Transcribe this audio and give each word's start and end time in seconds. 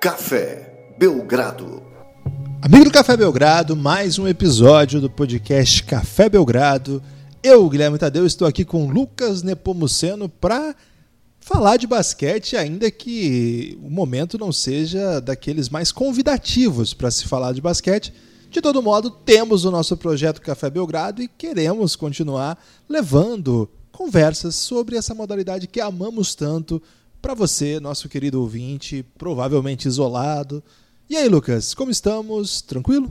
Café 0.00 0.94
Belgrado. 0.96 1.82
Amigo 2.62 2.84
do 2.84 2.90
Café 2.92 3.16
Belgrado, 3.16 3.74
mais 3.74 4.16
um 4.16 4.28
episódio 4.28 5.00
do 5.00 5.10
podcast 5.10 5.82
Café 5.82 6.28
Belgrado. 6.28 7.02
Eu, 7.42 7.68
Guilherme 7.68 7.98
Tadeu, 7.98 8.24
estou 8.24 8.46
aqui 8.46 8.64
com 8.64 8.88
Lucas 8.88 9.42
Nepomuceno 9.42 10.28
para 10.28 10.76
falar 11.40 11.78
de 11.78 11.88
basquete, 11.88 12.56
ainda 12.56 12.88
que 12.92 13.76
o 13.82 13.90
momento 13.90 14.38
não 14.38 14.52
seja 14.52 15.18
daqueles 15.20 15.68
mais 15.68 15.90
convidativos 15.90 16.94
para 16.94 17.10
se 17.10 17.26
falar 17.26 17.52
de 17.52 17.60
basquete. 17.60 18.14
De 18.52 18.60
todo 18.60 18.80
modo, 18.80 19.10
temos 19.10 19.64
o 19.64 19.70
nosso 19.72 19.96
projeto 19.96 20.40
Café 20.40 20.70
Belgrado 20.70 21.20
e 21.22 21.26
queremos 21.26 21.96
continuar 21.96 22.56
levando 22.88 23.68
conversas 23.90 24.54
sobre 24.54 24.96
essa 24.96 25.12
modalidade 25.12 25.66
que 25.66 25.80
amamos 25.80 26.36
tanto 26.36 26.80
para 27.20 27.34
você, 27.34 27.80
nosso 27.80 28.08
querido 28.08 28.40
ouvinte, 28.40 29.04
provavelmente 29.16 29.86
isolado. 29.86 30.62
E 31.10 31.16
aí, 31.16 31.28
Lucas, 31.28 31.74
como 31.74 31.90
estamos? 31.90 32.62
Tranquilo? 32.62 33.10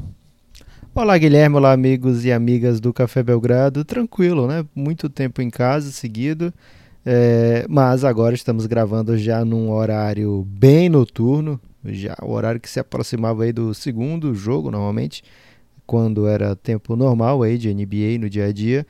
Olá, 0.96 1.18
Guilherme, 1.18 1.58
olá, 1.58 1.74
amigos 1.74 2.26
e 2.26 2.32
amigas 2.32 2.80
do 2.80 2.94
Café 2.94 3.22
Belgrado. 3.22 3.84
Tranquilo, 3.84 4.48
né? 4.48 4.66
Muito 4.74 5.10
tempo 5.10 5.42
em 5.42 5.50
casa 5.50 5.92
seguido, 5.92 6.54
é, 7.06 7.66
mas 7.70 8.04
agora 8.04 8.34
estamos 8.34 8.66
gravando 8.66 9.18
já 9.18 9.44
num 9.46 9.72
horário 9.72 10.46
bem 10.48 10.90
noturno, 10.90 11.60
já 11.86 12.16
o 12.22 12.32
horário 12.32 12.60
que 12.60 12.70
se 12.70 12.80
aproximava 12.80 13.44
aí 13.44 13.52
do 13.52 13.74
segundo 13.74 14.34
jogo, 14.34 14.72
normalmente, 14.72 15.24
quando 15.86 16.28
era 16.28 16.56
tempo 16.56 16.96
normal 16.96 17.44
aí 17.44 17.58
de 17.58 17.74
NBA 17.74 18.18
no 18.20 18.30
dia 18.30 18.46
a 18.46 18.52
dia. 18.52 18.86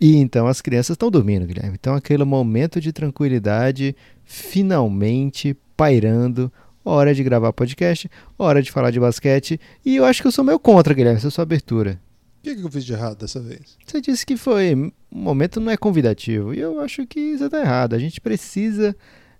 E 0.00 0.16
então 0.16 0.46
as 0.46 0.60
crianças 0.60 0.94
estão 0.94 1.10
dormindo, 1.10 1.46
Guilherme. 1.46 1.76
Então 1.78 1.94
aquele 1.94 2.24
momento 2.24 2.80
de 2.80 2.92
tranquilidade 2.92 3.94
finalmente 4.28 5.56
pairando. 5.74 6.52
Hora 6.84 7.14
de 7.14 7.22
gravar 7.22 7.52
podcast, 7.52 8.08
hora 8.38 8.62
de 8.62 8.70
falar 8.70 8.90
de 8.90 9.00
basquete. 9.00 9.60
E 9.84 9.96
eu 9.96 10.04
acho 10.04 10.22
que 10.22 10.28
eu 10.28 10.32
sou 10.32 10.44
meio 10.44 10.58
contra, 10.58 10.94
Guilherme, 10.94 11.18
essa 11.18 11.30
sua 11.30 11.42
abertura. 11.42 12.00
O 12.38 12.42
que, 12.42 12.54
que 12.54 12.62
eu 12.62 12.70
fiz 12.70 12.84
de 12.84 12.92
errado 12.92 13.18
dessa 13.18 13.40
vez? 13.40 13.76
Você 13.84 14.00
disse 14.00 14.24
que 14.24 14.36
foi. 14.36 14.74
O 15.10 15.18
momento 15.18 15.60
não 15.60 15.72
é 15.72 15.76
convidativo. 15.76 16.54
E 16.54 16.60
eu 16.60 16.80
acho 16.80 17.06
que 17.06 17.36
você 17.36 17.46
está 17.46 17.60
errado. 17.60 17.94
A 17.94 17.98
gente 17.98 18.20
precisa 18.20 18.96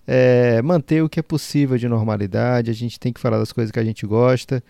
é, 0.07 0.61
manter 0.63 1.03
o 1.03 1.09
que 1.09 1.21
é 1.21 1.23
possível 1.23 1.79
de 1.79 1.89
normalidade. 1.89 2.71
A 2.71 2.75
gente 2.75 2.99
tem 2.99 3.13
que 3.13 3.21
falar 3.21 3.39
das 3.39 3.53
coisas 3.53 3.71
que 3.71 3.79
a 3.79 3.85
gente 3.85 4.07
gosta. 4.07 4.63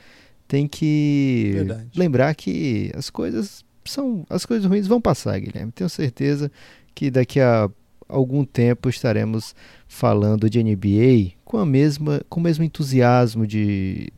Tem 0.47 0.69
que 0.69 1.53
Verdade. 1.55 1.89
lembrar 1.97 2.35
que 2.35 2.93
as 2.95 3.11
coisas 3.11 3.65
são 3.85 4.25
as 4.29 4.45
coisas 4.45 4.69
ruins 4.69 4.87
vão 4.87 5.01
passar, 5.01 5.39
Guilherme. 5.41 5.73
Tenho 5.73 5.91
certeza 5.91 6.51
que 6.95 7.11
daqui 7.11 7.41
a 7.41 7.69
algum 8.09 8.45
tempo 8.45 8.89
estaremos 8.89 9.55
falando 9.89 10.49
de 10.51 10.63
NBA 10.63 11.33
com 11.45 11.57
a 11.57 11.67
mesma 11.67 12.21
com 12.29 12.39
o 12.39 12.43
mesmo 12.43 12.63
entusiasmo 12.63 13.47
de 13.47 14.13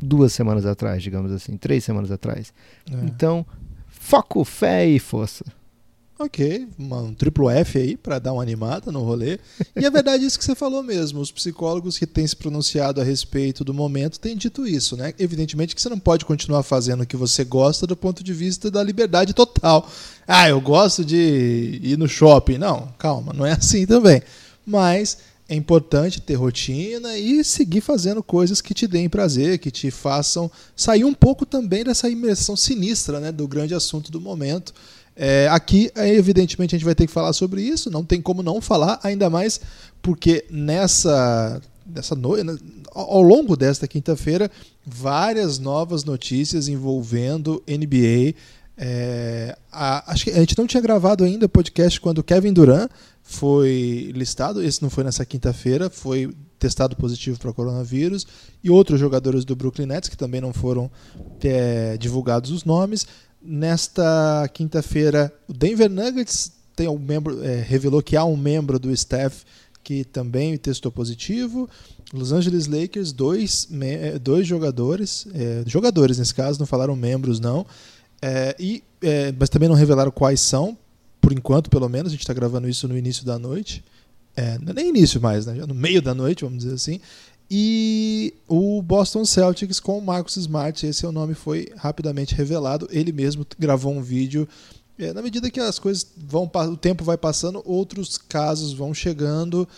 duas 0.00 0.32
semanas 0.32 0.66
atrás, 0.66 1.02
digamos 1.02 1.32
assim, 1.32 1.56
três 1.56 1.82
semanas 1.82 2.10
atrás. 2.10 2.52
É. 2.90 2.94
Então, 3.06 3.44
foco, 3.88 4.44
fé 4.44 4.86
e 4.86 4.98
força. 4.98 5.44
Ok, 6.16 6.68
um 6.78 7.12
triplo 7.12 7.50
F 7.50 7.76
aí 7.76 7.96
para 7.96 8.20
dar 8.20 8.32
uma 8.32 8.42
animada 8.42 8.92
no 8.92 9.02
rolê. 9.02 9.40
E 9.74 9.84
é 9.84 9.90
verdade 9.90 10.24
isso 10.24 10.38
que 10.38 10.44
você 10.44 10.54
falou 10.54 10.80
mesmo. 10.80 11.20
Os 11.20 11.32
psicólogos 11.32 11.98
que 11.98 12.06
têm 12.06 12.24
se 12.24 12.36
pronunciado 12.36 13.00
a 13.00 13.04
respeito 13.04 13.64
do 13.64 13.74
momento 13.74 14.20
têm 14.20 14.36
dito 14.36 14.64
isso, 14.64 14.96
né? 14.96 15.12
Evidentemente 15.18 15.74
que 15.74 15.82
você 15.82 15.88
não 15.88 15.98
pode 15.98 16.24
continuar 16.24 16.62
fazendo 16.62 17.02
o 17.02 17.06
que 17.06 17.16
você 17.16 17.42
gosta 17.42 17.84
do 17.84 17.96
ponto 17.96 18.22
de 18.22 18.32
vista 18.32 18.70
da 18.70 18.80
liberdade 18.80 19.34
total. 19.34 19.90
Ah, 20.26 20.48
eu 20.48 20.60
gosto 20.60 21.04
de 21.04 21.80
ir 21.82 21.98
no 21.98 22.06
shopping. 22.06 22.58
Não, 22.58 22.94
calma, 22.96 23.32
não 23.32 23.44
é 23.44 23.52
assim 23.52 23.84
também. 23.84 24.22
Mas 24.64 25.18
é 25.48 25.54
importante 25.54 26.20
ter 26.20 26.34
rotina 26.34 27.18
e 27.18 27.44
seguir 27.44 27.80
fazendo 27.80 28.22
coisas 28.22 28.60
que 28.60 28.72
te 28.72 28.86
deem 28.86 29.08
prazer, 29.08 29.58
que 29.58 29.70
te 29.70 29.90
façam 29.90 30.50
sair 30.74 31.04
um 31.04 31.12
pouco 31.12 31.44
também 31.44 31.84
dessa 31.84 32.08
imersão 32.08 32.56
sinistra, 32.56 33.20
né, 33.20 33.30
do 33.30 33.46
grande 33.46 33.74
assunto 33.74 34.10
do 34.10 34.20
momento 34.20 34.72
é, 35.16 35.48
aqui, 35.50 35.90
é, 35.94 36.12
evidentemente, 36.12 36.74
a 36.74 36.78
gente 36.78 36.84
vai 36.84 36.94
ter 36.94 37.06
que 37.06 37.12
falar 37.12 37.32
sobre 37.32 37.62
isso, 37.62 37.90
não 37.90 38.04
tem 38.04 38.20
como 38.20 38.42
não 38.42 38.60
falar, 38.60 38.98
ainda 39.02 39.30
mais 39.30 39.60
porque 40.02 40.44
nessa, 40.50 41.60
nessa 41.86 42.14
noite, 42.14 42.44
né, 42.44 42.56
ao 42.92 43.22
longo 43.22 43.56
desta 43.56 43.86
quinta-feira, 43.86 44.50
várias 44.84 45.58
novas 45.58 46.04
notícias 46.04 46.68
envolvendo 46.68 47.62
NBA. 47.66 48.34
É, 48.76 49.56
a, 49.70 50.12
acho 50.12 50.24
que 50.24 50.30
a 50.30 50.40
gente 50.40 50.58
não 50.58 50.66
tinha 50.66 50.80
gravado 50.80 51.22
ainda 51.22 51.46
o 51.46 51.48
podcast 51.48 52.00
quando 52.00 52.24
Kevin 52.24 52.52
Durant 52.52 52.90
foi 53.26 54.12
listado, 54.14 54.62
esse 54.62 54.82
não 54.82 54.90
foi 54.90 55.02
nessa 55.02 55.24
quinta-feira, 55.24 55.88
foi 55.88 56.32
testado 56.58 56.94
positivo 56.94 57.38
para 57.40 57.54
coronavírus, 57.54 58.26
e 58.62 58.70
outros 58.70 59.00
jogadores 59.00 59.46
do 59.46 59.56
Brooklyn 59.56 59.86
Nets, 59.86 60.10
que 60.10 60.16
também 60.16 60.42
não 60.42 60.52
foram 60.52 60.90
é, 61.42 61.96
divulgados 61.96 62.50
os 62.50 62.64
nomes. 62.64 63.06
Nesta 63.42 64.48
quinta-feira, 64.52 65.32
o 65.48 65.54
Denver 65.54 65.90
Nuggets 65.90 66.52
tem 66.76 66.86
um 66.86 66.98
membro, 66.98 67.42
é, 67.42 67.62
revelou 67.62 68.02
que 68.02 68.14
há 68.14 68.24
um 68.24 68.36
membro 68.36 68.78
do 68.78 68.90
staff 68.92 69.44
que 69.82 70.04
também 70.04 70.56
testou 70.58 70.92
positivo. 70.92 71.68
Los 72.12 72.30
Angeles 72.30 72.66
Lakers, 72.66 73.10
dois, 73.12 73.68
é, 73.80 74.18
dois 74.18 74.46
jogadores, 74.46 75.26
é, 75.34 75.64
jogadores 75.66 76.18
nesse 76.18 76.34
caso, 76.34 76.58
não 76.58 76.66
falaram 76.66 76.94
membros 76.94 77.40
não, 77.40 77.66
é, 78.20 78.54
e, 78.58 78.82
é, 79.02 79.32
mas 79.38 79.48
também 79.48 79.68
não 79.68 79.76
revelaram 79.76 80.10
quais 80.10 80.40
são, 80.40 80.76
por 81.24 81.32
enquanto 81.32 81.70
pelo 81.70 81.88
menos, 81.88 82.08
a 82.08 82.14
gente 82.14 82.20
está 82.20 82.34
gravando 82.34 82.68
isso 82.68 82.86
no 82.86 82.96
início 82.96 83.24
da 83.24 83.38
noite, 83.38 83.82
é, 84.36 84.58
não 84.58 84.70
é 84.70 84.74
nem 84.74 84.88
início 84.90 85.20
mais, 85.20 85.46
né? 85.46 85.54
no 85.66 85.74
meio 85.74 86.02
da 86.02 86.14
noite, 86.14 86.44
vamos 86.44 86.62
dizer 86.62 86.74
assim, 86.74 87.00
e 87.50 88.34
o 88.48 88.82
Boston 88.82 89.24
Celtics 89.24 89.80
com 89.80 89.98
o 89.98 90.04
Marcus 90.04 90.36
Smart, 90.36 90.86
esse 90.86 91.04
é 91.04 91.08
o 91.08 91.12
nome 91.12 91.34
foi 91.34 91.68
rapidamente 91.76 92.34
revelado. 92.34 92.88
Ele 92.90 93.12
mesmo 93.12 93.46
gravou 93.58 93.92
um 93.92 94.02
vídeo. 94.02 94.48
É, 94.98 95.12
na 95.12 95.20
medida 95.20 95.50
que 95.50 95.60
as 95.60 95.78
coisas 95.78 96.06
vão, 96.16 96.50
o 96.72 96.76
tempo 96.76 97.04
vai 97.04 97.18
passando, 97.18 97.62
outros 97.64 98.16
casos 98.16 98.72
vão 98.72 98.94
chegando. 98.94 99.68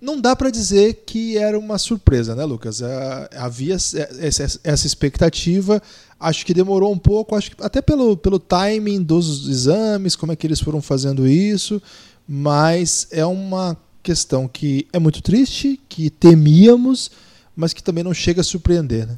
Não 0.00 0.20
dá 0.20 0.36
para 0.36 0.50
dizer 0.50 1.04
que 1.06 1.38
era 1.38 1.58
uma 1.58 1.78
surpresa, 1.78 2.34
né, 2.34 2.44
Lucas? 2.44 2.82
É, 2.82 3.30
havia 3.36 3.74
essa 3.74 4.86
expectativa. 4.86 5.82
Acho 6.18 6.44
que 6.44 6.52
demorou 6.54 6.92
um 6.92 6.98
pouco, 6.98 7.34
acho 7.34 7.52
até 7.60 7.80
pelo, 7.80 8.16
pelo 8.16 8.38
timing 8.38 9.02
dos 9.02 9.48
exames, 9.48 10.16
como 10.16 10.32
é 10.32 10.36
que 10.36 10.46
eles 10.46 10.60
foram 10.60 10.80
fazendo 10.80 11.26
isso, 11.26 11.80
mas 12.26 13.06
é 13.10 13.24
uma 13.24 13.76
questão 14.02 14.46
que 14.46 14.86
é 14.92 14.98
muito 14.98 15.22
triste, 15.22 15.80
que 15.88 16.10
temíamos, 16.10 17.10
mas 17.56 17.72
que 17.72 17.82
também 17.82 18.04
não 18.04 18.14
chega 18.14 18.40
a 18.40 18.44
surpreender, 18.44 19.06
né? 19.06 19.16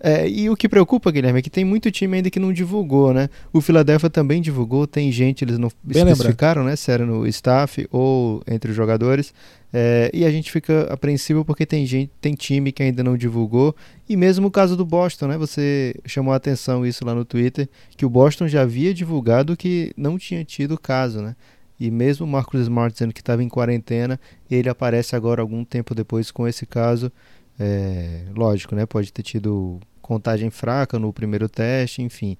É, 0.00 0.28
e 0.28 0.48
o 0.48 0.56
que 0.56 0.68
preocupa, 0.68 1.10
Guilherme, 1.10 1.40
é 1.40 1.42
que 1.42 1.50
tem 1.50 1.64
muito 1.64 1.90
time 1.90 2.16
ainda 2.16 2.30
que 2.30 2.38
não 2.38 2.52
divulgou, 2.52 3.12
né? 3.12 3.28
O 3.52 3.60
Philadelphia 3.60 4.08
também 4.08 4.40
divulgou, 4.40 4.86
tem 4.86 5.10
gente, 5.10 5.42
eles 5.44 5.58
não 5.58 5.70
Bem 5.82 6.02
especificaram, 6.02 6.62
né? 6.62 6.76
Se 6.76 6.90
era 6.92 7.04
no 7.04 7.26
staff 7.26 7.86
ou 7.90 8.42
entre 8.46 8.70
os 8.70 8.76
jogadores. 8.76 9.34
É, 9.72 10.10
e 10.14 10.24
a 10.24 10.30
gente 10.30 10.50
fica 10.50 10.82
apreensivo 10.92 11.44
porque 11.44 11.66
tem 11.66 11.84
gente, 11.84 12.10
tem 12.20 12.34
time 12.34 12.70
que 12.70 12.82
ainda 12.82 13.02
não 13.02 13.16
divulgou. 13.16 13.74
E 14.08 14.16
mesmo 14.16 14.46
o 14.46 14.50
caso 14.50 14.76
do 14.76 14.84
Boston, 14.84 15.26
né? 15.28 15.38
Você 15.38 15.94
chamou 16.06 16.32
a 16.32 16.36
atenção 16.36 16.86
isso 16.86 17.04
lá 17.04 17.14
no 17.14 17.24
Twitter, 17.24 17.68
que 17.96 18.06
o 18.06 18.10
Boston 18.10 18.46
já 18.46 18.62
havia 18.62 18.94
divulgado 18.94 19.56
que 19.56 19.92
não 19.96 20.16
tinha 20.16 20.44
tido 20.44 20.78
caso, 20.78 21.20
né? 21.20 21.34
E 21.80 21.90
mesmo 21.90 22.26
o 22.26 22.28
Marcus 22.28 22.62
Smart 22.62 22.92
dizendo 22.92 23.12
que 23.12 23.20
estava 23.20 23.42
em 23.42 23.48
quarentena, 23.48 24.18
ele 24.50 24.68
aparece 24.68 25.14
agora 25.14 25.40
algum 25.40 25.64
tempo 25.64 25.94
depois 25.94 26.30
com 26.30 26.46
esse 26.46 26.66
caso. 26.66 27.12
É, 27.58 28.22
lógico, 28.34 28.74
né? 28.74 28.86
Pode 28.86 29.12
ter 29.12 29.22
tido 29.22 29.80
contagem 30.00 30.50
fraca 30.50 30.98
no 30.98 31.12
primeiro 31.12 31.48
teste, 31.48 32.02
enfim. 32.02 32.36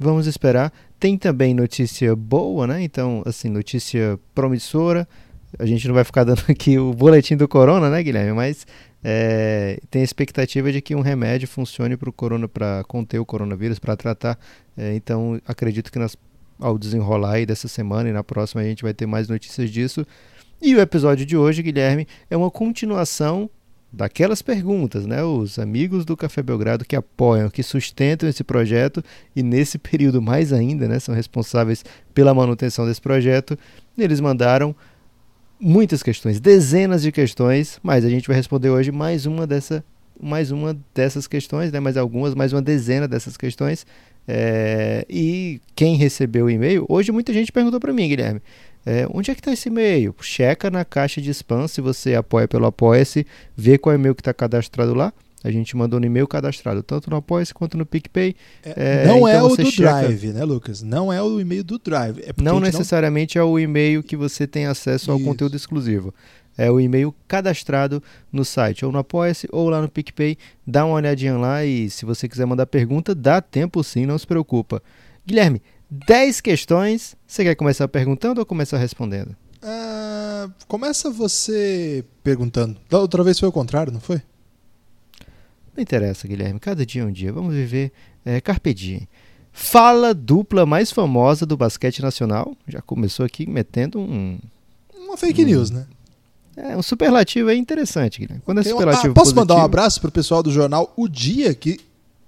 Vamos 0.00 0.26
esperar. 0.26 0.72
Tem 0.98 1.16
também 1.16 1.54
notícia 1.54 2.14
boa, 2.14 2.66
né? 2.66 2.82
Então, 2.82 3.22
assim, 3.24 3.48
notícia 3.48 4.18
promissora. 4.34 5.08
A 5.58 5.64
gente 5.64 5.86
não 5.86 5.94
vai 5.94 6.04
ficar 6.04 6.24
dando 6.24 6.42
aqui 6.50 6.78
o 6.78 6.92
boletim 6.92 7.36
do 7.36 7.48
corona, 7.48 7.88
né, 7.88 8.02
Guilherme? 8.02 8.32
Mas 8.32 8.66
é, 9.02 9.78
tem 9.90 10.02
a 10.02 10.04
expectativa 10.04 10.70
de 10.72 10.82
que 10.82 10.94
um 10.94 11.00
remédio 11.00 11.48
funcione 11.48 11.96
para 11.96 12.10
o 12.10 12.12
corona, 12.12 12.48
para 12.48 12.82
conter 12.84 13.18
o 13.18 13.24
coronavírus, 13.24 13.78
para 13.78 13.96
tratar. 13.96 14.38
É, 14.76 14.94
então, 14.94 15.40
acredito 15.46 15.90
que 15.90 15.98
nas 15.98 16.16
ao 16.58 16.78
desenrolar 16.78 17.44
dessa 17.44 17.68
semana 17.68 18.08
e 18.08 18.12
na 18.12 18.24
próxima 18.24 18.62
a 18.62 18.64
gente 18.64 18.82
vai 18.82 18.94
ter 18.94 19.06
mais 19.06 19.28
notícias 19.28 19.70
disso. 19.70 20.06
E 20.60 20.74
o 20.74 20.80
episódio 20.80 21.26
de 21.26 21.36
hoje, 21.36 21.62
Guilherme, 21.62 22.06
é 22.30 22.36
uma 22.36 22.50
continuação 22.50 23.50
daquelas 23.92 24.42
perguntas, 24.42 25.06
né? 25.06 25.22
Os 25.22 25.58
amigos 25.58 26.04
do 26.04 26.16
Café 26.16 26.42
Belgrado 26.42 26.84
que 26.84 26.96
apoiam, 26.96 27.48
que 27.48 27.62
sustentam 27.62 28.28
esse 28.28 28.44
projeto 28.44 29.02
e 29.34 29.42
nesse 29.42 29.78
período 29.80 30.20
mais 30.20 30.52
ainda, 30.52 30.86
né, 30.86 30.98
são 30.98 31.14
responsáveis 31.14 31.84
pela 32.14 32.34
manutenção 32.34 32.86
desse 32.86 33.00
projeto. 33.00 33.58
Eles 33.96 34.20
mandaram 34.20 34.74
muitas 35.58 36.02
questões, 36.02 36.38
dezenas 36.38 37.02
de 37.02 37.10
questões, 37.10 37.78
mas 37.82 38.04
a 38.04 38.10
gente 38.10 38.28
vai 38.28 38.36
responder 38.36 38.70
hoje 38.70 38.92
mais 38.92 39.24
uma 39.24 39.46
dessa 39.46 39.82
mais 40.18 40.50
uma 40.50 40.74
dessas 40.94 41.26
questões, 41.26 41.70
né, 41.70 41.78
mais 41.78 41.96
algumas, 41.96 42.34
mais 42.34 42.52
uma 42.52 42.62
dezena 42.62 43.06
dessas 43.06 43.36
questões. 43.36 43.86
É, 44.28 45.04
e 45.08 45.60
quem 45.74 45.94
recebeu 45.94 46.46
o 46.46 46.50
e-mail, 46.50 46.84
hoje 46.88 47.12
muita 47.12 47.32
gente 47.32 47.52
perguntou 47.52 47.78
para 47.78 47.92
mim, 47.92 48.08
Guilherme, 48.08 48.40
É, 48.88 49.04
onde 49.12 49.32
é 49.32 49.34
que 49.34 49.40
está 49.40 49.52
esse 49.52 49.68
e-mail? 49.68 50.14
Checa 50.20 50.70
na 50.70 50.84
caixa 50.84 51.20
de 51.20 51.30
spam 51.30 51.66
se 51.66 51.80
você 51.80 52.14
apoia 52.14 52.46
pelo 52.46 52.66
Apoia-se, 52.66 53.26
vê 53.56 53.76
qual 53.76 53.92
é 53.92 53.96
o 53.96 53.98
e-mail 53.98 54.14
que 54.14 54.20
está 54.20 54.32
cadastrado 54.32 54.94
lá. 54.94 55.12
A 55.42 55.50
gente 55.50 55.76
mandou 55.76 56.00
um 56.00 56.04
e-mail 56.04 56.26
cadastrado 56.26 56.82
tanto 56.82 57.10
no 57.10 57.16
Apoia-se 57.16 57.52
quanto 57.52 57.76
no 57.76 57.84
PicPay. 57.84 58.36
É, 58.64 59.04
é, 59.04 59.06
não 59.06 59.26
é 59.26 59.36
então 59.36 59.48
é 59.48 59.52
o 59.52 59.56
do 59.56 59.70
checa... 59.70 59.90
Drive, 59.90 60.32
né, 60.32 60.44
Lucas? 60.44 60.82
Não 60.82 61.12
é 61.12 61.20
o 61.20 61.40
e-mail 61.40 61.64
do 61.64 61.78
Drive. 61.78 62.20
É 62.20 62.32
não 62.40 62.60
necessariamente 62.60 63.38
não... 63.38 63.42
é 63.42 63.48
o 63.48 63.58
e-mail 63.58 64.02
que 64.02 64.16
você 64.16 64.46
tem 64.46 64.66
acesso 64.66 65.10
ao 65.10 65.18
Isso. 65.18 65.26
conteúdo 65.26 65.56
exclusivo. 65.56 66.14
É 66.56 66.70
o 66.70 66.80
e-mail 66.80 67.14
cadastrado 67.28 68.02
no 68.32 68.44
site, 68.44 68.84
ou 68.84 68.90
no 68.90 68.98
Apoia-se, 68.98 69.48
ou 69.52 69.68
lá 69.68 69.82
no 69.82 69.88
PicPay. 69.88 70.38
Dá 70.66 70.84
uma 70.84 70.94
olhadinha 70.94 71.36
lá 71.36 71.64
e 71.64 71.90
se 71.90 72.04
você 72.04 72.28
quiser 72.28 72.46
mandar 72.46 72.66
pergunta, 72.66 73.14
dá 73.14 73.40
tempo 73.40 73.84
sim, 73.84 74.06
não 74.06 74.18
se 74.18 74.26
preocupa. 74.26 74.82
Guilherme, 75.26 75.60
10 75.90 76.40
questões. 76.40 77.16
Você 77.26 77.44
quer 77.44 77.54
começar 77.54 77.88
perguntando 77.88 78.40
ou 78.40 78.46
começar 78.46 78.78
respondendo? 78.78 79.36
Uh, 79.62 80.52
começa 80.66 81.10
você 81.10 82.04
perguntando. 82.22 82.76
Da 82.88 82.98
outra 82.98 83.22
vez 83.22 83.38
foi 83.38 83.48
o 83.48 83.52
contrário, 83.52 83.92
não 83.92 84.00
foi? 84.00 84.20
Não 85.76 85.82
interessa, 85.82 86.26
Guilherme. 86.26 86.58
Cada 86.58 86.84
dia 86.84 87.02
é 87.02 87.04
um 87.04 87.12
dia. 87.12 87.32
Vamos 87.32 87.54
viver 87.54 87.92
é, 88.24 88.40
carpe 88.40 88.72
diem. 88.72 89.08
Fala 89.52 90.12
dupla 90.12 90.66
mais 90.66 90.90
famosa 90.90 91.46
do 91.46 91.56
basquete 91.56 92.02
nacional. 92.02 92.56
Já 92.66 92.80
começou 92.80 93.24
aqui 93.24 93.48
metendo 93.48 93.98
um... 93.98 94.38
Uma 94.94 95.16
fake 95.16 95.42
um, 95.42 95.46
news, 95.46 95.70
né? 95.70 95.86
É, 96.56 96.76
um 96.76 96.82
superlativo 96.82 97.50
é 97.50 97.54
interessante, 97.54 98.18
Guilherme. 98.18 98.42
Quando 98.44 98.60
é 98.60 98.62
superlativo 98.62 99.12
ah, 99.12 99.14
Posso 99.14 99.34
positivo, 99.34 99.40
mandar 99.40 99.56
um 99.56 99.64
abraço 99.64 100.00
pro 100.00 100.10
pessoal 100.10 100.42
do 100.42 100.50
jornal 100.50 100.92
O 100.96 101.08
Dia, 101.08 101.54
que 101.54 101.78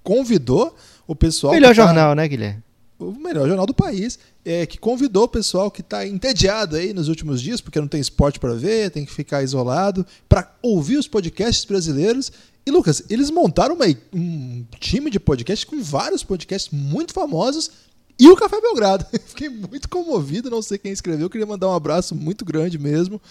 convidou 0.02 0.74
o 1.06 1.14
pessoal... 1.14 1.52
Melhor 1.54 1.74
jornal, 1.74 2.14
né, 2.14 2.28
Guilherme? 2.28 2.62
O 2.98 3.12
melhor 3.12 3.46
jornal 3.46 3.66
do 3.66 3.74
país, 3.74 4.18
é, 4.44 4.66
que 4.66 4.78
convidou 4.78 5.24
o 5.24 5.28
pessoal 5.28 5.70
que 5.70 5.80
está 5.80 6.06
entediado 6.06 6.76
aí 6.76 6.92
nos 6.92 7.08
últimos 7.08 7.40
dias, 7.40 7.60
porque 7.60 7.80
não 7.80 7.88
tem 7.88 8.00
esporte 8.00 8.40
para 8.40 8.54
ver, 8.54 8.90
tem 8.90 9.04
que 9.04 9.12
ficar 9.12 9.42
isolado, 9.42 10.04
para 10.28 10.52
ouvir 10.62 10.96
os 10.96 11.06
podcasts 11.06 11.64
brasileiros 11.64 12.32
e 12.68 12.70
Lucas, 12.70 13.02
eles 13.08 13.30
montaram 13.30 13.74
uma, 13.74 13.86
um 14.12 14.62
time 14.78 15.10
de 15.10 15.18
podcast 15.18 15.64
com 15.64 15.82
vários 15.82 16.22
podcasts 16.22 16.70
muito 16.70 17.14
famosos 17.14 17.70
e 18.18 18.28
o 18.28 18.36
Café 18.36 18.60
Belgrado. 18.60 19.06
Fiquei 19.24 19.48
muito 19.48 19.88
comovido, 19.88 20.50
não 20.50 20.60
sei 20.60 20.76
quem 20.76 20.92
escreveu, 20.92 21.30
queria 21.30 21.46
mandar 21.46 21.68
um 21.68 21.74
abraço 21.74 22.14
muito 22.14 22.44
grande 22.44 22.78
mesmo. 22.78 23.22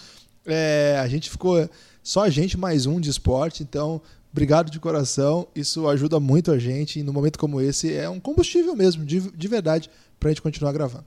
É, 0.44 0.98
a 1.00 1.08
gente 1.08 1.30
ficou 1.30 1.70
só 2.02 2.24
a 2.24 2.32
gente 2.32 2.58
mais 2.58 2.88
um 2.88 3.00
de 3.00 3.12
esporte, 3.12 3.62
então 3.62 4.02
obrigado 4.38 4.70
de 4.70 4.80
coração. 4.80 5.48
Isso 5.56 5.90
ajuda 5.90 6.20
muito 6.20 6.52
a 6.52 6.60
gente 6.60 7.00
e 7.00 7.04
no 7.04 7.12
momento 7.12 7.40
como 7.40 7.60
esse 7.60 7.92
é 7.92 8.08
um 8.08 8.20
combustível 8.20 8.76
mesmo, 8.76 9.04
de, 9.04 9.20
de 9.20 9.48
verdade, 9.48 9.90
para 10.20 10.30
a 10.30 10.32
gente 10.32 10.44
continuar 10.44 10.72
gravando. 10.72 11.06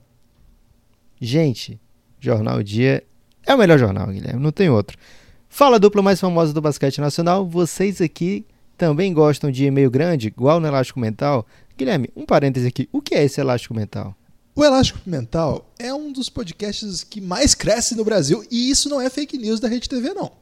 Gente, 1.19 1.79
Jornal 2.19 2.61
Dia 2.61 3.03
é 3.45 3.55
o 3.55 3.57
melhor 3.57 3.79
jornal, 3.79 4.07
Guilherme, 4.07 4.41
não 4.41 4.51
tem 4.51 4.69
outro. 4.69 4.97
Fala 5.47 5.79
dupla 5.79 6.01
mais 6.01 6.19
famosa 6.19 6.51
do 6.51 6.61
basquete 6.61 6.99
nacional. 6.99 7.47
Vocês 7.47 8.01
aqui 8.01 8.45
também 8.77 9.13
gostam 9.13 9.49
de 9.49 9.63
e-mail 9.63 9.89
grande, 9.89 10.27
igual 10.27 10.59
no 10.59 10.67
Elástico 10.67 10.99
Mental? 10.99 11.47
Guilherme, 11.77 12.09
um 12.15 12.25
parêntese 12.25 12.67
aqui. 12.67 12.89
O 12.91 13.01
que 13.01 13.15
é 13.15 13.23
esse 13.23 13.39
Elástico 13.39 13.73
Mental? 13.73 14.13
O 14.53 14.65
Elástico 14.65 14.99
Mental 15.05 15.71
é 15.79 15.93
um 15.93 16.11
dos 16.11 16.29
podcasts 16.29 17.01
que 17.01 17.21
mais 17.21 17.55
cresce 17.55 17.95
no 17.95 18.03
Brasil 18.03 18.43
e 18.51 18.69
isso 18.69 18.89
não 18.89 18.99
é 18.99 19.09
fake 19.09 19.37
news 19.37 19.61
da 19.61 19.69
Rede 19.69 19.87
TV, 19.87 20.13
não. 20.13 20.40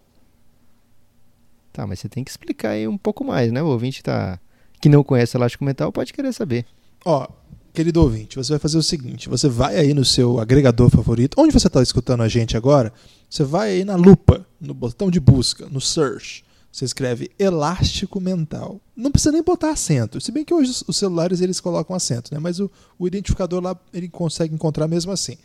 Tá, 1.79 1.87
mas 1.87 2.01
você 2.01 2.09
tem 2.09 2.25
que 2.25 2.29
explicar 2.29 2.71
aí 2.71 2.85
um 2.89 2.97
pouco 2.97 3.23
mais, 3.23 3.53
né? 3.53 3.63
O 3.63 3.67
ouvinte 3.67 4.03
tá... 4.03 4.37
que 4.81 4.89
não 4.89 5.01
conhece 5.01 5.37
Elástico 5.37 5.63
Mental 5.63 5.93
pode 5.93 6.11
querer 6.11 6.33
saber. 6.33 6.65
Ó, 7.05 7.25
querido 7.73 8.01
ouvinte, 8.01 8.35
você 8.35 8.51
vai 8.51 8.59
fazer 8.59 8.77
o 8.77 8.83
seguinte: 8.83 9.29
você 9.29 9.47
vai 9.47 9.77
aí 9.77 9.93
no 9.93 10.03
seu 10.03 10.41
agregador 10.41 10.89
favorito, 10.89 11.39
onde 11.39 11.53
você 11.53 11.67
está 11.67 11.81
escutando 11.81 12.21
a 12.21 12.27
gente 12.27 12.57
agora, 12.57 12.91
você 13.29 13.45
vai 13.45 13.69
aí 13.69 13.85
na 13.85 13.95
lupa, 13.95 14.45
no 14.59 14.73
botão 14.73 15.09
de 15.09 15.21
busca, 15.21 15.67
no 15.71 15.79
search. 15.79 16.43
Você 16.69 16.83
escreve 16.83 17.31
elástico 17.39 18.19
mental. 18.19 18.81
Não 18.93 19.09
precisa 19.09 19.31
nem 19.31 19.41
botar 19.41 19.71
acento. 19.71 20.19
Se 20.19 20.33
bem 20.33 20.43
que 20.43 20.53
hoje 20.53 20.83
os 20.85 20.97
celulares 20.97 21.39
eles 21.39 21.61
colocam 21.61 21.95
acento, 21.95 22.33
né? 22.33 22.39
mas 22.41 22.59
o, 22.59 22.69
o 22.99 23.07
identificador 23.07 23.63
lá 23.63 23.75
ele 23.93 24.09
consegue 24.09 24.53
encontrar 24.53 24.85
mesmo 24.85 25.13
assim. 25.13 25.37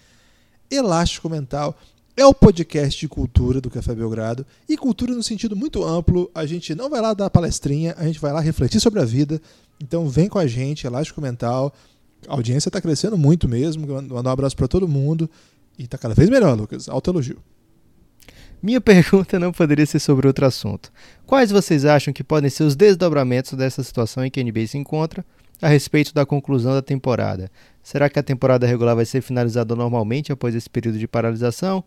Elástico 0.69 1.31
mental 1.31 1.79
é 2.17 2.25
o 2.25 2.33
podcast 2.33 2.99
de 3.01 3.09
cultura 3.09 3.61
do 3.61 3.69
Café 3.69 3.95
Belgrado. 3.95 4.47
E 4.69 4.77
cultura 4.77 5.13
no 5.13 5.23
sentido 5.23 5.57
muito 5.57 5.85
amplo. 5.85 6.31
A 6.35 6.47
gente 6.47 6.75
não 6.75 6.89
vai 6.89 7.01
lá 7.01 7.13
dar 7.13 7.29
palestrinha, 7.29 7.95
a 7.99 8.05
gente 8.05 8.21
vai 8.21 8.33
lá 8.33 8.41
refletir 8.41 8.81
sobre 8.81 9.01
a 9.01 9.05
vida. 9.05 9.41
Então 9.83 10.09
vem 10.09 10.29
com 10.29 10.39
a 10.39 10.47
gente, 10.47 10.87
Elástico 10.87 11.21
Mental. 11.21 11.75
A 12.29 12.35
audiência 12.35 12.69
está 12.69 12.81
crescendo 12.81 13.19
muito 13.19 13.49
mesmo. 13.49 13.87
Mandar 13.87 14.31
um 14.31 14.33
abraço 14.33 14.57
para 14.57 14.69
todo 14.69 14.87
mundo. 14.87 15.29
E 15.79 15.85
está 15.85 15.99
cada 15.99 16.15
vez 16.15 16.31
melhor, 16.31 16.57
Lucas. 16.57 16.89
Alto 16.89 17.11
elogio. 17.11 17.39
Minha 18.63 18.81
pergunta 18.81 19.39
não 19.39 19.53
poderia 19.53 19.85
ser 19.85 19.99
sobre 19.99 20.29
outro 20.29 20.47
assunto. 20.47 20.93
Quais 21.27 21.51
vocês 21.51 21.85
acham 21.85 22.15
que 22.15 22.23
podem 22.23 22.49
ser 22.49 22.63
os 22.63 22.77
desdobramentos 22.77 23.55
dessa 23.55 23.83
situação 23.83 24.25
em 24.25 24.31
que 24.31 24.41
a 24.41 24.45
NBA 24.45 24.69
se 24.69 24.79
encontra 24.79 25.25
a 25.61 25.69
respeito 25.69 26.13
da 26.15 26.27
conclusão 26.27 26.73
da 26.73 26.83
temporada? 26.83 27.51
Será 27.83 28.09
que 28.09 28.19
a 28.19 28.23
temporada 28.23 28.67
regular 28.67 28.97
vai 28.97 29.05
ser 29.05 29.21
finalizada 29.21 29.77
normalmente 29.77 30.33
após 30.33 30.55
esse 30.55 30.69
período 30.69 30.99
de 30.99 31.07
paralisação? 31.07 31.85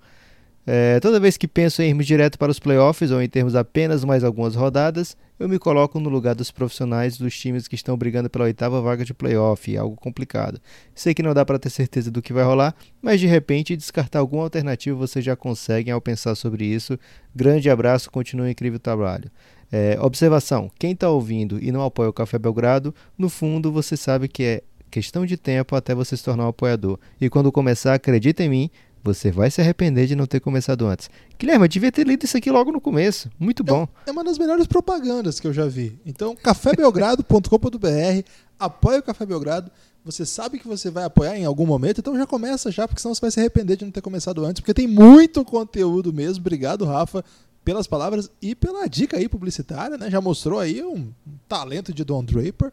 É, 0.69 0.99
toda 0.99 1.17
vez 1.17 1.37
que 1.37 1.47
penso 1.47 1.81
em 1.81 1.87
irmos 1.87 2.05
direto 2.05 2.37
para 2.37 2.51
os 2.51 2.59
playoffs 2.59 3.09
ou 3.09 3.21
em 3.21 3.29
termos 3.29 3.55
apenas 3.55 4.03
mais 4.03 4.21
algumas 4.21 4.53
rodadas, 4.53 5.15
eu 5.39 5.47
me 5.47 5.57
coloco 5.57 5.97
no 5.97 6.09
lugar 6.09 6.35
dos 6.35 6.51
profissionais 6.51 7.17
dos 7.17 7.39
times 7.39 7.69
que 7.69 7.75
estão 7.75 7.95
brigando 7.95 8.29
pela 8.29 8.43
oitava 8.43 8.81
vaga 8.81 9.05
de 9.05 9.13
playoff, 9.13 9.77
algo 9.77 9.95
complicado. 9.95 10.59
Sei 10.93 11.13
que 11.13 11.23
não 11.23 11.33
dá 11.33 11.45
para 11.45 11.57
ter 11.57 11.69
certeza 11.69 12.11
do 12.11 12.21
que 12.21 12.33
vai 12.33 12.43
rolar, 12.43 12.75
mas 13.01 13.21
de 13.21 13.27
repente 13.27 13.77
descartar 13.77 14.19
alguma 14.19 14.43
alternativa 14.43 14.93
vocês 14.97 15.23
já 15.23 15.37
conseguem 15.37 15.93
ao 15.93 16.01
pensar 16.01 16.35
sobre 16.35 16.65
isso. 16.65 16.99
Grande 17.33 17.69
abraço, 17.69 18.11
continue 18.11 18.47
um 18.47 18.51
incrível 18.51 18.77
trabalho. 18.77 19.31
É, 19.71 19.97
observação: 20.01 20.71
quem 20.79 20.91
está 20.91 21.09
ouvindo 21.09 21.61
e 21.61 21.71
não 21.71 21.83
apoia 21.83 22.09
o 22.09 22.13
Café 22.13 22.37
Belgrado, 22.37 22.93
no 23.17 23.29
fundo 23.29 23.71
você 23.71 23.97
sabe 23.97 24.27
que 24.27 24.43
é 24.43 24.63
questão 24.89 25.25
de 25.25 25.37
tempo 25.37 25.75
até 25.75 25.93
você 25.93 26.15
se 26.15 26.23
tornar 26.23 26.45
um 26.45 26.49
apoiador. 26.49 26.97
E 27.19 27.29
quando 27.29 27.51
começar, 27.51 27.93
acredita 27.93 28.43
em 28.43 28.49
mim, 28.49 28.69
você 29.03 29.31
vai 29.31 29.49
se 29.49 29.61
arrepender 29.61 30.07
de 30.07 30.15
não 30.15 30.25
ter 30.25 30.39
começado 30.39 30.85
antes. 30.85 31.09
Guilherme, 31.39 31.65
eu 31.65 31.69
devia 31.69 31.91
ter 31.91 32.05
lido 32.05 32.23
isso 32.25 32.37
aqui 32.37 32.51
logo 32.51 32.71
no 32.71 32.81
começo. 32.81 33.29
Muito 33.39 33.63
bom. 33.63 33.87
É, 34.05 34.09
é 34.09 34.11
uma 34.11 34.23
das 34.23 34.37
melhores 34.37 34.67
propagandas 34.67 35.39
que 35.39 35.47
eu 35.47 35.53
já 35.53 35.65
vi. 35.65 35.99
Então, 36.05 36.35
cafébelgrado.com.br, 36.35 38.27
apoia 38.59 38.99
o 38.99 39.03
Café 39.03 39.25
Belgrado. 39.25 39.71
Você 40.03 40.25
sabe 40.25 40.57
que 40.57 40.67
você 40.67 40.89
vai 40.89 41.03
apoiar 41.03 41.37
em 41.37 41.43
algum 41.43 41.65
momento, 41.65 41.99
então 41.99 42.17
já 42.17 42.25
começa 42.25 42.71
já, 42.71 42.87
porque 42.87 43.01
senão 43.01 43.13
você 43.13 43.19
vai 43.19 43.31
se 43.31 43.39
arrepender 43.41 43.75
de 43.75 43.83
não 43.83 43.91
ter 43.91 44.01
começado 44.01 44.45
antes, 44.45 44.61
porque 44.61 44.73
tem 44.73 44.87
muito 44.87 45.43
conteúdo 45.43 46.13
mesmo. 46.13 46.39
Obrigado, 46.39 46.85
Rafa, 46.85 47.25
pelas 47.67 47.85
palavras 47.85 48.31
e 48.41 48.55
pela 48.55 48.87
dica 48.87 49.17
aí 49.17 49.27
publicitária, 49.27 49.97
né? 49.97 50.09
Já 50.09 50.21
mostrou 50.21 50.57
aí 50.57 50.81
um 50.81 51.11
talento 51.49 51.93
de 51.93 52.01
Don 52.05 52.23
Draper. 52.23 52.71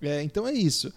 É, 0.00 0.22
então 0.22 0.48
é 0.48 0.52
isso 0.54 0.90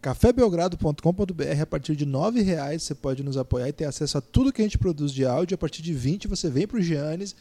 cafébelgrado.com.br 0.00 1.60
a 1.60 1.66
partir 1.66 1.94
de 1.94 2.04
R$ 2.04 2.42
reais 2.42 2.84
você 2.84 2.94
pode 2.94 3.22
nos 3.22 3.36
apoiar 3.36 3.68
e 3.68 3.72
ter 3.72 3.84
acesso 3.84 4.16
a 4.16 4.20
tudo 4.22 4.50
que 4.50 4.62
a 4.62 4.64
gente 4.64 4.78
produz 4.78 5.12
de 5.12 5.26
áudio. 5.26 5.54
A 5.54 5.58
partir 5.58 5.82
de 5.82 5.92
20 5.92 6.28
você 6.28 6.48
vem 6.48 6.66
para 6.66 6.78
o 6.78 6.80
Giannis 6.80 7.36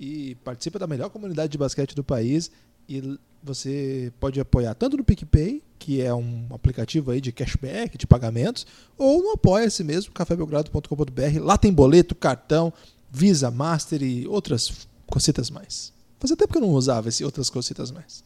e 0.00 0.34
participa 0.42 0.80
da 0.80 0.86
melhor 0.88 1.10
comunidade 1.10 1.52
de 1.52 1.58
basquete 1.58 1.94
do 1.94 2.02
país 2.02 2.50
e 2.88 3.20
você 3.40 4.12
pode 4.18 4.40
apoiar 4.40 4.74
tanto 4.74 4.96
no 4.96 5.04
PicPay, 5.04 5.62
que 5.78 6.00
é 6.00 6.12
um 6.12 6.46
aplicativo 6.50 7.12
aí 7.12 7.20
de 7.20 7.30
cashback, 7.30 7.96
de 7.96 8.06
pagamentos, 8.06 8.66
ou 8.96 9.22
no 9.22 9.30
Apoia-se 9.30 9.84
mesmo, 9.84 10.12
cafébelgrado.com.br. 10.12 11.40
Lá 11.40 11.56
tem 11.56 11.72
boleto, 11.72 12.16
cartão, 12.16 12.72
Visa, 13.10 13.50
Master 13.50 14.02
e 14.02 14.26
outras 14.26 14.87
cositas 15.10 15.50
mais. 15.50 15.92
Fazia 16.18 16.36
tempo 16.36 16.52
que 16.52 16.58
eu 16.58 16.62
não 16.62 16.70
usava 16.70 17.08
esse 17.08 17.24
outras 17.24 17.48
cositas 17.48 17.90
mais. 17.90 18.22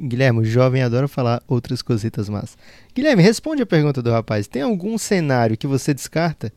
Guilherme, 0.00 0.40
o 0.40 0.44
jovem 0.44 0.82
adora 0.82 1.06
falar 1.06 1.42
outras 1.46 1.82
cositas 1.82 2.28
más. 2.28 2.56
Guilherme, 2.94 3.22
responde 3.22 3.62
a 3.62 3.66
pergunta 3.66 4.00
do 4.00 4.10
rapaz. 4.10 4.46
Tem 4.46 4.62
algum 4.62 4.96
cenário 4.96 5.58
que 5.58 5.66
você 5.66 5.92
descarta? 5.92 6.50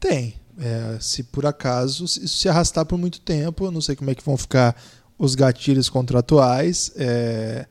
Tem. 0.00 0.34
É, 0.58 0.98
se 1.00 1.22
por 1.22 1.46
acaso 1.46 2.04
isso 2.04 2.26
se 2.28 2.48
arrastar 2.48 2.84
por 2.84 2.98
muito 2.98 3.20
tempo, 3.20 3.66
eu 3.66 3.70
não 3.70 3.80
sei 3.80 3.94
como 3.94 4.10
é 4.10 4.14
que 4.14 4.24
vão 4.24 4.36
ficar 4.36 4.74
os 5.18 5.34
gatilhos 5.34 5.88
contratuais. 5.88 6.90
É, 6.96 7.66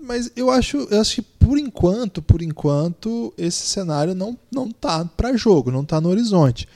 mas 0.00 0.30
eu 0.36 0.50
acho, 0.50 0.76
eu 0.90 1.00
acho 1.00 1.16
que 1.16 1.22
por 1.22 1.58
enquanto, 1.58 2.22
por 2.22 2.40
enquanto, 2.40 3.34
esse 3.36 3.66
cenário 3.66 4.14
não, 4.14 4.38
não 4.50 4.70
tá 4.70 5.04
para 5.04 5.36
jogo, 5.36 5.70
não 5.70 5.84
tá 5.84 6.00
no 6.00 6.08
horizonte. 6.08 6.68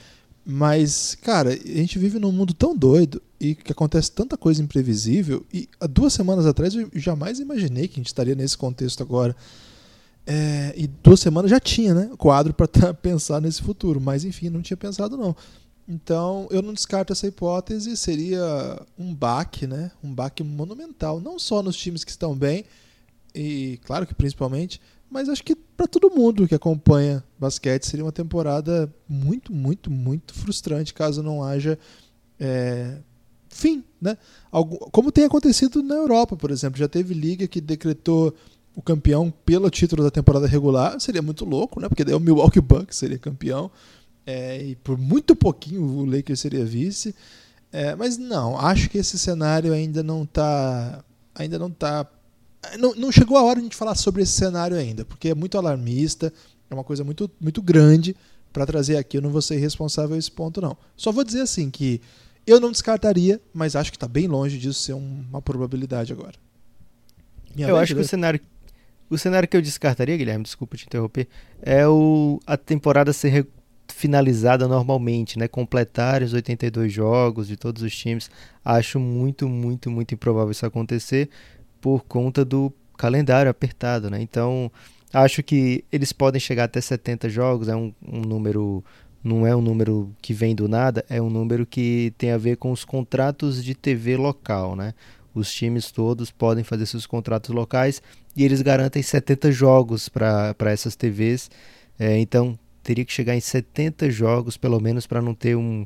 Mas, 0.48 1.16
cara, 1.22 1.50
a 1.50 1.56
gente 1.56 1.98
vive 1.98 2.20
num 2.20 2.30
mundo 2.30 2.54
tão 2.54 2.76
doido 2.76 3.20
e 3.40 3.56
que 3.56 3.72
acontece 3.72 4.12
tanta 4.12 4.36
coisa 4.36 4.62
imprevisível. 4.62 5.44
E 5.52 5.68
há 5.80 5.88
duas 5.88 6.12
semanas 6.12 6.46
atrás 6.46 6.72
eu 6.72 6.88
jamais 6.94 7.40
imaginei 7.40 7.88
que 7.88 7.94
a 7.94 7.96
gente 7.96 8.06
estaria 8.06 8.36
nesse 8.36 8.56
contexto 8.56 9.02
agora. 9.02 9.34
É, 10.24 10.72
e 10.76 10.86
duas 10.86 11.18
semanas 11.18 11.50
já 11.50 11.58
tinha, 11.58 11.92
né? 11.92 12.10
Quadro 12.16 12.54
para 12.54 12.68
pensar 12.94 13.40
nesse 13.40 13.60
futuro, 13.60 14.00
mas 14.00 14.24
enfim, 14.24 14.48
não 14.48 14.62
tinha 14.62 14.76
pensado 14.76 15.16
não. 15.16 15.34
Então 15.88 16.46
eu 16.52 16.62
não 16.62 16.72
descarto 16.72 17.12
essa 17.12 17.26
hipótese, 17.26 17.96
seria 17.96 18.80
um 18.96 19.12
baque, 19.12 19.66
né? 19.66 19.90
Um 20.02 20.14
baque 20.14 20.44
monumental, 20.44 21.20
não 21.20 21.40
só 21.40 21.60
nos 21.60 21.76
times 21.76 22.04
que 22.04 22.10
estão 22.12 22.36
bem. 22.36 22.64
e 23.34 23.80
claro 23.84 24.06
que 24.06 24.14
principalmente, 24.14 24.80
mas 25.10 25.28
acho 25.28 25.42
que 25.42 25.54
para 25.54 25.86
todo 25.86 26.10
mundo 26.10 26.48
que 26.48 26.54
acompanha 26.54 27.22
basquete 27.38 27.84
seria 27.84 28.04
uma 28.04 28.12
temporada 28.12 28.92
muito, 29.08 29.52
muito, 29.52 29.90
muito 29.90 30.34
frustrante 30.34 30.92
caso 30.92 31.22
não 31.22 31.42
haja 31.42 31.78
é, 32.38 32.98
fim, 33.48 33.82
né? 34.00 34.16
Algo, 34.50 34.78
como 34.90 35.12
tem 35.12 35.24
acontecido 35.24 35.82
na 35.82 35.94
Europa, 35.94 36.36
por 36.36 36.50
exemplo, 36.50 36.78
já 36.78 36.88
teve 36.88 37.14
liga 37.14 37.46
que 37.46 37.60
decretou 37.60 38.34
o 38.74 38.82
campeão 38.82 39.32
pelo 39.44 39.70
título 39.70 40.02
da 40.02 40.10
temporada 40.10 40.46
regular, 40.46 41.00
seria 41.00 41.22
muito 41.22 41.44
louco, 41.44 41.80
né? 41.80 41.88
Porque 41.88 42.04
daí 42.04 42.14
o 42.14 42.20
Milwaukee 42.20 42.60
Bucks 42.60 42.98
seria 42.98 43.18
campeão 43.18 43.70
é, 44.26 44.62
e 44.62 44.76
por 44.76 44.98
muito 44.98 45.34
pouquinho 45.34 45.82
o 45.82 46.04
Lakers 46.04 46.40
seria 46.40 46.64
vice. 46.64 47.14
É, 47.72 47.94
mas 47.94 48.18
não, 48.18 48.58
acho 48.58 48.90
que 48.90 48.98
esse 48.98 49.18
cenário 49.18 49.72
ainda 49.72 50.02
não 50.02 50.24
está 50.24 51.02
ainda 51.34 51.58
não 51.58 51.68
está 51.68 52.06
não, 52.78 52.94
não 52.94 53.12
chegou 53.12 53.36
a 53.36 53.42
hora 53.42 53.56
de 53.56 53.60
a 53.60 53.64
gente 53.64 53.76
falar 53.76 53.94
sobre 53.94 54.22
esse 54.22 54.32
cenário 54.32 54.76
ainda, 54.76 55.04
porque 55.04 55.28
é 55.28 55.34
muito 55.34 55.58
alarmista, 55.58 56.32
é 56.70 56.74
uma 56.74 56.84
coisa 56.84 57.04
muito, 57.04 57.30
muito 57.40 57.62
grande 57.62 58.16
para 58.52 58.66
trazer 58.66 58.96
aqui. 58.96 59.18
Eu 59.18 59.22
não 59.22 59.30
vou 59.30 59.42
ser 59.42 59.56
responsável 59.56 60.16
a 60.16 60.18
esse 60.18 60.30
ponto, 60.30 60.60
não. 60.60 60.76
Só 60.96 61.12
vou 61.12 61.24
dizer 61.24 61.42
assim 61.42 61.70
que 61.70 62.00
eu 62.46 62.60
não 62.60 62.70
descartaria, 62.70 63.40
mas 63.52 63.76
acho 63.76 63.90
que 63.90 63.96
está 63.96 64.08
bem 64.08 64.26
longe 64.26 64.58
disso 64.58 64.80
ser 64.80 64.94
uma 64.94 65.42
probabilidade 65.42 66.12
agora. 66.12 66.34
Minha 67.54 67.68
eu 67.68 67.76
acho 67.76 67.94
que 67.94 68.00
o 68.00 68.06
cenário, 68.06 68.40
o 69.08 69.18
cenário 69.18 69.48
que 69.48 69.56
eu 69.56 69.62
descartaria, 69.62 70.16
Guilherme, 70.16 70.44
desculpa 70.44 70.76
te 70.76 70.86
interromper, 70.86 71.26
é 71.62 71.86
o, 71.86 72.40
a 72.46 72.56
temporada 72.56 73.12
ser 73.12 73.46
finalizada 73.88 74.66
normalmente, 74.66 75.38
né? 75.38 75.48
Completar 75.48 76.22
os 76.22 76.32
82 76.32 76.92
jogos 76.92 77.48
de 77.48 77.56
todos 77.56 77.82
os 77.82 77.96
times. 77.96 78.30
Acho 78.64 78.98
muito, 78.98 79.48
muito, 79.48 79.90
muito 79.90 80.14
improvável 80.14 80.50
isso 80.50 80.66
acontecer 80.66 81.30
por 81.80 82.04
conta 82.04 82.44
do 82.44 82.72
calendário 82.96 83.50
apertado, 83.50 84.10
né? 84.10 84.20
Então, 84.20 84.70
acho 85.12 85.42
que 85.42 85.84
eles 85.92 86.12
podem 86.12 86.40
chegar 86.40 86.64
até 86.64 86.80
70 86.80 87.28
jogos, 87.28 87.68
é 87.68 87.76
um, 87.76 87.92
um 88.06 88.20
número 88.20 88.82
não 89.22 89.44
é 89.44 89.56
um 89.56 89.60
número 89.60 90.14
que 90.22 90.32
vem 90.32 90.54
do 90.54 90.68
nada, 90.68 91.04
é 91.08 91.20
um 91.20 91.28
número 91.28 91.66
que 91.66 92.14
tem 92.16 92.30
a 92.30 92.38
ver 92.38 92.56
com 92.56 92.70
os 92.70 92.84
contratos 92.84 93.62
de 93.62 93.74
TV 93.74 94.16
local, 94.16 94.76
né? 94.76 94.94
Os 95.34 95.52
times 95.52 95.90
todos 95.90 96.30
podem 96.30 96.62
fazer 96.62 96.86
seus 96.86 97.06
contratos 97.06 97.54
locais 97.54 98.00
e 98.36 98.44
eles 98.44 98.62
garantem 98.62 99.02
70 99.02 99.50
jogos 99.50 100.08
para 100.08 100.54
essas 100.66 100.94
TVs. 100.94 101.50
É, 101.98 102.16
então, 102.18 102.58
teria 102.82 103.04
que 103.04 103.12
chegar 103.12 103.34
em 103.34 103.40
70 103.40 104.08
jogos, 104.10 104.56
pelo 104.56 104.80
menos, 104.80 105.06
para 105.06 105.20
não 105.20 105.34
ter 105.34 105.56
um, 105.56 105.84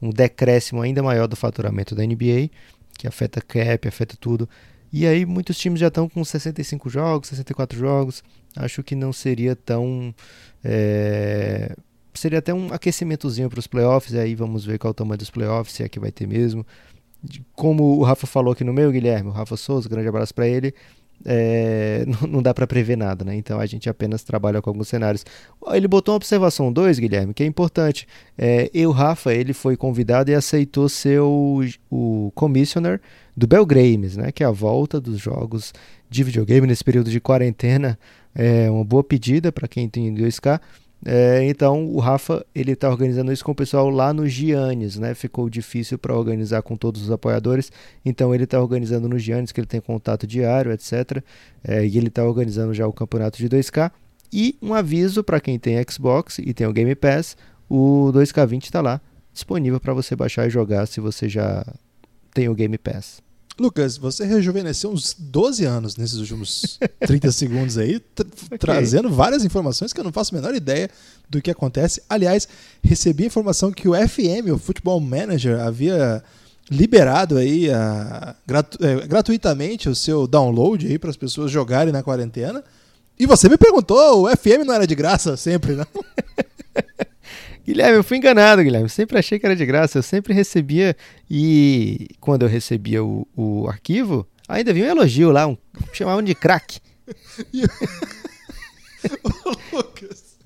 um 0.00 0.10
decréscimo 0.10 0.82
ainda 0.82 1.02
maior 1.02 1.26
do 1.26 1.34
faturamento 1.34 1.94
da 1.94 2.04
NBA, 2.04 2.50
que 2.98 3.08
afeta 3.08 3.40
cap, 3.40 3.88
afeta 3.88 4.16
tudo. 4.20 4.48
E 4.92 5.06
aí 5.06 5.24
muitos 5.24 5.56
times 5.56 5.80
já 5.80 5.88
estão 5.88 6.08
com 6.08 6.24
65 6.24 6.90
jogos, 6.90 7.28
64 7.28 7.78
jogos. 7.78 8.22
Acho 8.56 8.82
que 8.82 8.94
não 8.94 9.12
seria 9.12 9.56
tão. 9.56 10.14
É... 10.62 11.74
Seria 12.14 12.40
até 12.40 12.52
um 12.52 12.72
aquecimentozinho 12.72 13.48
para 13.48 13.58
os 13.58 13.66
playoffs. 13.66 14.14
Aí 14.14 14.34
vamos 14.34 14.64
ver 14.64 14.78
qual 14.78 14.90
o 14.90 14.94
tamanho 14.94 15.18
dos 15.18 15.30
playoffs, 15.30 15.74
se 15.74 15.82
é 15.82 15.88
que 15.88 15.98
vai 15.98 16.12
ter 16.12 16.26
mesmo. 16.26 16.66
Como 17.54 17.98
o 17.98 18.02
Rafa 18.02 18.26
falou 18.26 18.52
aqui 18.52 18.64
no 18.64 18.72
meu, 18.72 18.90
Guilherme, 18.90 19.30
o 19.30 19.32
Rafa 19.32 19.56
Souza, 19.56 19.88
grande 19.88 20.08
abraço 20.08 20.34
para 20.34 20.46
ele 20.46 20.74
é, 21.24 22.04
não, 22.28 22.42
dá 22.42 22.52
para 22.52 22.66
prever 22.66 22.96
nada, 22.96 23.24
né? 23.24 23.34
Então 23.36 23.60
a 23.60 23.66
gente 23.66 23.88
apenas 23.88 24.22
trabalha 24.22 24.60
com 24.60 24.70
alguns 24.70 24.88
cenários. 24.88 25.24
Ele 25.72 25.88
botou 25.88 26.12
uma 26.12 26.16
observação 26.16 26.72
2, 26.72 26.98
Guilherme, 26.98 27.34
que 27.34 27.42
é 27.42 27.46
importante. 27.46 28.06
É, 28.36 28.70
eu, 28.72 28.90
Rafa, 28.90 29.32
ele 29.32 29.52
foi 29.52 29.76
convidado 29.76 30.30
e 30.30 30.34
aceitou 30.34 30.88
ser 30.88 31.20
o, 31.20 31.60
o 31.90 32.32
commissioner 32.34 33.00
do 33.36 33.46
Belgames, 33.46 34.16
né? 34.16 34.32
Que 34.32 34.44
é 34.44 34.46
a 34.46 34.50
volta 34.50 35.00
dos 35.00 35.18
jogos 35.18 35.72
de 36.08 36.22
videogame 36.22 36.66
nesse 36.66 36.84
período 36.84 37.10
de 37.10 37.20
quarentena. 37.20 37.98
É 38.34 38.70
uma 38.70 38.84
boa 38.84 39.04
pedida 39.04 39.52
para 39.52 39.68
quem 39.68 39.88
tem 39.88 40.14
2K. 40.14 40.60
É, 41.04 41.44
então 41.44 41.84
o 41.86 41.98
Rafa 41.98 42.46
ele 42.54 42.72
está 42.72 42.88
organizando 42.88 43.32
isso 43.32 43.44
com 43.44 43.50
o 43.50 43.54
pessoal 43.54 43.90
lá 43.90 44.12
no 44.12 44.26
Giannis, 44.26 44.98
né? 44.98 45.14
Ficou 45.14 45.50
difícil 45.50 45.98
para 45.98 46.14
organizar 46.16 46.62
com 46.62 46.76
todos 46.76 47.02
os 47.02 47.10
apoiadores, 47.10 47.72
então 48.04 48.34
ele 48.34 48.44
está 48.44 48.60
organizando 48.60 49.08
no 49.08 49.18
Giannis, 49.18 49.50
que 49.50 49.60
ele 49.60 49.66
tem 49.66 49.80
contato 49.80 50.26
diário, 50.26 50.70
etc. 50.70 51.22
É, 51.64 51.84
e 51.84 51.98
ele 51.98 52.08
está 52.08 52.24
organizando 52.24 52.72
já 52.72 52.86
o 52.86 52.92
campeonato 52.92 53.38
de 53.38 53.48
2K. 53.48 53.90
E 54.32 54.56
um 54.62 54.72
aviso 54.72 55.22
para 55.22 55.40
quem 55.40 55.58
tem 55.58 55.76
Xbox 55.88 56.38
e 56.38 56.54
tem 56.54 56.66
o 56.66 56.72
Game 56.72 56.94
Pass, 56.94 57.36
o 57.68 58.10
2K20 58.14 58.64
está 58.64 58.80
lá 58.80 59.00
disponível 59.32 59.80
para 59.80 59.94
você 59.94 60.14
baixar 60.14 60.46
e 60.46 60.50
jogar 60.50 60.86
se 60.86 61.00
você 61.00 61.28
já 61.28 61.64
tem 62.32 62.48
o 62.48 62.54
Game 62.54 62.78
Pass. 62.78 63.22
Lucas, 63.58 63.96
você 63.96 64.24
rejuvenesceu 64.24 64.90
uns 64.90 65.14
12 65.18 65.64
anos 65.64 65.96
nesses 65.96 66.18
últimos 66.18 66.78
30 67.06 67.30
segundos 67.32 67.78
aí, 67.78 68.00
tra 68.00 68.26
okay. 68.46 68.58
trazendo 68.58 69.10
várias 69.10 69.44
informações 69.44 69.92
que 69.92 70.00
eu 70.00 70.04
não 70.04 70.12
faço 70.12 70.34
a 70.34 70.38
menor 70.38 70.54
ideia 70.54 70.88
do 71.28 71.40
que 71.42 71.50
acontece. 71.50 72.02
Aliás, 72.08 72.48
recebi 72.82 73.24
a 73.24 73.26
informação 73.26 73.70
que 73.70 73.88
o 73.88 73.94
FM, 73.94 74.50
o 74.52 74.58
Football 74.58 75.00
Manager, 75.00 75.60
havia 75.60 76.22
liberado 76.70 77.36
aí 77.36 77.70
a, 77.70 78.34
gratu 78.46 78.78
é, 78.84 79.06
gratuitamente 79.06 79.88
o 79.88 79.94
seu 79.94 80.26
download 80.26 80.86
aí 80.86 80.98
para 80.98 81.10
as 81.10 81.16
pessoas 81.16 81.50
jogarem 81.50 81.92
na 81.92 82.02
quarentena. 82.02 82.64
E 83.18 83.26
você 83.26 83.48
me 83.48 83.58
perguntou, 83.58 84.24
o 84.24 84.36
FM 84.36 84.64
não 84.66 84.74
era 84.74 84.86
de 84.86 84.94
graça 84.94 85.36
sempre, 85.36 85.74
não? 85.74 85.86
Guilherme, 87.64 87.96
eu 87.96 88.04
fui 88.04 88.16
enganado, 88.16 88.62
Guilherme. 88.62 88.88
Sempre 88.88 89.18
achei 89.18 89.38
que 89.38 89.46
era 89.46 89.54
de 89.54 89.64
graça. 89.64 89.98
Eu 89.98 90.02
sempre 90.02 90.34
recebia 90.34 90.96
e 91.30 92.08
quando 92.20 92.42
eu 92.42 92.48
recebia 92.48 93.04
o, 93.04 93.26
o 93.36 93.68
arquivo, 93.68 94.26
ainda 94.48 94.72
vinha 94.72 94.86
um 94.86 94.90
elogio 94.90 95.30
lá, 95.30 95.46
um, 95.46 95.56
chamavam 95.92 96.22
de 96.22 96.34
crack. 96.34 96.80
Ô, 99.44 99.76
Lucas. 99.76 100.36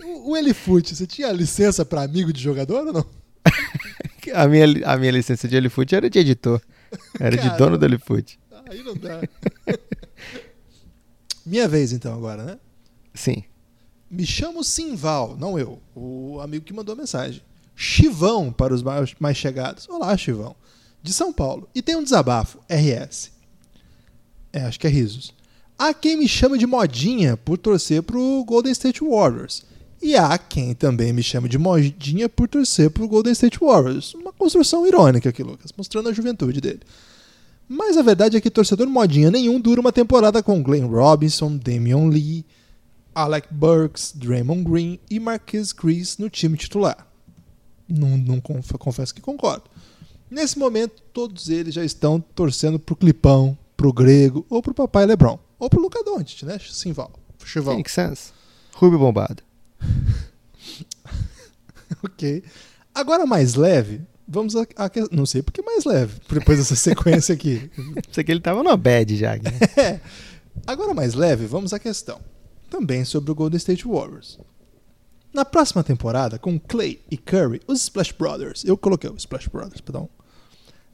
o, 0.04 0.30
o 0.30 0.36
Elifute, 0.36 0.94
você 0.94 1.06
tinha 1.06 1.32
licença 1.32 1.84
para 1.84 2.02
amigo 2.02 2.32
de 2.32 2.42
jogador 2.42 2.86
ou 2.86 2.92
não? 2.92 3.06
a, 4.34 4.46
minha, 4.48 4.66
a 4.84 4.96
minha 4.96 5.12
licença 5.12 5.48
de 5.48 5.56
Elifute 5.56 5.94
era 5.94 6.10
de 6.10 6.18
editor. 6.18 6.60
Era 7.18 7.36
de 7.36 7.56
dono 7.56 7.78
do 7.78 7.84
Elifute. 7.84 8.38
Aí 8.68 8.82
não 8.82 8.94
dá. 8.94 9.22
minha 11.44 11.68
vez 11.68 11.92
então 11.92 12.14
agora, 12.14 12.44
né? 12.44 12.58
Sim. 13.14 13.44
Me 14.10 14.24
chamo 14.24 14.62
Simval, 14.62 15.36
não 15.38 15.58
eu, 15.58 15.80
o 15.94 16.38
amigo 16.40 16.64
que 16.64 16.72
mandou 16.72 16.92
a 16.92 16.96
mensagem. 16.96 17.42
Chivão 17.74 18.52
para 18.52 18.72
os 18.72 18.82
mais 19.18 19.36
chegados. 19.36 19.88
Olá, 19.88 20.16
Chivão. 20.16 20.54
De 21.02 21.12
São 21.12 21.32
Paulo. 21.32 21.68
E 21.74 21.82
tem 21.82 21.96
um 21.96 22.02
desabafo, 22.02 22.58
RS. 22.68 23.32
É, 24.52 24.62
acho 24.62 24.78
que 24.78 24.86
é 24.86 24.90
risos. 24.90 25.34
Há 25.78 25.92
quem 25.92 26.16
me 26.16 26.28
chama 26.28 26.56
de 26.56 26.66
modinha 26.66 27.36
por 27.36 27.58
torcer 27.58 28.02
pro 28.02 28.44
Golden 28.44 28.72
State 28.72 29.04
Warriors. 29.04 29.64
E 30.00 30.16
há 30.16 30.38
quem 30.38 30.72
também 30.72 31.12
me 31.12 31.22
chama 31.22 31.48
de 31.48 31.58
modinha 31.58 32.28
por 32.28 32.48
torcer 32.48 32.90
pro 32.90 33.08
Golden 33.08 33.32
State 33.32 33.58
Warriors. 33.60 34.14
Uma 34.14 34.32
construção 34.32 34.86
irônica 34.86 35.28
aqui, 35.28 35.42
Lucas, 35.42 35.72
mostrando 35.76 36.08
a 36.08 36.12
juventude 36.12 36.60
dele. 36.60 36.80
Mas 37.68 37.96
a 37.96 38.02
verdade 38.02 38.36
é 38.36 38.40
que 38.40 38.48
torcedor 38.48 38.88
modinha 38.88 39.30
nenhum 39.30 39.60
dura 39.60 39.80
uma 39.80 39.92
temporada 39.92 40.42
com 40.42 40.62
Glenn 40.62 40.86
Robinson, 40.86 41.56
Damian 41.56 42.08
Lee, 42.08 42.44
Alec 43.16 43.48
Burks, 43.50 44.12
Draymond 44.14 44.62
Green 44.62 45.00
e 45.08 45.18
Marquise 45.18 45.74
Chris 45.74 46.18
no 46.18 46.28
time 46.28 46.54
titular. 46.54 47.08
Não, 47.88 48.14
não 48.14 48.42
confesso 48.42 49.14
que 49.14 49.22
concordo. 49.22 49.64
Nesse 50.30 50.58
momento, 50.58 51.02
todos 51.14 51.48
eles 51.48 51.72
já 51.72 51.82
estão 51.82 52.20
torcendo 52.20 52.78
pro 52.78 52.94
Clipão, 52.94 53.56
pro 53.74 53.90
Grego 53.90 54.44
ou 54.50 54.60
pro 54.60 54.74
Papai 54.74 55.06
Lebron. 55.06 55.38
Ou 55.58 55.70
pro 55.70 55.80
Luca 55.80 56.04
Doncic, 56.04 56.42
né? 56.42 56.58
Simval. 56.58 57.10
Chivão. 57.42 57.76
Make 57.76 57.90
sense. 57.90 58.32
Rubio 58.74 58.98
bombado. 58.98 59.42
ok. 62.04 62.44
Agora 62.94 63.24
mais 63.24 63.54
leve, 63.54 64.02
vamos 64.28 64.54
a, 64.56 64.66
a, 64.76 64.90
Não 65.10 65.24
sei 65.24 65.42
porque 65.42 65.62
mais 65.62 65.86
leve, 65.86 66.20
depois 66.28 66.58
dessa 66.58 66.76
sequência 66.76 67.34
aqui. 67.34 67.70
Isso 68.10 68.20
aqui 68.20 68.30
ele 68.30 68.40
tava 68.40 68.62
no 68.62 68.76
bad 68.76 69.16
já. 69.16 69.36
Né? 69.36 69.58
é. 69.82 70.00
Agora 70.66 70.92
mais 70.92 71.14
leve, 71.14 71.46
vamos 71.46 71.72
à 71.72 71.78
questão 71.78 72.20
também 72.68 73.04
sobre 73.04 73.30
o 73.30 73.34
Golden 73.34 73.56
State 73.56 73.86
Warriors. 73.86 74.38
Na 75.32 75.44
próxima 75.44 75.84
temporada, 75.84 76.38
com 76.38 76.58
Clay 76.58 77.00
e 77.10 77.16
Curry, 77.16 77.60
os 77.66 77.82
Splash 77.82 78.12
Brothers, 78.12 78.64
eu 78.64 78.76
coloquei 78.76 79.10
os 79.10 79.18
Splash 79.18 79.48
Brothers, 79.48 79.80
perdão, 79.80 80.08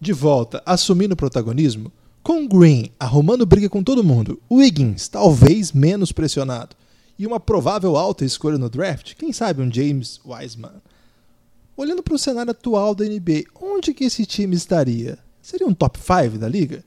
de 0.01 0.13
volta 0.13 0.63
assumindo 0.67 1.15
o 1.15 1.17
protagonismo, 1.17 1.93
com 2.23 2.47
Green 2.49 2.91
arrumando 2.99 3.47
briga 3.47 3.69
com 3.69 3.83
todo 3.83 4.03
mundo, 4.03 4.41
Wiggins 4.51 5.09
talvez 5.09 5.73
menos 5.73 6.11
pressionado, 6.11 6.75
e 7.19 7.27
uma 7.27 7.39
provável 7.39 7.97
alta 7.97 8.25
escolha 8.25 8.59
no 8.59 8.69
draft, 8.69 9.15
quem 9.15 9.33
sabe 9.33 9.63
um 9.63 9.73
James 9.73 10.21
Wiseman. 10.27 10.83
Olhando 11.77 12.03
para 12.03 12.15
o 12.15 12.19
cenário 12.19 12.51
atual 12.51 12.95
da 12.95 13.05
NBA, 13.05 13.45
onde 13.61 13.95
que 13.95 14.05
esse 14.05 14.27
time 14.27 14.57
estaria? 14.57 15.19
Seria 15.41 15.67
um 15.67 15.75
top 15.75 15.99
5 15.99 16.39
da 16.39 16.49
liga? 16.49 16.85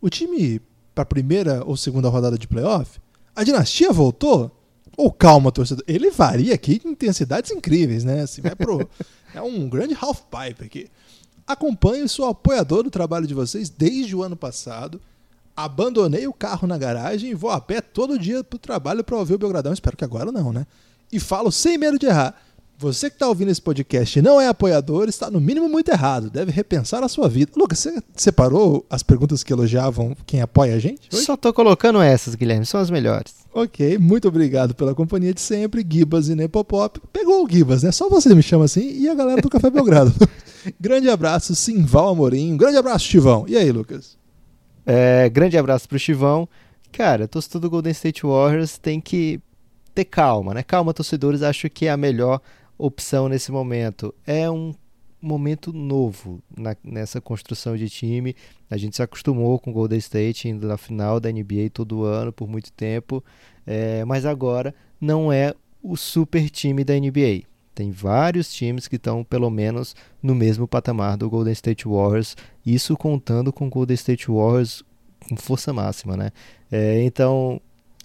O 0.00 0.08
time 0.08 0.60
para 0.94 1.02
a 1.02 1.06
primeira 1.06 1.64
ou 1.64 1.76
segunda 1.76 2.08
rodada 2.08 2.38
de 2.38 2.46
playoff? 2.46 3.00
A 3.38 3.44
dinastia 3.44 3.92
voltou? 3.92 4.50
Ou 4.96 5.12
calma, 5.12 5.52
torcedor? 5.52 5.84
Ele 5.86 6.10
varia 6.10 6.52
aqui 6.52 6.82
em 6.84 6.88
intensidades 6.88 7.52
incríveis, 7.52 8.02
né? 8.02 8.22
Assim, 8.22 8.42
vai 8.42 8.56
pro, 8.56 8.80
é 9.32 9.40
um 9.40 9.68
grande 9.68 9.96
half 10.00 10.22
pipe 10.22 10.64
aqui. 10.64 10.88
Acompanho 11.46 12.04
e 12.04 12.08
sou 12.08 12.26
apoiador 12.26 12.82
do 12.82 12.90
trabalho 12.90 13.28
de 13.28 13.34
vocês 13.34 13.70
desde 13.70 14.16
o 14.16 14.24
ano 14.24 14.34
passado. 14.34 15.00
abandonei 15.54 16.26
o 16.26 16.32
carro 16.32 16.66
na 16.66 16.76
garagem 16.76 17.30
e 17.30 17.34
vou 17.34 17.52
a 17.52 17.60
pé 17.60 17.80
todo 17.80 18.18
dia 18.18 18.42
pro 18.42 18.58
trabalho 18.58 19.04
para 19.04 19.16
ouvir 19.16 19.34
o 19.34 19.38
Belgradão. 19.38 19.72
Espero 19.72 19.96
que 19.96 20.04
agora 20.04 20.32
não, 20.32 20.52
né? 20.52 20.66
E 21.12 21.20
falo 21.20 21.52
sem 21.52 21.78
medo 21.78 21.96
de 21.96 22.06
errar. 22.06 22.34
Você 22.80 23.10
que 23.10 23.16
está 23.16 23.26
ouvindo 23.26 23.50
esse 23.50 23.60
podcast 23.60 24.16
e 24.16 24.22
não 24.22 24.40
é 24.40 24.46
apoiador, 24.46 25.08
está 25.08 25.28
no 25.28 25.40
mínimo 25.40 25.68
muito 25.68 25.90
errado. 25.90 26.30
Deve 26.30 26.52
repensar 26.52 27.02
a 27.02 27.08
sua 27.08 27.28
vida. 27.28 27.50
Lucas, 27.56 27.80
você 27.80 28.00
separou 28.14 28.86
as 28.88 29.02
perguntas 29.02 29.42
que 29.42 29.52
elogiavam 29.52 30.16
quem 30.24 30.40
apoia 30.40 30.76
a 30.76 30.78
gente? 30.78 31.08
Hoje? 31.12 31.24
Só 31.24 31.36
tô 31.36 31.52
colocando 31.52 32.00
essas, 32.00 32.36
Guilherme, 32.36 32.64
são 32.64 32.78
as 32.78 32.88
melhores. 32.88 33.34
Ok, 33.52 33.98
muito 33.98 34.28
obrigado 34.28 34.76
pela 34.76 34.94
companhia 34.94 35.34
de 35.34 35.40
sempre. 35.40 35.84
Gibas 35.88 36.28
e 36.28 36.36
Nepopop. 36.36 37.00
Pegou 37.12 37.44
o 37.44 37.50
Gibas, 37.50 37.82
né? 37.82 37.90
Só 37.90 38.08
você 38.08 38.32
me 38.32 38.44
chama 38.44 38.66
assim 38.66 38.88
e 38.92 39.08
a 39.08 39.14
galera 39.16 39.42
do 39.42 39.50
Café 39.50 39.70
Belgrado. 39.70 40.14
grande 40.78 41.10
abraço, 41.10 41.56
Simval 41.56 42.10
Amorim. 42.10 42.56
grande 42.56 42.76
abraço, 42.76 43.06
Chivão. 43.06 43.44
E 43.48 43.56
aí, 43.56 43.72
Lucas? 43.72 44.16
É, 44.86 45.28
grande 45.28 45.58
abraço 45.58 45.88
pro 45.88 45.98
Chivão. 45.98 46.48
Cara, 46.92 47.26
torcedor 47.26 47.60
do 47.60 47.70
Golden 47.70 47.90
State 47.90 48.22
Warriors 48.24 48.78
tem 48.78 49.00
que 49.00 49.40
ter 49.92 50.04
calma, 50.04 50.54
né? 50.54 50.62
Calma, 50.62 50.94
torcedores. 50.94 51.42
Acho 51.42 51.68
que 51.68 51.86
é 51.86 51.90
a 51.90 51.96
melhor 51.96 52.40
opção 52.78 53.28
nesse 53.28 53.50
momento. 53.50 54.14
É 54.26 54.48
um 54.50 54.72
momento 55.20 55.72
novo 55.72 56.40
na, 56.56 56.76
nessa 56.82 57.20
construção 57.20 57.76
de 57.76 57.88
time. 57.88 58.34
A 58.70 58.76
gente 58.76 58.96
se 58.96 59.02
acostumou 59.02 59.58
com 59.58 59.70
o 59.70 59.74
Golden 59.74 59.98
State 59.98 60.48
indo 60.48 60.66
na 60.66 60.76
final 60.76 61.18
da 61.18 61.30
NBA 61.30 61.70
todo 61.72 62.04
ano 62.04 62.32
por 62.32 62.48
muito 62.48 62.72
tempo, 62.72 63.22
é, 63.66 64.04
mas 64.04 64.24
agora 64.24 64.74
não 65.00 65.32
é 65.32 65.54
o 65.82 65.96
super 65.96 66.48
time 66.48 66.84
da 66.84 66.94
NBA. 66.94 67.42
Tem 67.74 67.90
vários 67.90 68.52
times 68.52 68.88
que 68.88 68.96
estão 68.96 69.22
pelo 69.22 69.50
menos 69.50 69.94
no 70.22 70.34
mesmo 70.34 70.66
patamar 70.66 71.16
do 71.16 71.30
Golden 71.30 71.52
State 71.52 71.86
Warriors, 71.86 72.36
isso 72.66 72.96
contando 72.96 73.52
com 73.52 73.66
o 73.66 73.70
Golden 73.70 73.94
State 73.94 74.28
Warriors 74.28 74.82
com 75.28 75.36
força 75.36 75.72
máxima, 75.72 76.16
né? 76.16 76.32
É, 76.70 77.02
então 77.02 77.60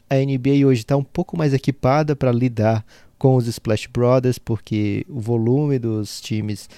a 0.10 0.16
NBA 0.16 0.66
hoje 0.66 0.82
está 0.82 0.96
um 0.96 1.04
pouco 1.04 1.38
mais 1.38 1.54
equipada 1.54 2.16
para 2.16 2.32
lidar 2.32 2.86
com 3.24 3.38
os 3.38 3.48
Splash 3.48 3.88
Brothers, 3.88 4.38
porque 4.38 5.06
o 5.08 5.22
volume 5.22 5.80
dos 5.80 6.20
times 6.20 6.70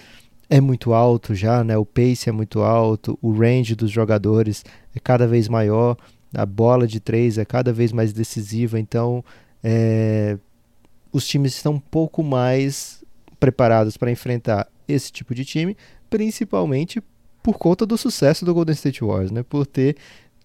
é 0.47 0.61
muito 0.61 0.93
alto 0.93 1.33
já, 1.33 1.63
né? 1.63 1.75
O 1.75 1.83
pace 1.83 2.29
é 2.29 2.31
muito 2.31 2.61
alto, 2.61 3.17
o 3.19 3.31
range 3.31 3.73
dos 3.73 3.89
jogadores 3.89 4.63
é 4.95 4.99
cada 4.99 5.25
vez 5.25 5.47
maior, 5.47 5.97
a 6.31 6.45
bola 6.45 6.85
de 6.85 6.99
três 6.99 7.39
é 7.39 7.45
cada 7.45 7.73
vez 7.73 7.91
mais 7.91 8.13
decisiva, 8.13 8.79
então 8.79 9.25
é, 9.63 10.37
os 11.11 11.25
times 11.25 11.55
estão 11.55 11.73
um 11.73 11.79
pouco 11.79 12.21
mais 12.21 13.03
preparados 13.39 13.97
para 13.97 14.11
enfrentar 14.11 14.67
esse 14.87 15.11
tipo 15.11 15.33
de 15.33 15.43
time, 15.43 15.75
principalmente 16.11 17.01
por 17.41 17.57
conta 17.57 17.87
do 17.87 17.97
sucesso 17.97 18.45
do 18.45 18.53
Golden 18.53 18.75
State 18.75 19.03
Warriors, 19.03 19.31
né? 19.31 19.41
Por 19.41 19.65
ter 19.65 19.95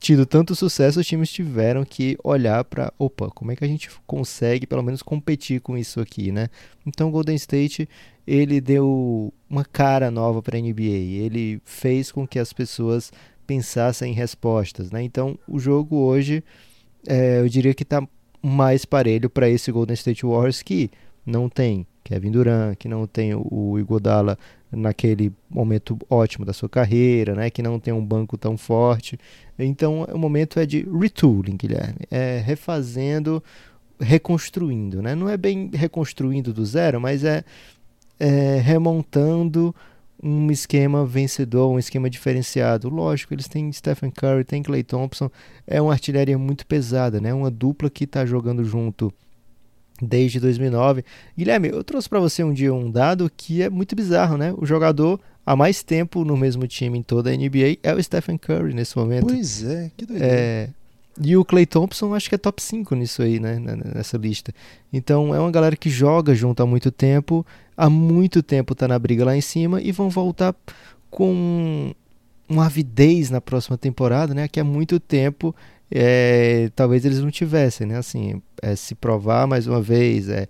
tido 0.00 0.24
tanto 0.24 0.56
sucesso, 0.56 0.98
os 0.98 1.06
times 1.06 1.30
tiveram 1.30 1.84
que 1.84 2.16
olhar 2.24 2.64
para, 2.64 2.90
opa, 2.98 3.28
como 3.30 3.52
é 3.52 3.56
que 3.56 3.62
a 3.62 3.68
gente 3.68 3.90
consegue 4.06 4.66
pelo 4.66 4.82
menos 4.82 5.02
competir 5.02 5.60
com 5.60 5.76
isso 5.76 6.00
aqui, 6.00 6.32
né? 6.32 6.48
Então 6.86 7.08
o 7.08 7.10
Golden 7.10 7.36
State, 7.36 7.86
ele 8.26 8.62
deu 8.62 9.32
uma 9.48 9.62
cara 9.62 10.10
nova 10.10 10.42
para 10.42 10.56
a 10.56 10.60
NBA, 10.60 11.20
ele 11.22 11.60
fez 11.66 12.10
com 12.10 12.26
que 12.26 12.38
as 12.38 12.50
pessoas 12.50 13.12
pensassem 13.46 14.12
em 14.12 14.14
respostas, 14.14 14.90
né? 14.90 15.02
Então 15.02 15.38
o 15.46 15.58
jogo 15.58 15.96
hoje, 15.98 16.42
é, 17.06 17.40
eu 17.40 17.48
diria 17.48 17.74
que 17.74 17.82
está 17.82 18.02
mais 18.42 18.86
parelho 18.86 19.28
para 19.28 19.50
esse 19.50 19.70
Golden 19.70 19.94
State 19.94 20.24
Warriors 20.24 20.62
que 20.62 20.90
não 21.26 21.46
tem 21.50 21.86
Kevin 22.02 22.30
Durant, 22.30 22.76
que 22.76 22.88
não 22.88 23.06
tem 23.06 23.34
o 23.34 23.78
Igodala 23.78 24.38
naquele 24.72 25.32
momento 25.48 25.98
ótimo 26.08 26.44
da 26.44 26.52
sua 26.52 26.68
carreira, 26.68 27.34
né, 27.34 27.50
que 27.50 27.62
não 27.62 27.78
tem 27.78 27.92
um 27.92 28.04
banco 28.04 28.38
tão 28.38 28.56
forte. 28.56 29.18
Então, 29.58 30.04
o 30.12 30.18
momento 30.18 30.58
é 30.58 30.66
de 30.66 30.86
retooling, 30.88 31.56
Guilherme, 31.56 32.00
é 32.10 32.38
refazendo, 32.38 33.42
reconstruindo, 34.00 35.02
né? 35.02 35.14
Não 35.14 35.28
é 35.28 35.36
bem 35.36 35.70
reconstruindo 35.72 36.52
do 36.52 36.64
zero, 36.64 37.00
mas 37.00 37.24
é, 37.24 37.44
é 38.18 38.58
remontando 38.58 39.74
um 40.22 40.50
esquema 40.50 41.04
vencedor, 41.04 41.70
um 41.70 41.78
esquema 41.78 42.08
diferenciado. 42.08 42.88
Lógico, 42.88 43.34
eles 43.34 43.48
têm 43.48 43.72
Stephen 43.72 44.10
Curry, 44.10 44.44
tem 44.44 44.62
Clay 44.62 44.82
Thompson, 44.82 45.30
é 45.66 45.80
uma 45.80 45.92
artilharia 45.92 46.38
muito 46.38 46.66
pesada, 46.66 47.20
né? 47.20 47.32
Uma 47.32 47.50
dupla 47.50 47.90
que 47.90 48.04
está 48.04 48.24
jogando 48.24 48.64
junto 48.64 49.12
desde 50.00 50.40
2009. 50.40 51.04
Guilherme, 51.36 51.68
eu 51.68 51.84
trouxe 51.84 52.08
para 52.08 52.20
você 52.20 52.42
um 52.42 52.52
dia 52.52 52.72
um 52.72 52.90
dado 52.90 53.30
que 53.36 53.62
é 53.62 53.70
muito 53.70 53.94
bizarro, 53.94 54.36
né? 54.36 54.54
O 54.56 54.64
jogador 54.64 55.20
há 55.44 55.56
mais 55.56 55.82
tempo 55.82 56.24
no 56.24 56.36
mesmo 56.36 56.66
time 56.66 56.98
em 56.98 57.02
toda 57.02 57.30
a 57.30 57.36
NBA 57.36 57.78
é 57.82 57.94
o 57.94 58.02
Stephen 58.02 58.38
Curry 58.38 58.74
nesse 58.74 58.96
momento. 58.96 59.26
Pois 59.26 59.62
é, 59.64 59.90
que 59.96 60.06
doideira. 60.06 60.34
É, 60.34 60.68
e 61.22 61.36
o 61.36 61.44
Clay 61.44 61.66
Thompson 61.66 62.14
acho 62.14 62.28
que 62.28 62.34
é 62.34 62.38
top 62.38 62.62
5 62.62 62.94
nisso 62.94 63.22
aí, 63.22 63.38
né? 63.38 63.58
Nessa 63.94 64.16
lista. 64.16 64.52
Então 64.92 65.34
é 65.34 65.40
uma 65.40 65.50
galera 65.50 65.76
que 65.76 65.90
joga 65.90 66.34
junto 66.34 66.62
há 66.62 66.66
muito 66.66 66.90
tempo, 66.90 67.44
há 67.76 67.90
muito 67.90 68.42
tempo 68.42 68.74
tá 68.74 68.88
na 68.88 68.98
briga 68.98 69.24
lá 69.24 69.36
em 69.36 69.40
cima 69.40 69.82
e 69.82 69.92
vão 69.92 70.08
voltar 70.08 70.54
com 71.10 71.92
uma 72.48 72.66
avidez 72.66 73.30
na 73.30 73.40
próxima 73.40 73.76
temporada, 73.76 74.32
né? 74.32 74.48
Que 74.48 74.60
há 74.60 74.64
muito 74.64 74.98
tempo 74.98 75.54
é, 75.90 76.70
talvez 76.74 77.04
eles 77.04 77.20
não 77.20 77.30
tivessem, 77.30 77.86
né? 77.86 77.96
Assim, 77.96 78.40
é 78.62 78.76
se 78.76 78.94
provar 78.94 79.46
mais 79.46 79.66
uma 79.66 79.82
vez, 79.82 80.28
é 80.28 80.46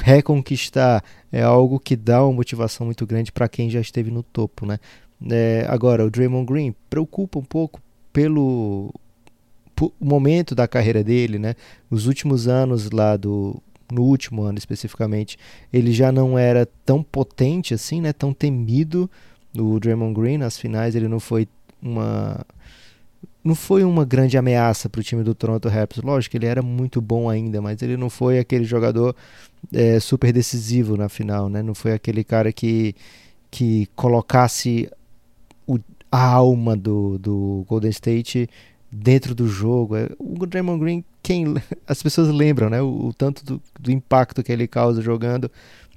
reconquistar, 0.00 1.02
é 1.30 1.42
algo 1.42 1.78
que 1.78 1.96
dá 1.96 2.22
uma 2.24 2.32
motivação 2.32 2.86
muito 2.86 3.06
grande 3.06 3.32
para 3.32 3.48
quem 3.48 3.68
já 3.70 3.80
esteve 3.80 4.10
no 4.10 4.22
topo, 4.22 4.66
né? 4.66 4.78
É, 5.30 5.66
agora, 5.68 6.04
o 6.04 6.10
Draymond 6.10 6.46
Green 6.46 6.74
preocupa 6.90 7.38
um 7.38 7.44
pouco 7.44 7.80
pelo 8.12 8.92
momento 10.00 10.54
da 10.54 10.68
carreira 10.68 11.02
dele, 11.02 11.38
né? 11.38 11.54
Os 11.90 12.06
últimos 12.06 12.46
anos 12.46 12.90
lá 12.90 13.16
do 13.16 13.60
no 13.90 14.02
último 14.02 14.42
ano 14.42 14.56
especificamente, 14.56 15.38
ele 15.70 15.92
já 15.92 16.10
não 16.10 16.38
era 16.38 16.66
tão 16.84 17.02
potente 17.02 17.74
assim, 17.74 18.00
né? 18.00 18.12
Tão 18.12 18.32
temido. 18.32 19.10
O 19.56 19.78
Draymond 19.78 20.18
Green 20.18 20.38
nas 20.38 20.56
finais 20.56 20.96
ele 20.96 21.08
não 21.08 21.20
foi 21.20 21.46
uma 21.82 22.40
não 23.44 23.54
foi 23.54 23.84
uma 23.84 24.04
grande 24.04 24.38
ameaça 24.38 24.88
para 24.88 25.00
o 25.00 25.04
time 25.04 25.22
do 25.24 25.34
Toronto 25.34 25.68
Raptors. 25.68 26.04
Lógico 26.04 26.36
ele 26.36 26.46
era 26.46 26.62
muito 26.62 27.00
bom 27.00 27.28
ainda, 27.28 27.60
mas 27.60 27.82
ele 27.82 27.96
não 27.96 28.08
foi 28.08 28.38
aquele 28.38 28.64
jogador 28.64 29.14
é, 29.72 29.98
super 29.98 30.32
decisivo 30.32 30.96
na 30.96 31.08
final, 31.08 31.48
né? 31.48 31.62
Não 31.62 31.74
foi 31.74 31.92
aquele 31.92 32.22
cara 32.22 32.52
que, 32.52 32.94
que 33.50 33.88
colocasse 33.96 34.88
o, 35.66 35.78
a 36.10 36.24
alma 36.24 36.76
do, 36.76 37.18
do 37.18 37.64
Golden 37.68 37.90
State 37.90 38.48
dentro 38.90 39.34
do 39.34 39.48
jogo. 39.48 39.96
É, 39.96 40.08
o 40.18 40.46
Draymond 40.46 40.78
Green, 40.80 41.04
quem 41.22 41.54
as 41.86 42.02
pessoas 42.02 42.28
lembram, 42.28 42.70
né? 42.70 42.80
O, 42.80 43.06
o 43.06 43.12
tanto 43.12 43.44
do, 43.44 43.62
do 43.80 43.90
impacto 43.90 44.42
que 44.42 44.52
ele 44.52 44.68
causa 44.68 45.02
jogando 45.02 45.50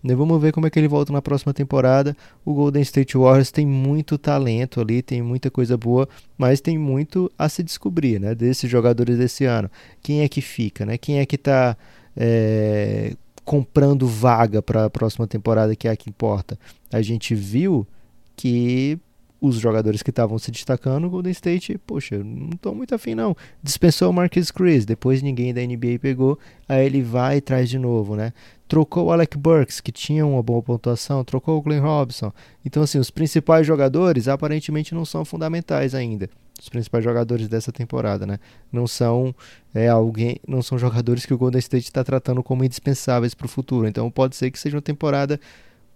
né, 0.05 0.13
vamos 0.13 0.39
ver 0.39 0.51
como 0.51 0.67
é 0.67 0.69
que 0.69 0.77
ele 0.77 0.87
volta 0.87 1.11
na 1.11 1.21
próxima 1.21 1.51
temporada. 1.51 2.15
O 2.45 2.53
Golden 2.53 2.83
State 2.83 3.17
Warriors 3.17 3.51
tem 3.51 3.65
muito 3.65 4.19
talento 4.19 4.79
ali, 4.79 5.01
tem 5.01 5.19
muita 5.19 5.49
coisa 5.49 5.75
boa, 5.75 6.07
mas 6.37 6.61
tem 6.61 6.77
muito 6.77 7.31
a 7.37 7.49
se 7.49 7.63
descobrir, 7.63 8.19
né? 8.19 8.35
Desses 8.35 8.69
jogadores 8.69 9.17
desse 9.17 9.45
ano. 9.45 9.69
Quem 10.03 10.21
é 10.21 10.29
que 10.29 10.41
fica, 10.41 10.85
né? 10.85 10.95
Quem 10.95 11.17
é 11.17 11.25
que 11.25 11.35
está 11.35 11.75
é, 12.15 13.15
comprando 13.43 14.05
vaga 14.05 14.61
para 14.61 14.85
a 14.85 14.89
próxima 14.91 15.25
temporada, 15.25 15.75
que 15.75 15.87
é 15.87 15.91
a 15.91 15.95
que 15.95 16.07
importa? 16.07 16.59
A 16.93 17.01
gente 17.01 17.33
viu 17.33 17.87
que 18.35 18.99
os 19.41 19.55
jogadores 19.55 20.01
que 20.01 20.09
estavam 20.09 20.37
se 20.37 20.51
destacando, 20.51 21.05
o 21.05 21.09
Golden 21.09 21.31
State, 21.31 21.77
poxa, 21.85 22.17
não 22.23 22.49
estou 22.51 22.73
muito 22.73 22.95
afim 22.95 23.15
não. 23.15 23.35
Dispensou 23.61 24.09
o 24.09 24.13
Marcus 24.13 24.51
Chris, 24.51 24.85
depois 24.85 25.21
ninguém 25.21 25.53
da 25.53 25.61
NBA 25.61 25.99
pegou, 26.01 26.37
aí 26.67 26.85
ele 26.85 27.01
vai 27.01 27.37
e 27.37 27.41
traz 27.41 27.69
de 27.69 27.77
novo, 27.77 28.15
né? 28.15 28.33
Trocou 28.67 29.05
o 29.05 29.11
Alec 29.11 29.37
Burks, 29.37 29.79
que 29.79 29.91
tinha 29.91 30.25
uma 30.25 30.41
boa 30.41 30.61
pontuação, 30.61 31.23
trocou 31.23 31.57
o 31.57 31.61
Glenn 31.61 31.81
Robson. 31.81 32.31
Então, 32.65 32.81
assim, 32.81 32.97
os 32.97 33.11
principais 33.11 33.65
jogadores 33.65 34.27
aparentemente 34.27 34.95
não 34.95 35.05
são 35.05 35.23
fundamentais 35.23 35.93
ainda. 35.93 36.29
Os 36.59 36.69
principais 36.69 37.03
jogadores 37.03 37.47
dessa 37.47 37.71
temporada, 37.71 38.25
né? 38.25 38.39
Não 38.71 38.87
são 38.87 39.35
é, 39.73 39.87
alguém, 39.87 40.37
não 40.47 40.61
são 40.61 40.77
jogadores 40.77 41.25
que 41.25 41.33
o 41.33 41.37
Golden 41.37 41.59
State 41.59 41.85
está 41.85 42.03
tratando 42.03 42.41
como 42.41 42.63
indispensáveis 42.63 43.35
para 43.35 43.45
o 43.45 43.49
futuro. 43.49 43.87
Então, 43.87 44.09
pode 44.09 44.35
ser 44.35 44.49
que 44.49 44.57
seja 44.57 44.77
uma 44.77 44.81
temporada 44.81 45.39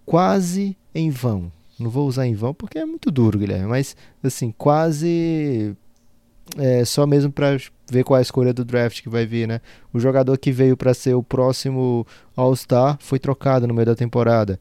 quase 0.06 0.76
em 0.94 1.10
vão, 1.10 1.50
não 1.78 1.88
vou 1.88 2.06
usar 2.06 2.26
em 2.26 2.34
vão 2.34 2.52
porque 2.52 2.78
é 2.78 2.84
muito 2.84 3.10
duro, 3.10 3.38
Guilherme, 3.38 3.66
mas 3.66 3.96
assim, 4.22 4.52
quase 4.56 5.74
é, 6.56 6.84
só 6.84 7.06
mesmo 7.06 7.30
para 7.30 7.56
ver 7.90 8.04
qual 8.04 8.16
é 8.16 8.20
a 8.20 8.22
escolha 8.22 8.52
do 8.52 8.64
draft 8.64 9.02
que 9.02 9.08
vai 9.08 9.26
vir, 9.26 9.46
né? 9.46 9.60
O 9.92 10.00
jogador 10.00 10.36
que 10.38 10.50
veio 10.50 10.76
para 10.76 10.94
ser 10.94 11.14
o 11.14 11.22
próximo 11.22 12.06
All-Star 12.36 12.96
foi 13.00 13.18
trocado 13.18 13.66
no 13.66 13.74
meio 13.74 13.86
da 13.86 13.94
temporada. 13.94 14.58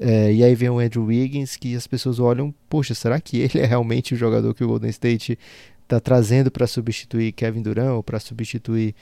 É, 0.00 0.32
e 0.32 0.44
aí 0.44 0.54
vem 0.54 0.68
o 0.68 0.78
Andrew 0.78 1.04
Wiggins, 1.04 1.56
que 1.56 1.74
as 1.74 1.86
pessoas 1.86 2.18
olham, 2.18 2.54
poxa, 2.68 2.94
será 2.94 3.20
que 3.20 3.38
ele 3.38 3.58
é 3.58 3.64
realmente 3.64 4.14
o 4.14 4.16
jogador 4.16 4.54
que 4.54 4.62
o 4.62 4.68
Golden 4.68 4.90
State 4.90 5.38
está 5.82 5.98
trazendo 5.98 6.50
para 6.50 6.66
substituir 6.66 7.32
Kevin 7.32 7.62
Durant 7.62 7.94
ou 7.94 8.02
para 8.02 8.20
substituir 8.20 8.94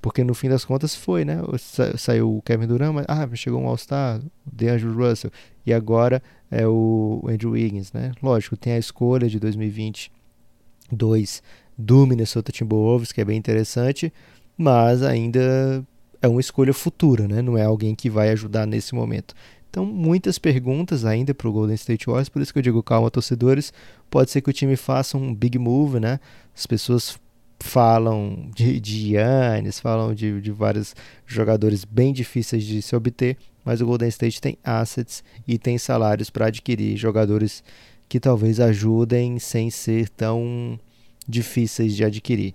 porque 0.00 0.22
no 0.22 0.32
fim 0.32 0.48
das 0.48 0.64
contas 0.64 0.94
foi, 0.94 1.24
né? 1.24 1.38
Sa 1.58 1.98
saiu 1.98 2.36
o 2.36 2.42
Kevin 2.42 2.68
Durant, 2.68 2.94
mas 2.94 3.04
ah, 3.08 3.28
chegou 3.34 3.60
um 3.60 3.66
All-Star, 3.66 4.20
DeAngelo 4.46 4.94
Russell, 4.94 5.32
e 5.66 5.72
agora 5.72 6.22
é 6.50 6.66
o 6.66 7.24
Andrew 7.28 7.52
Wiggins, 7.52 7.92
né? 7.92 8.12
Lógico, 8.22 8.56
tem 8.56 8.74
a 8.74 8.78
escolha 8.78 9.28
de 9.28 9.40
2022 9.40 11.42
do 11.78 12.04
Minnesota 12.04 12.50
Timberwolves, 12.50 13.12
que 13.12 13.20
é 13.20 13.24
bem 13.24 13.38
interessante, 13.38 14.12
mas 14.56 15.02
ainda 15.02 15.86
é 16.20 16.26
uma 16.26 16.40
escolha 16.40 16.74
futura, 16.74 17.28
né? 17.28 17.40
não 17.40 17.56
é 17.56 17.64
alguém 17.64 17.94
que 17.94 18.10
vai 18.10 18.30
ajudar 18.30 18.66
nesse 18.66 18.94
momento. 18.94 19.34
Então, 19.70 19.86
muitas 19.86 20.38
perguntas 20.38 21.04
ainda 21.04 21.32
para 21.32 21.48
o 21.48 21.52
Golden 21.52 21.74
State 21.74 22.06
Warriors, 22.06 22.28
por 22.28 22.42
isso 22.42 22.52
que 22.52 22.58
eu 22.58 22.62
digo 22.62 22.82
calma, 22.82 23.10
torcedores. 23.10 23.72
Pode 24.10 24.30
ser 24.30 24.40
que 24.40 24.50
o 24.50 24.52
time 24.52 24.76
faça 24.76 25.16
um 25.16 25.34
big 25.34 25.58
move, 25.58 26.00
né? 26.00 26.18
As 26.56 26.66
pessoas 26.66 27.18
falam 27.60 28.50
de, 28.54 28.80
de 28.80 29.14
Yannis, 29.14 29.78
falam 29.78 30.14
de, 30.14 30.40
de 30.40 30.50
vários 30.50 30.96
jogadores 31.26 31.84
bem 31.84 32.12
difíceis 32.12 32.64
de 32.64 32.80
se 32.80 32.96
obter, 32.96 33.36
mas 33.64 33.80
o 33.80 33.86
Golden 33.86 34.08
State 34.08 34.40
tem 34.40 34.56
assets 34.64 35.22
e 35.46 35.58
tem 35.58 35.76
salários 35.76 36.30
para 36.30 36.46
adquirir 36.46 36.96
jogadores 36.96 37.62
que 38.08 38.18
talvez 38.18 38.58
ajudem 38.58 39.38
sem 39.38 39.70
ser 39.70 40.08
tão 40.08 40.80
difíceis 41.28 41.94
de 41.94 42.04
adquirir. 42.04 42.54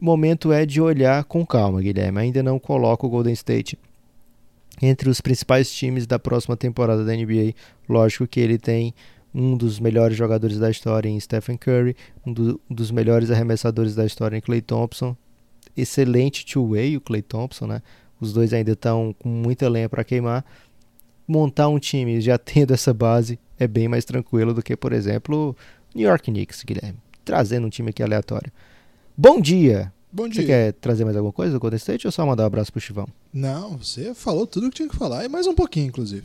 O 0.00 0.04
momento 0.04 0.52
é 0.52 0.64
de 0.64 0.80
olhar 0.80 1.24
com 1.24 1.44
calma, 1.44 1.80
Guilherme. 1.80 2.20
Ainda 2.20 2.42
não 2.42 2.58
coloco 2.58 3.06
o 3.06 3.10
Golden 3.10 3.32
State 3.32 3.78
entre 4.80 5.08
os 5.08 5.20
principais 5.20 5.70
times 5.72 6.06
da 6.06 6.18
próxima 6.18 6.56
temporada 6.56 7.04
da 7.04 7.14
NBA. 7.14 7.54
Lógico 7.88 8.26
que 8.26 8.40
ele 8.40 8.58
tem 8.58 8.94
um 9.34 9.56
dos 9.56 9.78
melhores 9.78 10.16
jogadores 10.16 10.58
da 10.58 10.70
história 10.70 11.08
em 11.08 11.20
Stephen 11.20 11.56
Curry, 11.56 11.96
um, 12.26 12.32
do, 12.32 12.60
um 12.70 12.74
dos 12.74 12.90
melhores 12.90 13.30
arremessadores 13.30 13.94
da 13.94 14.04
história 14.04 14.36
em 14.36 14.40
Clay 14.40 14.60
Thompson. 14.60 15.16
Excelente 15.76 16.44
two-way 16.46 16.96
o 16.96 17.00
Clay 17.00 17.22
Thompson, 17.22 17.66
né? 17.66 17.82
Os 18.18 18.32
dois 18.32 18.52
ainda 18.52 18.72
estão 18.72 19.14
com 19.18 19.28
muita 19.28 19.68
lenha 19.68 19.88
para 19.88 20.04
queimar. 20.04 20.44
Montar 21.28 21.68
um 21.68 21.78
time 21.78 22.20
já 22.20 22.38
tendo 22.38 22.72
essa 22.72 22.94
base 22.94 23.38
é 23.58 23.66
bem 23.66 23.88
mais 23.88 24.04
tranquilo 24.04 24.54
do 24.54 24.62
que, 24.62 24.76
por 24.76 24.92
exemplo, 24.92 25.56
New 25.94 26.08
York 26.08 26.30
Knicks, 26.30 26.62
Guilherme. 26.62 27.05
Trazendo 27.26 27.66
um 27.66 27.70
time 27.70 27.90
aqui 27.90 28.04
aleatório. 28.04 28.52
Bom 29.18 29.40
dia! 29.40 29.92
Bom 30.12 30.28
dia. 30.28 30.40
Você 30.40 30.46
quer 30.46 30.72
trazer 30.74 31.04
mais 31.04 31.16
alguma 31.16 31.32
coisa 31.32 31.52
do 31.52 31.58
Golden 31.58 31.76
State 31.76 32.06
ou 32.06 32.12
só 32.12 32.24
mandar 32.24 32.44
um 32.44 32.46
abraço 32.46 32.70
pro 32.70 32.80
Chivão? 32.80 33.08
Não, 33.34 33.76
você 33.76 34.14
falou 34.14 34.46
tudo 34.46 34.68
o 34.68 34.70
que 34.70 34.76
tinha 34.76 34.88
que 34.88 34.94
falar 34.96 35.24
e 35.24 35.28
mais 35.28 35.48
um 35.48 35.54
pouquinho, 35.54 35.88
inclusive. 35.88 36.24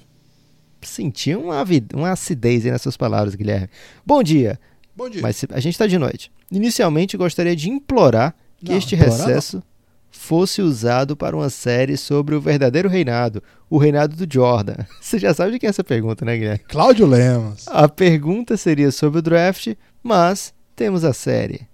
Senti 0.83 1.33
uma, 1.35 1.65
uma 1.95 2.11
acidez 2.11 2.63
aí 2.65 2.71
nas 2.71 2.83
suas 2.83 2.95
palavras, 2.95 3.33
Guilherme. 3.33 3.67
Bom 4.05 4.21
dia. 4.21 4.59
Bom 4.95 5.09
dia. 5.09 5.23
Mas 5.23 5.43
a 5.49 5.59
gente 5.59 5.73
está 5.73 5.87
de 5.87 5.97
noite. 5.97 6.31
Inicialmente, 6.51 7.17
gostaria 7.17 7.55
de 7.55 7.67
implorar 7.67 8.35
que 8.59 8.69
Não, 8.69 8.77
este 8.77 8.93
implorar 8.93 9.17
recesso 9.17 9.57
não. 9.57 9.63
fosse 10.11 10.61
usado 10.61 11.17
para 11.17 11.35
uma 11.35 11.49
série 11.49 11.97
sobre 11.97 12.35
o 12.35 12.39
verdadeiro 12.39 12.87
reinado, 12.87 13.41
o 13.67 13.79
reinado 13.79 14.15
do 14.15 14.31
Jordan. 14.31 14.75
Você 15.01 15.17
já 15.17 15.33
sabe 15.33 15.53
de 15.53 15.59
quem 15.59 15.67
é 15.67 15.71
essa 15.71 15.83
pergunta, 15.83 16.23
né, 16.23 16.37
Guilherme? 16.37 16.59
Cláudio 16.67 17.07
Lemos. 17.07 17.67
A 17.67 17.89
pergunta 17.89 18.55
seria 18.55 18.91
sobre 18.91 19.17
o 19.19 19.21
draft, 19.23 19.73
mas 20.03 20.53
temos 20.75 21.03
a 21.03 21.13
série. 21.13 21.67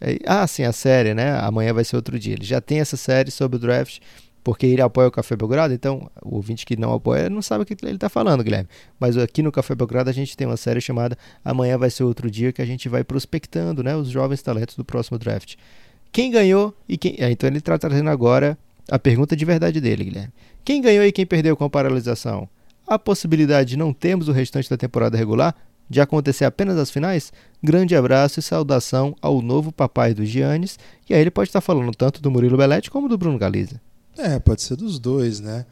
É, 0.00 0.18
ah, 0.26 0.46
sim, 0.46 0.64
a 0.64 0.72
série, 0.72 1.14
né? 1.14 1.38
Amanhã 1.38 1.72
vai 1.72 1.84
ser 1.84 1.96
outro 1.96 2.18
dia. 2.18 2.34
Ele 2.34 2.44
já 2.44 2.60
tem 2.60 2.80
essa 2.80 2.96
série 2.96 3.30
sobre 3.30 3.56
o 3.56 3.58
draft, 3.58 4.00
porque 4.44 4.66
ele 4.66 4.80
apoia 4.80 5.08
o 5.08 5.10
Café 5.10 5.34
Belgrado, 5.34 5.74
então 5.74 6.10
o 6.22 6.36
ouvinte 6.36 6.64
que 6.64 6.76
não 6.76 6.92
apoia 6.92 7.28
não 7.28 7.42
sabe 7.42 7.64
o 7.64 7.66
que 7.66 7.76
ele 7.82 7.96
está 7.96 8.08
falando, 8.08 8.44
Guilherme. 8.44 8.68
Mas 9.00 9.16
aqui 9.16 9.42
no 9.42 9.50
Café 9.50 9.74
Belgrado 9.74 10.08
a 10.08 10.12
gente 10.12 10.36
tem 10.36 10.46
uma 10.46 10.56
série 10.56 10.80
chamada 10.80 11.18
Amanhã 11.44 11.76
vai 11.76 11.90
ser 11.90 12.04
outro 12.04 12.30
dia, 12.30 12.52
que 12.52 12.62
a 12.62 12.66
gente 12.66 12.88
vai 12.88 13.02
prospectando 13.02 13.82
né, 13.82 13.96
os 13.96 14.08
jovens 14.08 14.42
talentos 14.42 14.76
do 14.76 14.84
próximo 14.84 15.18
draft. 15.18 15.56
Quem 16.12 16.30
ganhou 16.30 16.72
e 16.88 16.96
quem. 16.96 17.16
Ah, 17.20 17.30
então 17.30 17.48
ele 17.48 17.58
está 17.58 17.76
trazendo 17.76 18.08
agora 18.08 18.56
a 18.88 18.98
pergunta 18.98 19.34
de 19.34 19.44
verdade 19.44 19.80
dele, 19.80 20.04
Guilherme. 20.04 20.32
Quem 20.64 20.80
ganhou 20.80 21.04
e 21.04 21.12
quem 21.12 21.26
perdeu 21.26 21.56
com 21.56 21.64
a 21.64 21.70
paralisação? 21.70 22.48
A 22.86 22.98
possibilidade 22.98 23.70
de 23.70 23.76
não 23.76 23.92
termos 23.92 24.28
o 24.28 24.32
restante 24.32 24.70
da 24.70 24.76
temporada 24.76 25.16
regular 25.16 25.54
de 25.88 26.00
acontecer 26.00 26.44
apenas 26.44 26.76
as 26.78 26.90
finais? 26.90 27.32
Grande 27.62 27.94
abraço 27.94 28.40
e 28.40 28.42
saudação 28.42 29.14
ao 29.20 29.40
novo 29.40 29.72
papai 29.72 30.14
do 30.14 30.24
Giannis. 30.24 30.78
E 31.08 31.14
aí 31.14 31.20
ele 31.20 31.30
pode 31.30 31.48
estar 31.48 31.60
falando 31.60 31.94
tanto 31.94 32.20
do 32.20 32.30
Murilo 32.30 32.56
Belletti 32.56 32.90
como 32.90 33.08
do 33.08 33.18
Bruno 33.18 33.38
Galiza. 33.38 33.80
É, 34.18 34.38
pode 34.38 34.62
ser 34.62 34.76
dos 34.76 34.98
dois, 34.98 35.40
né? 35.40 35.66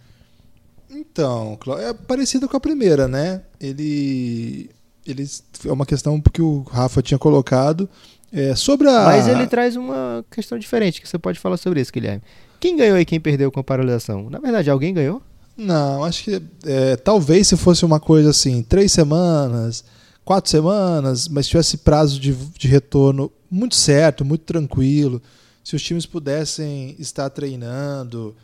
Então, 0.90 1.58
é 1.80 1.92
parecido 1.92 2.48
com 2.48 2.56
a 2.56 2.60
primeira, 2.60 3.08
né? 3.08 3.42
Ele, 3.60 4.70
ele 5.06 5.26
é 5.66 5.72
uma 5.72 5.86
questão 5.86 6.20
que 6.20 6.42
o 6.42 6.62
Rafa 6.62 7.02
tinha 7.02 7.18
colocado 7.18 7.88
é, 8.32 8.54
sobre 8.54 8.88
a. 8.88 9.04
Mas 9.04 9.26
ele 9.26 9.46
traz 9.46 9.76
uma 9.76 10.24
questão 10.30 10.58
diferente 10.58 11.00
que 11.00 11.08
você 11.08 11.18
pode 11.18 11.38
falar 11.38 11.56
sobre 11.56 11.80
isso, 11.80 11.92
Guilherme. 11.92 12.22
Quem 12.60 12.76
ganhou 12.76 12.98
e 12.98 13.04
quem 13.04 13.20
perdeu 13.20 13.50
com 13.50 13.60
a 13.60 13.64
paralisação? 13.64 14.28
Na 14.30 14.38
verdade, 14.38 14.70
alguém 14.70 14.94
ganhou? 14.94 15.22
Não, 15.56 16.02
acho 16.04 16.24
que 16.24 16.42
é, 16.64 16.96
talvez 16.96 17.48
se 17.48 17.56
fosse 17.56 17.84
uma 17.84 18.00
coisa 18.00 18.30
assim, 18.30 18.62
três 18.62 18.90
semanas, 18.90 19.84
quatro 20.24 20.50
semanas, 20.50 21.28
mas 21.28 21.46
tivesse 21.46 21.78
prazo 21.78 22.18
de, 22.18 22.34
de 22.34 22.68
retorno 22.68 23.30
muito 23.50 23.74
certo, 23.74 24.24
muito 24.24 24.42
tranquilo, 24.42 25.22
se 25.62 25.76
os 25.76 25.82
times 25.82 26.06
pudessem 26.06 26.96
estar 26.98 27.30
treinando, 27.30 28.34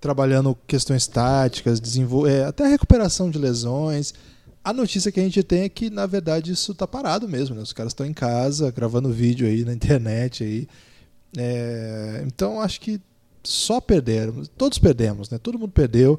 trabalhando 0.00 0.56
questões 0.66 1.06
táticas, 1.06 1.80
é, 2.28 2.44
até 2.44 2.64
a 2.64 2.68
recuperação 2.68 3.30
de 3.30 3.38
lesões. 3.38 4.14
A 4.64 4.72
notícia 4.72 5.12
que 5.12 5.20
a 5.20 5.22
gente 5.22 5.42
tem 5.42 5.62
é 5.62 5.68
que, 5.68 5.90
na 5.90 6.06
verdade, 6.06 6.52
isso 6.52 6.72
está 6.72 6.86
parado 6.86 7.28
mesmo. 7.28 7.54
Né? 7.54 7.62
Os 7.62 7.72
caras 7.72 7.90
estão 7.90 8.06
em 8.06 8.12
casa, 8.12 8.70
gravando 8.70 9.10
vídeo 9.10 9.46
aí 9.46 9.64
na 9.64 9.72
internet. 9.72 10.44
Aí. 10.44 10.68
É, 11.36 12.22
então, 12.26 12.60
acho 12.60 12.80
que 12.80 13.00
só 13.44 13.80
perderam. 13.80 14.44
Todos 14.56 14.78
perdemos, 14.78 15.28
né? 15.30 15.38
Todo 15.38 15.58
mundo 15.58 15.72
perdeu. 15.72 16.18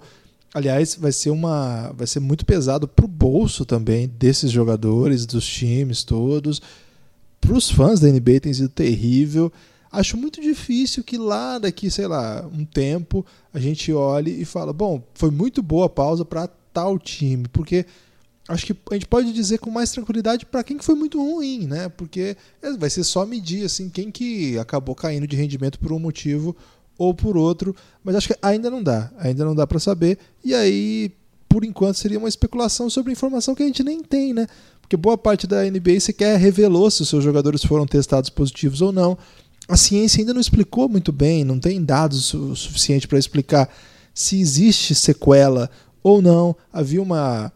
Aliás, 0.54 0.96
vai 0.96 1.12
ser 1.12 1.32
uma, 1.32 1.92
vai 1.98 2.06
ser 2.06 2.20
muito 2.20 2.46
pesado 2.46 2.88
para 2.88 3.06
o 3.06 3.08
bolso 3.08 3.66
também 3.66 4.08
desses 4.08 4.52
jogadores, 4.52 5.26
dos 5.26 5.46
times 5.46 6.04
todos. 6.04 6.62
Para 7.42 7.54
os 7.54 7.72
fãs 7.72 8.00
da 8.00 8.08
NBA 8.08 8.40
tem 8.42 8.54
sido 8.54 8.70
terrível. 8.70 9.52
Acho 9.92 10.16
muito 10.16 10.40
difícil 10.40 11.04
que 11.04 11.18
lá 11.18 11.58
daqui, 11.58 11.90
sei 11.90 12.08
lá, 12.08 12.48
um 12.54 12.66
tempo 12.66 13.26
a 13.54 13.60
gente 13.60 13.92
olhe 13.92 14.42
e 14.42 14.46
fala, 14.46 14.72
bom, 14.72 15.04
foi 15.14 15.32
muito 15.32 15.62
boa 15.62 15.88
a 15.88 15.90
pausa 15.90 16.24
para 16.24 16.48
tal 16.72 16.98
time, 17.00 17.48
porque 17.50 17.86
acho 18.48 18.66
que 18.66 18.76
a 18.92 18.94
gente 18.94 19.08
pode 19.08 19.32
dizer 19.32 19.58
com 19.60 19.70
mais 19.70 19.92
tranquilidade 19.92 20.46
para 20.46 20.64
quem 20.64 20.78
que 20.78 20.86
foi 20.86 20.96
muito 20.96 21.20
ruim, 21.20 21.66
né? 21.66 21.90
Porque 21.90 22.36
vai 22.78 22.90
ser 22.90 23.04
só 23.04 23.26
medir 23.26 23.66
assim 23.66 23.90
quem 23.90 24.12
que 24.12 24.58
acabou 24.58 24.96
caindo 24.96 25.28
de 25.28 25.36
rendimento 25.36 25.80
por 25.80 25.92
um 25.92 26.00
motivo 26.00 26.56
ou 26.98 27.14
por 27.14 27.38
outro, 27.38 27.76
mas 28.04 28.16
acho 28.16 28.28
que 28.28 28.38
ainda 28.42 28.70
não 28.70 28.82
dá, 28.82 29.12
ainda 29.18 29.44
não 29.44 29.56
dá 29.56 29.66
para 29.66 29.80
saber. 29.80 30.18
E 30.44 30.54
aí, 30.54 31.12
por 31.50 31.64
enquanto, 31.64 31.98
seria 31.98 32.20
uma 32.20 32.30
especulação 32.30 32.90
sobre 32.90 33.12
informação 33.12 33.56
que 33.56 33.64
a 33.64 33.66
gente 33.66 33.84
nem 33.84 34.02
tem, 34.02 34.34
né? 34.34 34.48
Porque 34.82 34.98
boa 34.98 35.18
parte 35.18 35.48
da 35.48 35.64
NBA 35.64 36.00
sequer 36.00 36.38
revelou 36.38 36.90
se 36.92 37.02
os 37.02 37.10
seus 37.10 37.24
jogadores 37.24 37.64
foram 37.64 37.86
testados 37.86 38.30
positivos 38.30 38.82
ou 38.82 38.92
não. 38.92 39.18
A 39.68 39.78
ciência 39.78 40.22
ainda 40.22 40.34
não 40.34 40.42
explicou 40.42 40.90
muito 40.90 41.12
bem, 41.12 41.44
não 41.44 41.58
tem 41.58 41.84
dados 41.84 42.34
o 42.34 42.56
suficiente 42.56 43.08
para 43.08 43.18
explicar 43.18 43.70
se 44.14 44.40
existe 44.40 44.94
sequela 44.94 45.70
ou 46.04 46.22
não. 46.22 46.56
Havia 46.72 47.02
uma, 47.02 47.52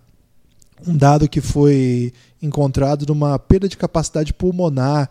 um 0.88 0.96
dado 0.96 1.28
que 1.28 1.42
foi 1.42 2.14
encontrado 2.42 3.06
de 3.06 3.12
uma 3.12 3.38
perda 3.38 3.68
de 3.68 3.78
capacidade 3.78 4.34
pulmonar 4.34 5.10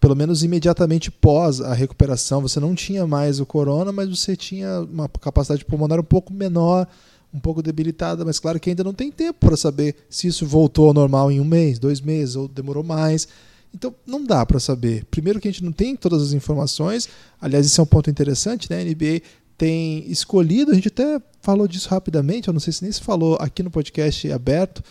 pelo 0.00 0.14
menos 0.14 0.42
imediatamente 0.42 1.10
pós 1.10 1.60
a 1.60 1.72
recuperação, 1.72 2.42
você 2.42 2.60
não 2.60 2.74
tinha 2.74 3.06
mais 3.06 3.40
o 3.40 3.46
corona, 3.46 3.90
mas 3.92 4.08
você 4.08 4.36
tinha 4.36 4.80
uma 4.80 5.08
capacidade 5.08 5.64
pulmonar 5.64 5.98
um 5.98 6.04
pouco 6.04 6.32
menor, 6.32 6.86
um 7.32 7.40
pouco 7.40 7.62
debilitada, 7.62 8.24
mas 8.24 8.38
claro 8.38 8.60
que 8.60 8.70
ainda 8.70 8.84
não 8.84 8.94
tem 8.94 9.10
tempo 9.10 9.40
para 9.40 9.56
saber 9.56 9.96
se 10.08 10.26
isso 10.26 10.46
voltou 10.46 10.88
ao 10.88 10.94
normal 10.94 11.30
em 11.30 11.40
um 11.40 11.44
mês, 11.44 11.78
dois 11.78 12.00
meses 12.00 12.36
ou 12.36 12.48
demorou 12.48 12.82
mais. 12.82 13.28
Então 13.74 13.94
não 14.06 14.24
dá 14.24 14.44
para 14.46 14.60
saber. 14.60 15.04
Primeiro 15.10 15.40
que 15.40 15.48
a 15.48 15.50
gente 15.50 15.64
não 15.64 15.72
tem 15.72 15.96
todas 15.96 16.22
as 16.22 16.32
informações. 16.32 17.08
Aliás, 17.40 17.66
isso 17.66 17.80
é 17.80 17.84
um 17.84 17.86
ponto 17.86 18.08
interessante, 18.08 18.70
né? 18.70 18.80
A 18.80 18.84
NBA 18.84 19.22
tem 19.58 20.10
escolhido, 20.10 20.70
a 20.70 20.74
gente 20.74 20.88
até 20.88 21.20
falou 21.40 21.66
disso 21.66 21.88
rapidamente, 21.88 22.48
eu 22.48 22.52
não 22.52 22.60
sei 22.60 22.72
se 22.72 22.82
nem 22.82 22.92
se 22.92 23.00
falou 23.00 23.36
aqui 23.40 23.62
no 23.62 23.70
podcast 23.70 24.30
aberto, 24.30 24.82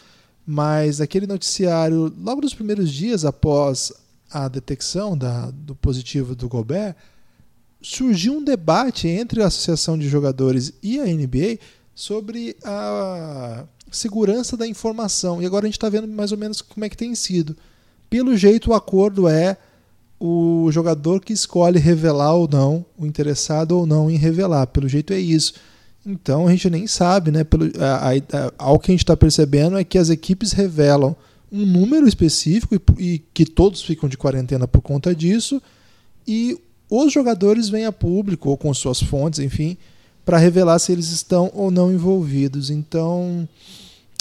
mas 0.46 1.00
aquele 1.02 1.28
noticiário, 1.28 2.12
logo 2.20 2.42
nos 2.42 2.54
primeiros 2.54 2.92
dias 2.92 3.26
após 3.26 3.92
a 4.36 4.50
detecção 4.50 5.18
da, 5.18 5.50
do 5.50 5.74
positivo 5.74 6.36
do 6.36 6.50
Gobert, 6.50 6.94
surgiu 7.82 8.34
um 8.34 8.44
debate 8.44 9.08
entre 9.08 9.42
a 9.42 9.48
Associação 9.48 9.98
de 9.98 10.10
Jogadores 10.10 10.74
e 10.84 11.00
a 11.00 11.06
NBA 11.06 11.58
sobre 11.96 12.58
a 12.62 13.64
segurança 13.90 14.58
da 14.58 14.68
informação. 14.68 15.42
E 15.42 15.46
agora 15.46 15.66
a 15.66 15.68
gente 15.68 15.78
está 15.78 15.88
vendo 15.88 16.06
mais 16.10 16.34
ou 16.34 16.38
menos 16.38 16.62
como 16.62 16.84
é 16.84 16.90
que 16.90 16.98
tem 16.98 17.16
sido. 17.16 17.56
Pelo 18.10 18.36
jeito, 18.36 18.72
o 18.72 18.74
acordo 18.74 19.30
é 19.30 19.56
o 20.20 20.70
jogador 20.70 21.22
que 21.22 21.32
escolhe 21.32 21.80
revelar 21.80 22.34
ou 22.34 22.46
não, 22.46 22.86
o 22.98 23.06
interessado 23.06 23.72
ou 23.72 23.86
não 23.86 24.12
em 24.12 24.18
revelar. 24.18 24.68
Pelo 24.68 24.90
jeito 24.90 25.14
é 25.14 25.20
isso. 25.20 25.54
Então 26.06 26.46
a 26.46 26.52
gente 26.52 26.70
nem 26.70 26.88
sabe, 26.88 27.32
né? 27.32 27.46
Pelo, 27.46 27.72
a, 27.80 28.10
a, 28.10 28.16
a, 28.16 28.54
ao 28.58 28.80
que 28.80 28.92
a 28.92 28.94
gente 28.94 29.06
está 29.06 29.16
percebendo 29.16 29.78
é 29.78 29.84
que 29.86 29.98
as 29.98 30.10
equipes 30.10 30.52
revelam 30.52 31.16
um 31.56 31.66
número 31.66 32.08
específico 32.08 32.76
e, 32.76 33.04
e, 33.04 33.20
que 33.34 33.46
todos 33.46 33.82
ficam 33.82 34.10
de 34.10 34.18
quarentena 34.18 34.68
por 34.68 34.82
conta 34.82 35.16
disso, 35.16 35.62
e 36.28 36.60
os 36.90 37.12
jogadores 37.12 37.70
vêm 37.70 37.86
a 37.86 37.92
público 37.92 38.50
ou 38.50 38.58
com 38.58 38.74
suas 38.74 39.02
fontes, 39.02 39.40
enfim, 39.40 39.78
para 40.26 40.38
revelar 40.38 40.80
se 40.80 40.92
eles 40.92 41.10
estão 41.10 41.52
ou 41.54 41.72
não 41.72 41.92
envolvidos. 41.92 42.70
Então, 42.70 43.48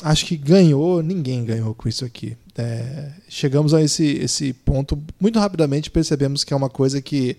acho 0.03 0.27
que 0.27 0.37
ganhou, 0.37 1.03
ninguém 1.03 1.45
ganhou 1.45 1.75
com 1.75 1.89
isso 1.89 2.05
aqui. 2.05 2.37
É, 2.57 3.11
chegamos 3.29 3.75
a 3.75 3.83
esse, 3.83 4.05
esse 4.05 4.53
ponto 4.53 5.03
muito 5.19 5.41
rapidamente 5.41 5.91
percebemos 5.91 6.45
que 6.45 6.55
é 6.55 6.57
uma 6.57 6.71
coisa 6.71 7.03
que 7.03 7.37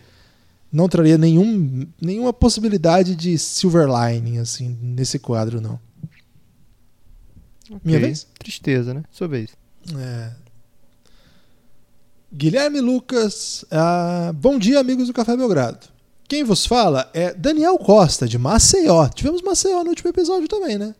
não 0.70 0.90
traria 0.90 1.18
nenhum, 1.18 1.88
nenhuma 2.02 2.34
possibilidade 2.34 3.16
de 3.16 3.38
silver 3.38 3.88
lining 3.88 4.40
assim 4.40 4.78
nesse 4.82 5.18
quadro 5.18 5.62
não. 5.62 5.80
Okay. 7.66 7.80
Minha 7.84 8.00
vez? 8.00 8.28
Tristeza, 8.38 8.94
né? 8.94 9.04
Sua 9.10 9.28
vez. 9.28 9.52
É. 9.94 10.32
Guilherme 12.34 12.82
Lucas, 12.82 13.64
uh, 13.72 14.34
bom 14.34 14.58
dia 14.58 14.80
amigos 14.80 15.08
do 15.08 15.14
Café 15.14 15.38
Belgrado. 15.38 15.88
Quem 16.28 16.44
vos 16.44 16.66
fala 16.66 17.10
é 17.14 17.34
Daniel 17.34 17.78
Costa 17.78 18.28
de 18.28 18.38
Maceió. 18.38 19.08
Tivemos 19.10 19.42
Maceió 19.42 19.84
no 19.84 19.90
último 19.90 20.10
episódio 20.10 20.48
também, 20.48 20.78
né? 20.78 20.96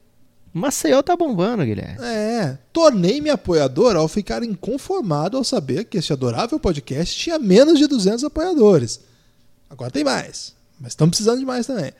Maceió 0.54 1.02
tá 1.02 1.18
bombando, 1.18 1.66
Guilherme. 1.66 1.98
É, 2.02 2.58
tornei-me 2.72 3.30
apoiador 3.30 3.96
ao 3.96 4.08
ficar 4.08 4.44
inconformado 4.44 5.36
ao 5.36 5.44
saber 5.44 5.86
que 5.86 5.98
este 5.98 6.14
adorável 6.14 6.60
podcast 6.60 7.18
tinha 7.18 7.38
menos 7.38 7.80
de 7.80 7.88
200 7.88 8.24
apoiadores. 8.24 9.02
Agora 9.70 9.92
tem 9.92 10.04
mais, 10.04 10.54
mas 10.80 10.94
estamos 10.94 11.18
precisando 11.18 11.40
de 11.40 11.46
mais 11.46 11.68
também. 11.68 11.92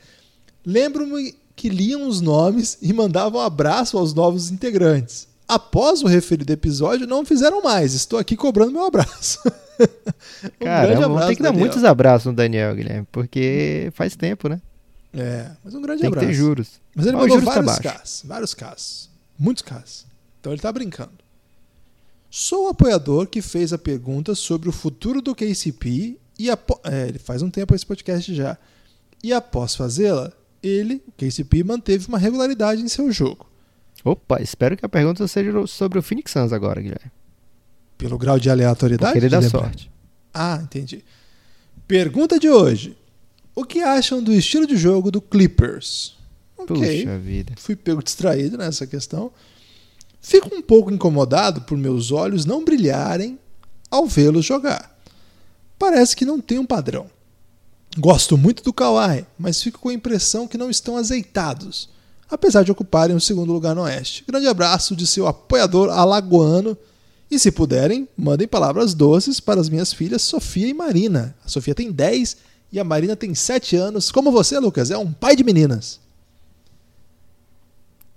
Lembro-me 0.64 1.34
que 1.54 1.68
liam 1.68 2.08
os 2.08 2.20
nomes 2.20 2.78
e 2.80 2.92
mandavam 2.92 3.40
um 3.40 3.44
abraço 3.44 3.98
aos 3.98 4.14
novos 4.14 4.50
integrantes. 4.50 5.28
Após 5.48 6.02
o 6.02 6.06
referido 6.06 6.52
episódio, 6.52 7.06
não 7.06 7.24
fizeram 7.24 7.62
mais. 7.62 7.94
Estou 7.94 8.18
aqui 8.18 8.36
cobrando 8.36 8.72
meu 8.72 8.84
abraço. 8.84 9.40
um 9.80 10.64
Cara, 10.64 11.00
vamos 11.00 11.26
ter 11.26 11.36
que 11.36 11.42
dar 11.42 11.52
muitos 11.52 11.84
abraços 11.84 12.26
no 12.26 12.32
Daniel, 12.32 12.74
Guilherme, 12.74 13.06
porque 13.12 13.92
faz 13.94 14.16
tempo, 14.16 14.48
né? 14.48 14.60
É, 15.14 15.50
mas 15.64 15.74
um 15.74 15.80
grande 15.80 16.00
Tem 16.00 16.08
abraço. 16.08 16.26
Tem 16.26 16.34
que 16.34 16.38
ter 16.38 16.44
juros. 16.44 16.80
Mas 16.94 17.06
ele 17.06 17.16
mandou 17.16 17.38
tá 17.38 17.44
vários 17.44 17.76
tá 17.76 17.82
casos, 17.82 18.22
vários 18.24 18.54
casos. 18.54 19.10
Muitos 19.38 19.62
casos. 19.62 20.06
Então 20.40 20.52
ele 20.52 20.58
está 20.58 20.72
brincando. 20.72 21.12
Sou 22.28 22.66
o 22.66 22.68
apoiador 22.68 23.26
que 23.26 23.40
fez 23.40 23.72
a 23.72 23.78
pergunta 23.78 24.34
sobre 24.34 24.68
o 24.68 24.72
futuro 24.72 25.22
do 25.22 25.34
KCP 25.34 26.18
e 26.38 26.50
apo... 26.50 26.78
é, 26.84 27.08
ele 27.08 27.18
faz 27.18 27.40
um 27.40 27.50
tempo 27.50 27.74
esse 27.74 27.86
podcast 27.86 28.34
já. 28.34 28.58
E 29.22 29.32
após 29.32 29.74
fazê-la, 29.74 30.32
ele, 30.62 31.02
o 31.06 31.12
KCP, 31.12 31.64
manteve 31.64 32.06
uma 32.08 32.18
regularidade 32.18 32.82
em 32.82 32.88
seu 32.88 33.10
jogo. 33.10 33.46
Opa, 34.06 34.40
espero 34.40 34.76
que 34.76 34.86
a 34.86 34.88
pergunta 34.88 35.26
seja 35.26 35.66
sobre 35.66 35.98
o 35.98 36.02
Phoenix 36.02 36.30
Suns 36.30 36.52
agora, 36.52 36.80
Guilherme. 36.80 37.10
Pelo 37.98 38.16
grau 38.16 38.38
de 38.38 38.48
aleatoriedade? 38.48 39.12
Porque 39.12 39.26
ele 39.26 39.28
dá 39.28 39.42
sorte. 39.42 39.90
Ah, 40.32 40.60
entendi. 40.62 41.04
Pergunta 41.88 42.38
de 42.38 42.48
hoje. 42.48 42.96
O 43.52 43.64
que 43.64 43.82
acham 43.82 44.22
do 44.22 44.32
estilo 44.32 44.64
de 44.64 44.76
jogo 44.76 45.10
do 45.10 45.20
Clippers? 45.20 46.16
Ok. 46.56 46.76
Puxa 46.76 47.18
vida. 47.18 47.54
Fui 47.56 47.74
pego 47.74 48.00
distraído 48.00 48.56
nessa 48.56 48.86
questão. 48.86 49.32
Fico 50.20 50.54
um 50.54 50.62
pouco 50.62 50.92
incomodado 50.92 51.62
por 51.62 51.76
meus 51.76 52.12
olhos 52.12 52.44
não 52.44 52.64
brilharem 52.64 53.36
ao 53.90 54.06
vê-los 54.06 54.44
jogar. 54.44 54.96
Parece 55.76 56.14
que 56.14 56.24
não 56.24 56.40
tem 56.40 56.60
um 56.60 56.66
padrão. 56.66 57.10
Gosto 57.98 58.38
muito 58.38 58.62
do 58.62 58.72
Kawhi, 58.72 59.26
mas 59.36 59.60
fico 59.60 59.80
com 59.80 59.88
a 59.88 59.94
impressão 59.94 60.46
que 60.46 60.58
não 60.58 60.70
estão 60.70 60.96
azeitados, 60.96 61.88
apesar 62.30 62.62
de 62.62 62.72
ocuparem 62.72 63.14
o 63.14 63.20
segundo 63.20 63.52
lugar 63.52 63.74
no 63.74 63.82
Oeste. 63.82 64.24
Grande 64.26 64.46
abraço 64.46 64.96
de 64.96 65.06
seu 65.06 65.26
apoiador 65.26 65.90
alagoano. 65.90 66.76
E 67.30 67.38
se 67.38 67.50
puderem, 67.50 68.08
mandem 68.16 68.46
palavras 68.46 68.94
doces 68.94 69.40
para 69.40 69.60
as 69.60 69.68
minhas 69.68 69.92
filhas 69.92 70.22
Sofia 70.22 70.68
e 70.68 70.74
Marina. 70.74 71.34
A 71.44 71.48
Sofia 71.48 71.74
tem 71.74 71.90
10 71.90 72.36
e 72.72 72.78
a 72.78 72.84
Marina 72.84 73.16
tem 73.16 73.34
7 73.34 73.76
anos. 73.76 74.12
Como 74.12 74.30
você, 74.30 74.58
Lucas, 74.58 74.90
é 74.90 74.98
um 74.98 75.12
pai 75.12 75.34
de 75.34 75.42
meninas. 75.42 76.00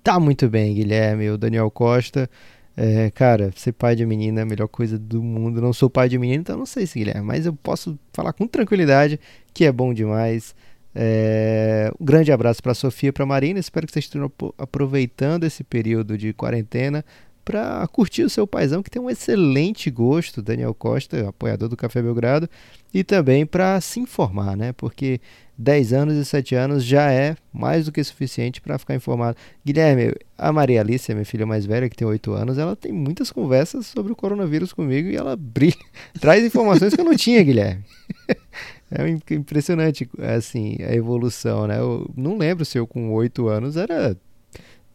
Tá 0.04 0.20
muito 0.20 0.48
bem, 0.48 0.76
Guilherme. 0.76 1.30
O 1.32 1.38
Daniel 1.38 1.72
Costa. 1.72 2.30
É, 2.78 3.12
cara, 3.12 3.52
ser 3.58 3.74
pai 3.74 3.96
de 3.96 4.06
menina 4.06 4.40
é 4.40 4.44
a 4.44 4.46
melhor 4.46 4.68
coisa 4.68 4.98
do 4.98 5.22
mundo. 5.22 5.60
Não 5.60 5.74
sou 5.74 5.90
pai 5.90 6.08
de 6.08 6.18
menina, 6.18 6.42
então 6.42 6.58
não 6.58 6.66
sei 6.66 6.86
se 6.88 6.98
Guilherme, 7.00 7.24
mas 7.24 7.46
eu 7.46 7.54
posso 7.54 8.00
falar 8.14 8.32
com 8.32 8.48
tranquilidade 8.48 9.20
que 9.54 9.66
é 9.66 9.72
bom 9.72 9.94
demais. 9.94 10.56
É, 10.96 11.92
um 12.00 12.06
grande 12.06 12.32
abraço 12.32 12.62
para 12.62 12.74
Sofia 12.74 13.10
e 13.10 13.12
para 13.12 13.26
Marina. 13.26 13.60
Espero 13.60 13.86
que 13.86 13.94
vocês 13.94 14.06
estejam 14.06 14.32
aproveitando 14.58 15.44
esse 15.44 15.64
período 15.64 16.18
de 16.18 16.34
quarentena 16.34 17.04
para 17.50 17.88
curtir 17.88 18.22
o 18.22 18.30
seu 18.30 18.46
paizão, 18.46 18.84
que 18.84 18.92
tem 18.92 19.02
um 19.02 19.10
excelente 19.10 19.90
gosto, 19.90 20.40
Daniel 20.40 20.72
Costa, 20.72 21.30
apoiador 21.30 21.68
do 21.68 21.76
Café 21.76 22.00
Belgrado, 22.00 22.48
e 22.94 23.04
também 23.04 23.44
para 23.44 23.82
se 23.82 24.00
informar, 24.00 24.56
né? 24.56 24.72
Porque 24.74 25.20
10 25.58 25.94
anos 25.94 26.16
e 26.16 26.24
7 26.24 26.54
anos 26.54 26.84
já 26.84 27.12
é 27.12 27.36
mais 27.52 27.86
do 27.86 27.92
que 27.92 28.04
suficiente 28.04 28.62
para 28.62 28.78
ficar 28.78 28.94
informado. 28.94 29.36
Guilherme, 29.66 30.14
a 30.38 30.54
Maria 30.54 30.82
Alice, 30.82 31.12
minha 31.12 31.26
filha 31.26 31.46
mais 31.46 31.66
velha, 31.66 31.90
que 31.90 31.96
tem 31.96 32.08
8 32.08 32.32
anos, 32.34 32.58
ela 32.60 32.76
tem 32.76 32.92
muitas 32.92 33.32
conversas 33.32 33.88
sobre 33.88 34.12
o 34.12 34.16
coronavírus 34.16 34.72
comigo 34.72 35.10
e 35.10 35.16
ela 35.16 35.36
brilha, 35.36 35.76
traz 36.22 36.44
informações 36.46 36.94
que 36.94 37.02
eu 37.02 37.06
não 37.06 37.16
tinha, 37.16 37.42
Guilherme. 37.42 37.84
É 38.92 39.34
impressionante, 39.36 40.10
assim, 40.36 40.78
a 40.80 40.94
evolução, 40.94 41.68
né? 41.68 41.80
Eu 41.80 42.10
não 42.18 42.38
lembro 42.38 42.66
se 42.66 42.78
eu 42.78 42.88
com 42.88 43.12
8 43.14 43.48
anos 43.48 43.78
era 43.78 44.18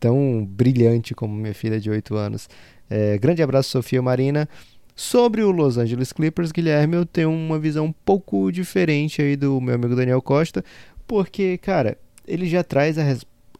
tão 0.00 0.44
brilhante 0.44 1.14
como 1.14 1.34
minha 1.34 1.54
filha 1.54 1.80
de 1.80 1.88
8 1.88 2.16
anos. 2.16 2.48
É, 2.90 3.16
grande 3.18 3.42
abraço, 3.42 3.70
Sofia 3.70 4.02
Marina. 4.02 4.48
Sobre 4.96 5.42
o 5.42 5.50
Los 5.50 5.76
Angeles 5.76 6.12
Clippers, 6.12 6.52
Guilherme, 6.52 6.96
eu 6.96 7.06
tenho 7.06 7.30
uma 7.30 7.58
visão 7.58 7.86
um 7.86 7.92
pouco 7.92 8.52
diferente 8.52 9.22
aí 9.22 9.34
do 9.34 9.60
meu 9.60 9.74
amigo 9.74 9.96
Daniel 9.96 10.22
Costa, 10.22 10.64
porque, 11.06 11.58
cara, 11.58 11.98
ele 12.26 12.46
já 12.46 12.62
traz 12.62 12.96
a, 12.98 13.02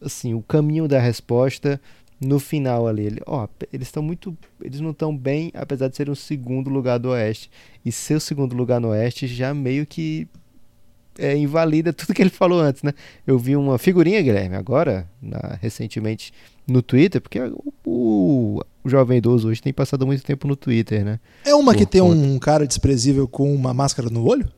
assim, 0.01 0.33
o 0.35 0.43
caminho 0.43 0.87
da 0.87 1.01
resposta 1.01 1.81
no 2.25 2.39
final 2.39 2.87
ali. 2.87 3.07
Ele, 3.07 3.21
ó, 3.27 3.47
eles 3.73 3.89
estão 3.89 4.03
muito. 4.03 4.37
Eles 4.61 4.81
não 4.81 4.91
estão 4.91 5.17
bem, 5.17 5.51
apesar 5.55 5.89
de 5.89 5.97
ser 5.97 6.09
um 6.09 6.15
segundo 6.15 6.71
lugar 6.71 6.99
do 6.99 7.11
Oeste. 7.11 7.51
E 7.85 7.93
ser 7.93 8.15
o 8.15 8.21
segundo 8.21 8.55
lugar 8.55 8.81
no 8.81 8.89
Oeste 8.89 9.27
já 9.27 9.53
meio 9.53 9.87
que 9.87 10.29
é, 11.19 11.37
invalida 11.37 11.93
tudo 11.93 12.15
que 12.15 12.23
ele 12.23 12.31
falou 12.31 12.61
antes, 12.61 12.83
né? 12.83 12.93
Eu 13.27 13.39
vi 13.39 13.57
uma 13.57 13.79
figurinha, 13.79 14.23
Guilherme, 14.23 14.57
agora, 14.57 15.09
na, 15.21 15.59
recentemente, 15.61 16.33
no 16.67 16.83
Twitter, 16.83 17.21
porque 17.21 17.41
o, 17.41 17.73
o, 17.85 18.61
o, 18.85 18.89
jovem 18.89 19.19
idoso 19.19 19.49
hoje 19.49 19.63
tem 19.63 19.73
passado 19.73 20.07
muito 20.07 20.23
tempo 20.23 20.49
no 20.49 20.57
Twitter, 20.57 21.05
né? 21.05 21.21
É 21.45 21.55
uma 21.55 21.73
Por 21.73 21.79
que 21.79 21.87
tem 21.87 22.01
conta. 22.01 22.15
um 22.17 22.39
cara 22.39 22.67
desprezível 22.67 23.29
com 23.29 23.55
uma 23.55 23.73
máscara 23.73 24.09
no 24.11 24.27
olho? 24.27 24.49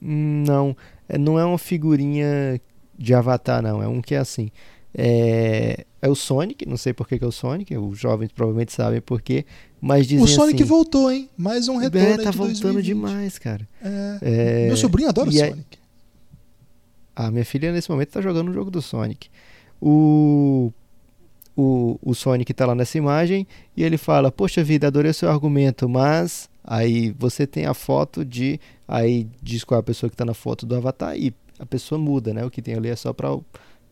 Não, 0.00 0.76
é, 1.08 1.16
não 1.16 1.38
é 1.38 1.44
uma 1.44 1.58
figurinha 1.58 2.60
de 2.98 3.14
avatar, 3.14 3.62
não. 3.62 3.82
É 3.82 3.88
um 3.88 4.02
que 4.02 4.14
é 4.14 4.18
assim. 4.18 4.50
É, 4.94 5.86
é 6.02 6.08
o 6.08 6.14
Sonic, 6.14 6.68
não 6.68 6.76
sei 6.76 6.92
por 6.92 7.08
que, 7.08 7.18
que 7.18 7.24
é 7.24 7.26
o 7.26 7.32
Sonic, 7.32 7.76
os 7.76 7.98
jovens 7.98 8.30
provavelmente 8.32 8.72
sabem 8.72 9.00
por 9.00 9.22
quê, 9.22 9.46
mas 9.80 10.06
dizem 10.06 10.24
O 10.24 10.28
Sonic 10.28 10.62
assim, 10.62 10.68
voltou, 10.68 11.10
hein? 11.10 11.30
Mais 11.36 11.68
um 11.68 11.76
retorno 11.76 12.06
É, 12.06 12.18
tá 12.18 12.30
voltando 12.30 12.60
2020. 12.60 12.84
demais, 12.84 13.38
cara. 13.38 13.66
É. 13.82 14.18
É, 14.20 14.66
Meu 14.66 14.76
sobrinho 14.76 15.08
adora 15.08 15.30
o 15.30 15.32
Sonic. 15.32 15.78
A, 17.14 17.26
ah, 17.26 17.30
minha 17.30 17.44
filha 17.44 17.72
nesse 17.72 17.90
momento 17.90 18.10
tá 18.10 18.20
jogando 18.20 18.50
o 18.50 18.52
jogo 18.52 18.70
do 18.70 18.80
Sonic. 18.82 19.28
O, 19.80 20.72
o, 21.56 21.98
o 22.02 22.14
Sonic 22.14 22.52
tá 22.54 22.66
lá 22.66 22.74
nessa 22.74 22.96
imagem 22.96 23.46
e 23.76 23.82
ele 23.82 23.98
fala, 23.98 24.30
poxa 24.30 24.62
vida, 24.62 24.86
adorei 24.86 25.10
o 25.10 25.14
seu 25.14 25.30
argumento, 25.30 25.88
mas... 25.88 26.50
Aí 26.64 27.12
você 27.18 27.44
tem 27.44 27.66
a 27.66 27.74
foto 27.74 28.24
de... 28.24 28.60
Aí 28.86 29.26
diz 29.42 29.64
qual 29.64 29.78
é 29.78 29.80
a 29.80 29.82
pessoa 29.82 30.08
que 30.08 30.16
tá 30.16 30.24
na 30.24 30.32
foto 30.32 30.64
do 30.64 30.76
avatar 30.76 31.16
e 31.16 31.34
a 31.58 31.66
pessoa 31.66 31.98
muda, 31.98 32.32
né? 32.32 32.44
O 32.44 32.50
que 32.50 32.62
tem 32.62 32.74
ali 32.74 32.88
é 32.88 32.96
só 32.96 33.12
pra 33.12 33.36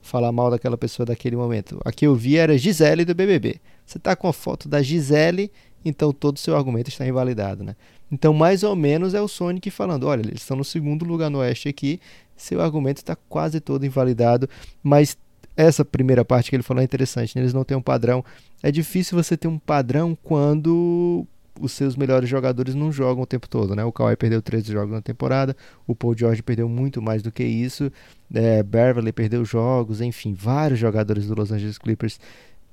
falar 0.01 0.33
mal 0.33 0.51
daquela 0.51 0.77
pessoa 0.77 1.07
daquele 1.07 1.37
momento. 1.37 1.81
A 1.85 1.93
que 1.93 2.07
eu 2.07 2.15
vi 2.15 2.37
era 2.37 2.57
Gisele 2.57 3.05
do 3.05 3.15
BBB. 3.15 3.61
Você 3.85 3.99
está 3.99 4.17
com 4.17 4.29
a 4.29 4.33
foto 4.33 4.69
da 4.69 4.83
Gisele, 4.83 5.51
então 5.85 6.13
todo 6.13 6.37
o 6.37 6.41
seu 6.41 6.57
argumento 6.57 6.89
está 6.89 7.07
invalidado, 7.07 7.65
né? 7.65 7.77
Então, 8.11 8.35
mais 8.35 8.63
ou 8.63 8.75
menos 8.75 9.15
é 9.15 9.21
o 9.21 9.29
Sonic 9.29 9.71
falando: 9.71 10.07
olha, 10.07 10.21
eles 10.21 10.43
estão 10.43 10.57
no 10.57 10.65
segundo 10.65 11.05
lugar 11.05 11.31
no 11.31 11.39
Oeste 11.39 11.69
aqui, 11.69 12.01
seu 12.37 12.61
argumento 12.61 12.99
está 12.99 13.15
quase 13.15 13.61
todo 13.61 13.87
invalidado, 13.87 14.49
mas 14.83 15.17
essa 15.57 15.85
primeira 15.85 16.25
parte 16.25 16.51
que 16.51 16.57
ele 16.57 16.63
falou 16.63 16.81
é 16.81 16.85
interessante, 16.85 17.37
né? 17.37 17.43
eles 17.43 17.53
não 17.53 17.65
têm 17.65 17.77
um 17.77 17.83
padrão. 17.83 18.25
É 18.63 18.71
difícil 18.71 19.17
você 19.17 19.37
ter 19.37 19.49
um 19.49 19.59
padrão 19.59 20.17
quando 20.23 21.27
os 21.61 21.73
seus 21.73 21.97
melhores 21.97 22.29
jogadores 22.29 22.75
não 22.75 22.91
jogam 22.91 23.23
o 23.23 23.27
tempo 23.27 23.49
todo, 23.49 23.75
né? 23.77 23.85
O 23.85 23.93
Kawhi 23.93 24.17
perdeu 24.17 24.41
13 24.41 24.73
jogos 24.73 24.93
na 24.93 25.03
temporada, 25.03 25.57
o 25.87 25.95
Paul 25.95 26.17
George 26.17 26.43
perdeu 26.43 26.69
muito 26.69 27.03
mais 27.03 27.23
do 27.23 27.31
que 27.31 27.45
isso, 27.45 27.93
é, 28.35 28.63
Beverly 28.63 29.13
perdeu 29.13 29.45
jogos, 29.45 30.01
enfim, 30.01 30.33
vários 30.33 30.79
jogadores 30.79 31.27
do 31.27 31.35
Los 31.35 31.53
Angeles 31.53 31.79
Clippers 31.79 32.19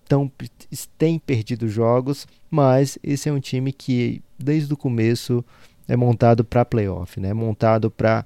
tão, 0.08 0.32
têm 0.98 1.20
perdido 1.20 1.68
jogos, 1.68 2.26
mas 2.50 2.98
esse 3.04 3.28
é 3.30 3.32
um 3.32 3.40
time 3.40 3.72
que 3.74 4.22
desde 4.40 4.74
o 4.74 4.78
começo 4.78 5.44
é 5.88 5.96
montado 5.96 6.44
para 6.44 6.66
playoff, 6.66 7.20
né? 7.20 7.34
Montado 7.34 7.92
para 7.92 8.26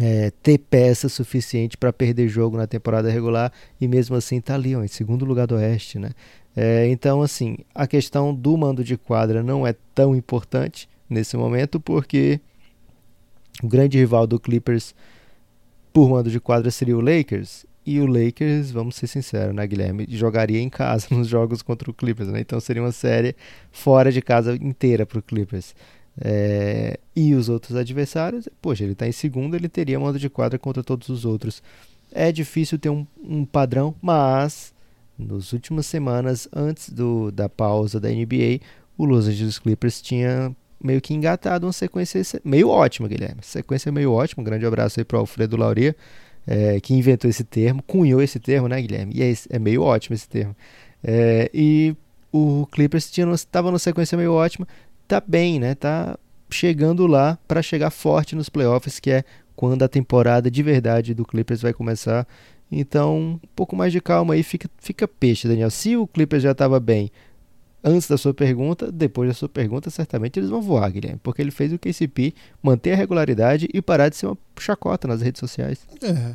é, 0.00 0.30
ter 0.42 0.58
peça 0.58 1.08
suficiente 1.08 1.76
para 1.76 1.92
perder 1.92 2.28
jogo 2.28 2.56
na 2.56 2.66
temporada 2.66 3.10
regular 3.10 3.52
e 3.80 3.88
mesmo 3.88 4.16
assim 4.16 4.40
tá 4.40 4.54
ali, 4.54 4.74
ó, 4.76 4.82
em 4.82 4.88
segundo 4.88 5.24
lugar 5.24 5.46
do 5.46 5.54
Oeste, 5.54 5.98
né? 5.98 6.10
É, 6.56 6.88
então, 6.88 7.20
assim, 7.20 7.58
a 7.74 7.86
questão 7.86 8.34
do 8.34 8.56
mando 8.56 8.82
de 8.82 8.96
quadra 8.96 9.42
não 9.42 9.66
é 9.66 9.74
tão 9.94 10.16
importante 10.16 10.88
nesse 11.08 11.36
momento, 11.36 11.78
porque 11.78 12.40
o 13.62 13.68
grande 13.68 13.98
rival 13.98 14.26
do 14.26 14.40
Clippers 14.40 14.94
por 15.92 16.08
mando 16.08 16.30
de 16.30 16.40
quadra 16.40 16.70
seria 16.70 16.96
o 16.96 17.00
Lakers. 17.00 17.66
E 17.84 18.00
o 18.00 18.06
Lakers, 18.06 18.70
vamos 18.70 18.96
ser 18.96 19.06
sinceros, 19.06 19.54
né, 19.54 19.66
Guilherme? 19.66 20.06
Jogaria 20.08 20.60
em 20.60 20.68
casa 20.68 21.06
nos 21.14 21.28
jogos 21.28 21.62
contra 21.62 21.90
o 21.90 21.94
Clippers, 21.94 22.28
né? 22.30 22.40
Então 22.40 22.58
seria 22.58 22.82
uma 22.82 22.90
série 22.90 23.36
fora 23.70 24.10
de 24.10 24.20
casa 24.20 24.56
inteira 24.56 25.06
para 25.06 25.18
o 25.18 25.22
Clippers. 25.22 25.74
É... 26.20 26.98
E 27.14 27.34
os 27.34 27.48
outros 27.48 27.76
adversários, 27.76 28.48
poxa, 28.60 28.82
ele 28.82 28.92
está 28.92 29.06
em 29.06 29.12
segundo, 29.12 29.54
ele 29.54 29.68
teria 29.68 30.00
modo 30.00 30.18
de 30.18 30.28
quadra 30.28 30.58
contra 30.58 30.82
todos 30.82 31.08
os 31.08 31.24
outros. 31.24 31.62
É 32.10 32.32
difícil 32.32 32.78
ter 32.78 32.88
um, 32.88 33.06
um 33.22 33.44
padrão, 33.44 33.94
mas 34.02 34.74
nas 35.18 35.52
últimas 35.52 35.86
semanas, 35.86 36.48
antes 36.54 36.90
do, 36.90 37.30
da 37.30 37.48
pausa 37.48 37.98
da 37.98 38.08
NBA, 38.08 38.60
o 38.96 39.04
Los 39.04 39.26
Angeles 39.28 39.58
Clippers 39.58 40.00
tinha 40.00 40.54
meio 40.82 41.00
que 41.00 41.14
engatado 41.14 41.66
uma 41.66 41.72
sequência 41.72 42.22
meio 42.44 42.68
ótima, 42.68 43.08
Guilherme. 43.08 43.40
Sequência 43.42 43.90
meio 43.90 44.12
ótima. 44.12 44.42
Um 44.42 44.44
grande 44.44 44.66
abraço 44.66 45.00
aí 45.00 45.04
para 45.04 45.16
o 45.16 45.20
Alfredo 45.20 45.56
Lauria 45.56 45.96
é, 46.46 46.78
que 46.80 46.94
inventou 46.94 47.28
esse 47.28 47.42
termo, 47.42 47.82
cunhou 47.82 48.22
esse 48.22 48.38
termo, 48.38 48.68
né, 48.68 48.80
Guilherme? 48.80 49.12
E 49.16 49.22
é, 49.22 49.34
é 49.50 49.58
meio 49.58 49.82
ótimo 49.82 50.14
esse 50.14 50.28
termo. 50.28 50.54
É, 51.02 51.50
e 51.52 51.94
o 52.32 52.66
Clippers 52.70 53.10
estava 53.34 53.68
numa 53.68 53.78
sequência 53.78 54.16
meio 54.16 54.32
ótima, 54.32 54.66
tá 55.08 55.20
bem, 55.26 55.58
né? 55.58 55.74
Tá 55.74 56.16
chegando 56.48 57.06
lá 57.06 57.38
para 57.48 57.60
chegar 57.62 57.90
forte 57.90 58.36
nos 58.36 58.48
playoffs, 58.48 59.00
que 59.00 59.10
é 59.10 59.24
quando 59.56 59.82
a 59.82 59.88
temporada 59.88 60.50
de 60.50 60.62
verdade 60.62 61.14
do 61.14 61.24
Clippers 61.24 61.62
vai 61.62 61.72
começar. 61.72 62.26
Então, 62.70 63.40
um 63.42 63.48
pouco 63.54 63.76
mais 63.76 63.92
de 63.92 64.00
calma 64.00 64.34
aí, 64.34 64.42
fica, 64.42 64.68
fica 64.78 65.06
peixe, 65.06 65.46
Daniel. 65.46 65.70
Se 65.70 65.96
o 65.96 66.06
Clippers 66.06 66.42
já 66.42 66.50
estava 66.52 66.80
bem 66.80 67.10
antes 67.82 68.08
da 68.08 68.18
sua 68.18 68.34
pergunta, 68.34 68.90
depois 68.90 69.28
da 69.28 69.34
sua 69.34 69.48
pergunta, 69.48 69.88
certamente 69.90 70.40
eles 70.40 70.50
vão 70.50 70.60
voar, 70.60 70.90
Guilherme, 70.90 71.20
porque 71.22 71.40
ele 71.40 71.52
fez 71.52 71.72
o 71.72 71.78
KCP 71.78 72.34
manter 72.60 72.92
a 72.92 72.96
regularidade 72.96 73.68
e 73.72 73.80
parar 73.80 74.08
de 74.08 74.16
ser 74.16 74.26
uma 74.26 74.38
chacota 74.58 75.06
nas 75.06 75.22
redes 75.22 75.38
sociais. 75.38 75.78
É. 76.02 76.34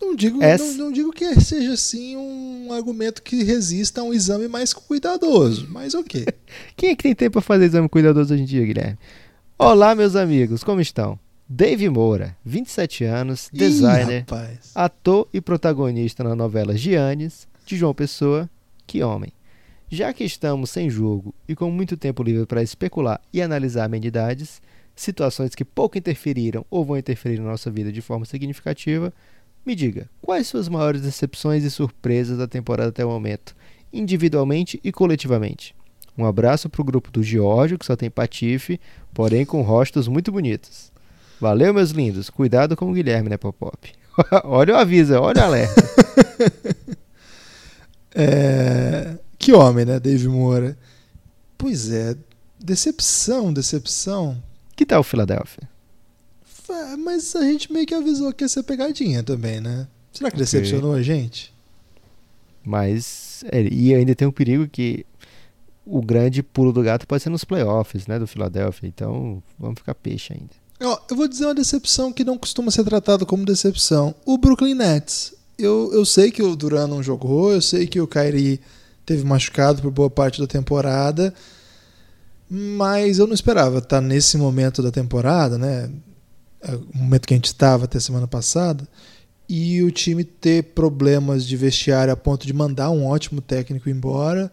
Não 0.00 0.14
digo, 0.14 0.42
Essa... 0.42 0.64
não, 0.64 0.86
não, 0.86 0.92
digo 0.92 1.10
que 1.10 1.40
seja 1.40 1.72
assim 1.72 2.16
um 2.16 2.72
argumento 2.72 3.22
que 3.22 3.42
resista 3.42 4.00
a 4.00 4.04
um 4.04 4.12
exame 4.12 4.46
mais 4.48 4.72
cuidadoso, 4.72 5.66
mas 5.70 5.94
ok. 5.94 6.26
Quem 6.76 6.90
é 6.90 6.96
que 6.96 7.02
tem 7.02 7.14
tempo 7.14 7.32
para 7.32 7.42
fazer 7.42 7.66
exame 7.66 7.88
cuidadoso 7.88 8.32
hoje 8.32 8.42
em 8.42 8.46
dia, 8.46 8.64
Guilherme? 8.64 8.98
Olá, 9.58 9.94
meus 9.94 10.14
amigos, 10.14 10.62
como 10.62 10.80
estão? 10.80 11.18
Dave 11.48 11.88
Moura, 11.88 12.36
27 12.44 13.04
anos, 13.04 13.48
designer, 13.52 14.26
Ih, 14.28 14.58
ator 14.74 15.28
e 15.32 15.40
protagonista 15.40 16.24
na 16.24 16.34
novela 16.34 16.76
Giannis, 16.76 17.46
de 17.64 17.76
João 17.76 17.94
Pessoa, 17.94 18.50
que 18.84 19.00
homem. 19.00 19.32
Já 19.88 20.12
que 20.12 20.24
estamos 20.24 20.70
sem 20.70 20.90
jogo 20.90 21.32
e 21.48 21.54
com 21.54 21.70
muito 21.70 21.96
tempo 21.96 22.24
livre 22.24 22.46
para 22.46 22.64
especular 22.64 23.20
e 23.32 23.40
analisar 23.40 23.84
amenidades, 23.84 24.60
situações 24.96 25.54
que 25.54 25.64
pouco 25.64 25.96
interferiram 25.96 26.66
ou 26.68 26.84
vão 26.84 26.98
interferir 26.98 27.38
na 27.38 27.50
nossa 27.50 27.70
vida 27.70 27.92
de 27.92 28.00
forma 28.00 28.26
significativa, 28.26 29.12
me 29.64 29.76
diga, 29.76 30.10
quais 30.20 30.48
suas 30.48 30.68
maiores 30.68 31.02
decepções 31.02 31.62
e 31.62 31.70
surpresas 31.70 32.38
da 32.38 32.48
temporada 32.48 32.88
até 32.88 33.04
o 33.04 33.08
momento, 33.08 33.54
individualmente 33.92 34.80
e 34.82 34.90
coletivamente? 34.90 35.76
Um 36.18 36.26
abraço 36.26 36.68
para 36.68 36.82
o 36.82 36.84
grupo 36.84 37.08
do 37.08 37.22
Geórgio, 37.22 37.78
que 37.78 37.86
só 37.86 37.94
tem 37.94 38.10
patife, 38.10 38.80
porém 39.14 39.46
com 39.46 39.62
rostos 39.62 40.08
muito 40.08 40.32
bonitos. 40.32 40.95
Valeu, 41.40 41.74
meus 41.74 41.90
lindos. 41.90 42.30
Cuidado 42.30 42.76
com 42.76 42.90
o 42.90 42.94
Guilherme, 42.94 43.28
né, 43.28 43.36
Popop? 43.36 43.92
olha 44.44 44.74
o 44.74 44.76
aviso, 44.78 45.14
olha 45.14 45.42
o 45.42 45.44
alerta. 45.44 45.82
é... 48.14 49.18
Que 49.38 49.52
homem, 49.52 49.84
né, 49.84 50.00
Dave 50.00 50.28
Moura? 50.28 50.76
Pois 51.58 51.90
é, 51.90 52.16
decepção, 52.58 53.52
decepção. 53.52 54.42
Que 54.74 54.84
tal 54.84 55.00
o 55.00 55.04
Philadelphia? 55.04 55.68
Mas 56.98 57.36
a 57.36 57.42
gente 57.42 57.72
meio 57.72 57.86
que 57.86 57.94
avisou 57.94 58.32
que 58.32 58.44
ia 58.44 58.48
ser 58.48 58.62
pegadinha 58.64 59.22
também, 59.22 59.60
né? 59.60 59.86
Será 60.12 60.30
que 60.30 60.36
decepcionou 60.36 60.90
okay. 60.90 61.00
a 61.00 61.04
gente? 61.04 61.54
Mas, 62.64 63.44
é, 63.52 63.62
e 63.62 63.94
ainda 63.94 64.14
tem 64.14 64.26
um 64.26 64.32
perigo 64.32 64.66
que 64.66 65.06
o 65.84 66.02
grande 66.02 66.42
pulo 66.42 66.72
do 66.72 66.82
gato 66.82 67.06
pode 67.06 67.22
ser 67.22 67.30
nos 67.30 67.44
playoffs, 67.44 68.06
né, 68.08 68.18
do 68.18 68.26
Philadelphia. 68.26 68.88
Então, 68.88 69.40
vamos 69.56 69.78
ficar 69.78 69.94
peixe 69.94 70.32
ainda. 70.32 70.65
Ó, 70.80 70.98
eu 71.10 71.16
vou 71.16 71.26
dizer 71.26 71.46
uma 71.46 71.54
decepção 71.54 72.12
que 72.12 72.24
não 72.24 72.36
costuma 72.36 72.70
ser 72.70 72.84
tratada 72.84 73.24
como 73.24 73.44
decepção. 73.44 74.14
O 74.24 74.36
Brooklyn 74.36 74.74
Nets. 74.74 75.34
Eu, 75.58 75.90
eu 75.92 76.04
sei 76.04 76.30
que 76.30 76.42
o 76.42 76.54
Duran 76.54 76.86
não 76.86 77.02
jogou, 77.02 77.52
eu 77.52 77.62
sei 77.62 77.86
que 77.86 78.00
o 78.00 78.06
Kyrie 78.06 78.60
teve 79.06 79.24
machucado 79.24 79.80
por 79.80 79.90
boa 79.90 80.10
parte 80.10 80.38
da 80.38 80.46
temporada, 80.46 81.32
mas 82.50 83.18
eu 83.18 83.26
não 83.26 83.32
esperava 83.32 83.78
estar 83.78 84.02
nesse 84.02 84.36
momento 84.36 84.82
da 84.82 84.90
temporada, 84.90 85.56
né? 85.56 85.90
É, 86.60 86.74
o 86.74 86.98
momento 86.98 87.26
que 87.26 87.32
a 87.32 87.36
gente 87.36 87.46
estava 87.46 87.84
até 87.84 87.98
semana 87.98 88.26
passada, 88.26 88.86
e 89.48 89.82
o 89.82 89.90
time 89.90 90.24
ter 90.24 90.62
problemas 90.74 91.46
de 91.46 91.56
vestiário 91.56 92.12
a 92.12 92.16
ponto 92.16 92.46
de 92.46 92.52
mandar 92.52 92.90
um 92.90 93.06
ótimo 93.06 93.40
técnico 93.40 93.88
embora. 93.88 94.52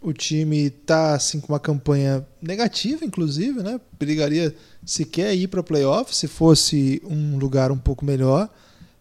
O 0.00 0.12
time 0.12 0.68
tá 0.68 1.14
assim 1.14 1.38
com 1.38 1.52
uma 1.52 1.60
campanha 1.60 2.26
negativa, 2.42 3.04
inclusive, 3.04 3.62
né? 3.62 3.80
Brigaria 3.98 4.52
sequer 4.84 5.34
ir 5.34 5.48
para 5.48 5.62
playoff 5.62 6.14
se 6.14 6.26
fosse 6.26 7.00
um 7.04 7.38
lugar 7.38 7.70
um 7.70 7.78
pouco 7.78 8.04
melhor. 8.04 8.48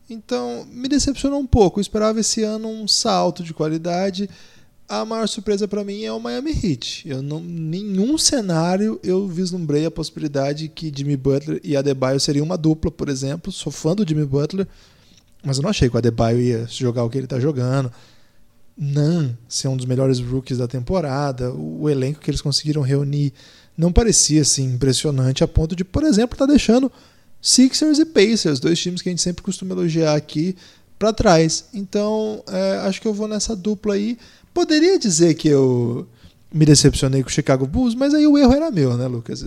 Então, 0.10 0.68
me 0.72 0.88
decepcionou 0.90 1.40
um 1.40 1.48
pouco. 1.48 1.80
Eu 1.80 1.82
esperava 1.82 2.20
esse 2.20 2.44
ano 2.44 2.68
um 2.68 2.88
salto 2.88 3.44
de 3.44 3.54
qualidade 3.54 4.30
a 4.92 5.06
maior 5.06 5.26
surpresa 5.26 5.70
para 5.70 5.86
mim 5.86 6.04
é 6.04 6.12
o 6.12 6.20
Miami 6.20 6.52
Heat. 6.52 7.08
Eu 7.08 7.22
não, 7.22 7.40
nenhum 7.40 8.18
cenário 8.18 9.00
eu 9.02 9.26
vislumbrei 9.26 9.86
a 9.86 9.92
possibilidade 9.92 10.68
que 10.68 10.92
Jimmy 10.94 11.16
Butler 11.16 11.62
e 11.64 11.78
Adebayo 11.78 12.20
seriam 12.20 12.46
uma 12.46 12.58
dupla, 12.58 12.92
por 12.92 13.08
exemplo. 13.08 13.54
Sou 13.54 13.72
fã 13.72 13.96
do 13.96 14.06
Jimmy 14.06 14.26
Butler, 14.26 14.68
mas 15.42 15.56
eu 15.56 15.64
não 15.64 15.70
achei 15.70 15.90
que 15.90 15.96
o 15.96 15.98
Adebayo 15.98 16.42
ia 16.42 16.68
jogar 16.68 17.06
o 17.06 17.10
que 17.10 17.18
ele 17.18 17.26
está 17.26 17.40
jogando. 17.40 17.90
Nan 18.78 19.38
ser 19.48 19.70
um 19.70 19.78
dos 19.78 19.86
melhores 19.86 20.20
rookies 20.20 20.58
da 20.58 20.68
temporada. 20.68 21.54
O 21.54 21.90
elenco 21.90 22.20
que 22.20 22.30
eles 22.30 22.42
conseguiram 22.42 22.82
reunir 22.82 23.32
não 23.82 23.92
parecia 23.92 24.44
assim 24.44 24.76
impressionante 24.76 25.44
a 25.44 25.48
ponto 25.48 25.76
de, 25.76 25.84
por 25.84 26.04
exemplo, 26.04 26.36
estar 26.36 26.46
tá 26.46 26.52
deixando 26.52 26.92
Sixers 27.42 27.98
e 27.98 28.06
Pacers, 28.06 28.60
dois 28.60 28.80
times 28.80 29.02
que 29.02 29.10
a 29.10 29.12
gente 29.12 29.24
sempre 29.24 29.42
costuma 29.42 29.74
elogiar 29.74 30.14
aqui, 30.14 30.56
para 31.00 31.12
trás. 31.12 31.66
Então, 31.74 32.44
é, 32.48 32.78
acho 32.86 33.02
que 33.02 33.08
eu 33.08 33.14
vou 33.14 33.28
nessa 33.28 33.56
dupla 33.56 33.96
aí. 33.96 34.20
Poderia 34.54 35.00
dizer 35.00 35.34
que 35.34 35.48
eu 35.48 36.08
me 36.54 36.64
decepcionei 36.64 37.24
com 37.24 37.30
o 37.30 37.32
Chicago 37.32 37.66
Bulls, 37.66 37.96
mas 37.96 38.14
aí 38.14 38.28
o 38.28 38.38
erro 38.38 38.54
era 38.54 38.70
meu, 38.70 38.96
né, 38.96 39.08
Lucas? 39.08 39.44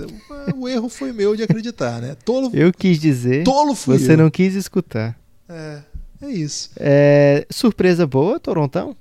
O 0.56 0.68
erro 0.68 0.88
foi 0.88 1.12
meu 1.12 1.36
de 1.36 1.44
acreditar, 1.44 2.00
né? 2.02 2.16
Tolo, 2.24 2.50
eu 2.52 2.72
quis 2.72 2.98
dizer. 2.98 3.44
Tolo 3.44 3.76
fui 3.76 4.00
Você 4.00 4.14
eu. 4.14 4.16
não 4.16 4.30
quis 4.30 4.56
escutar. 4.56 5.16
É, 5.48 5.78
é 6.22 6.30
isso. 6.30 6.70
É, 6.76 7.46
surpresa 7.50 8.04
boa, 8.04 8.40
Torontão? 8.40 8.96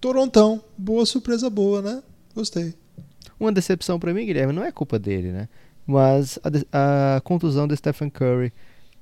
Torontão, 0.00 0.62
boa 0.78 1.04
surpresa 1.04 1.50
boa, 1.50 1.82
né? 1.82 2.00
Gostei. 2.36 2.72
Uma 3.40 3.50
decepção 3.50 3.98
para 3.98 4.14
mim, 4.14 4.26
Guilherme, 4.26 4.52
não 4.52 4.62
é 4.62 4.70
culpa 4.70 4.98
dele, 4.98 5.32
né? 5.32 5.48
Mas 5.86 6.38
a, 6.70 7.16
a 7.16 7.20
contusão 7.22 7.66
do 7.66 7.74
Stephen 7.74 8.10
Curry 8.10 8.52